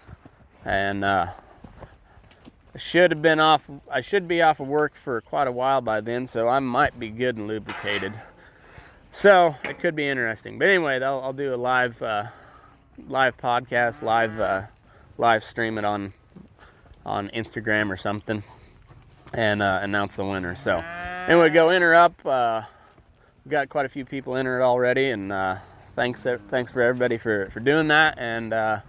and 0.67 1.03
uh, 1.03 1.29
I 2.75 2.79
should 2.79 3.11
have 3.11 3.23
been 3.23 3.41
off. 3.41 3.63
I 3.91 4.01
should 4.01 4.29
be 4.29 4.43
off 4.43 4.61
of 4.61 4.69
work 4.69 4.93
for 5.03 5.21
quite 5.23 5.49
a 5.49 5.53
while 5.53 5.81
by 5.81 6.01
then, 6.01 6.27
so 6.27 6.49
I 6.49 6.61
might 6.61 6.99
be 6.99 7.09
good 7.09 7.37
and 7.37 7.47
lubricated. 7.47 8.13
So 9.11 9.57
it 9.65 9.81
could 9.81 9.97
be 9.97 10.07
interesting. 10.07 10.59
But 10.59 10.69
anyway, 10.69 11.01
I'll, 11.03 11.21
I'll 11.21 11.33
do 11.33 11.55
a 11.55 11.57
live 11.57 12.01
uh, 12.03 12.25
live 13.07 13.37
podcast, 13.39 14.03
live 14.03 14.39
uh, 14.39 14.63
live 15.17 15.45
stream 15.45 15.79
it 15.79 15.85
on 15.85 16.13
on 17.07 17.31
Instagram 17.31 17.91
or 17.91 17.97
something, 17.97 18.43
and 19.33 19.63
uh, 19.63 19.81
announce 19.83 20.17
the 20.17 20.25
winner. 20.25 20.55
So 20.55 20.79
anyway, 21.27 21.49
go 21.51 21.71
enter 21.71 21.95
up. 21.95 22.15
Uh, 22.25 22.63
we've 23.45 23.51
got 23.51 23.71
quite 23.71 23.87
a 23.87 23.89
few 23.89 24.05
people 24.05 24.37
entered 24.37 24.63
already, 24.63 25.11
and 25.11 25.33
uh, 25.33 25.57
thanks 25.97 26.27
thanks 26.51 26.71
for 26.71 26.83
everybody 26.83 27.17
for 27.17 27.49
for 27.51 27.61
doing 27.61 27.89
that. 27.89 28.19
And 28.19 28.53
uh, 28.53 28.81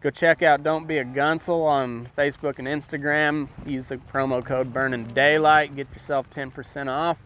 go 0.00 0.10
check 0.10 0.42
out 0.42 0.62
Don't 0.62 0.86
Be 0.86 0.98
a 0.98 1.04
Gunsel 1.04 1.66
on 1.66 2.08
Facebook 2.16 2.58
and 2.58 2.68
Instagram. 2.68 3.48
Use 3.66 3.88
the 3.88 3.96
promo 3.96 4.44
code 4.44 4.72
Burning 4.72 5.04
Daylight. 5.04 5.74
Get 5.76 5.92
yourself 5.92 6.28
10% 6.30 6.88
off. 6.88 7.18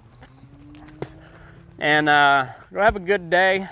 And 1.79 2.09
uh, 2.09 2.47
go 2.73 2.81
have 2.81 2.97
a 2.97 3.01
good 3.01 3.29
day. 3.29 3.69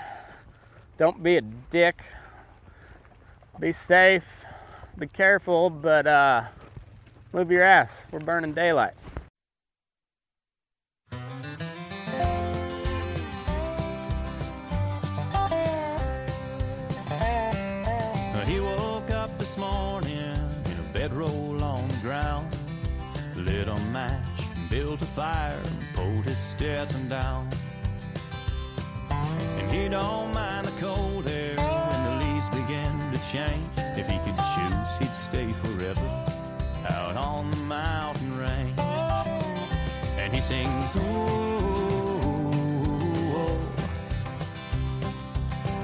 Don't 0.97 1.23
be 1.23 1.37
a 1.37 1.41
dick. 1.41 2.03
Be 3.59 3.71
safe. 3.71 4.23
Be 4.97 5.07
careful, 5.07 5.69
but 5.69 6.05
uh, 6.05 6.43
move 7.33 7.49
your 7.49 7.63
ass. 7.63 7.91
We're 8.11 8.19
burning 8.19 8.53
daylight. 8.53 8.93
Lit 23.51 23.67
a 23.67 23.75
match, 23.91 24.39
built 24.69 25.01
a 25.01 25.05
fire, 25.05 25.57
and 25.57 25.79
pulled 25.93 26.25
his 26.25 26.37
Stetson 26.37 27.09
down. 27.09 27.49
And 29.09 29.71
he 29.71 29.89
don't 29.89 30.33
mind 30.33 30.67
the 30.67 30.79
cold 30.79 31.27
air 31.27 31.57
when 31.57 31.99
the 32.07 32.15
leaves 32.23 32.49
begin 32.49 32.93
to 33.11 33.19
change. 33.31 33.65
If 33.99 34.07
he 34.07 34.17
could 34.19 34.39
choose, 34.53 34.91
he'd 34.99 35.15
stay 35.29 35.49
forever 35.63 36.09
out 36.89 37.17
on 37.17 37.51
the 37.51 37.57
mountain 37.57 38.37
range. 38.37 38.79
And 40.17 40.33
he 40.33 40.41
sings, 40.41 40.95
ooh, 40.95 41.01
oh. 43.35 43.59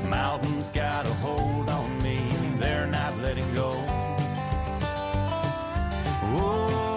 mountains 0.09 0.70
got 0.70 1.05
a 1.05 1.13
hold 1.26 1.70
on 1.70 2.01
me, 2.01 2.18
and 2.18 2.61
they're 2.61 2.88
not 2.88 3.18
letting 3.20 3.53
go. 3.53 3.72
Ooh, 6.34 6.96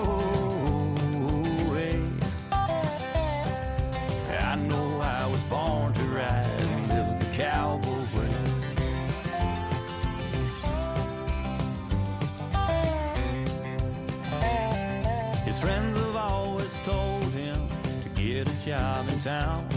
town. 19.23 19.69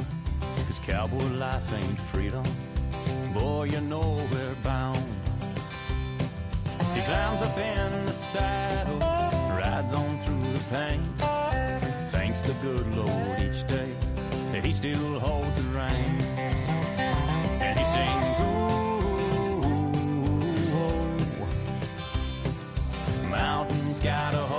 Cause 0.67 0.79
cowboy 0.79 1.25
life 1.35 1.73
ain't 1.73 1.99
freedom. 1.99 2.43
Boy, 3.33 3.65
you 3.65 3.81
know 3.81 4.25
we're 4.31 4.55
bound. 4.63 5.03
He 6.93 7.01
climbs 7.01 7.41
up 7.41 7.57
in 7.57 8.05
the 8.05 8.11
saddle, 8.11 8.99
rides 8.99 9.91
on 9.91 10.19
through 10.19 10.53
the 10.53 10.63
pain. 10.71 11.01
Thanks 12.09 12.39
the 12.41 12.53
good 12.61 12.95
Lord 12.95 13.41
each 13.41 13.67
day 13.67 13.93
that 14.53 14.63
he 14.63 14.71
still 14.71 15.19
holds 15.19 15.57
the 15.57 15.77
reins. 15.77 16.23
And 17.59 17.77
he 17.77 17.85
sings, 17.95 18.39
ooh, 18.41 19.01
oh. 20.73 21.19
mountains 23.29 23.99
got 23.99 24.33
a 24.33 24.52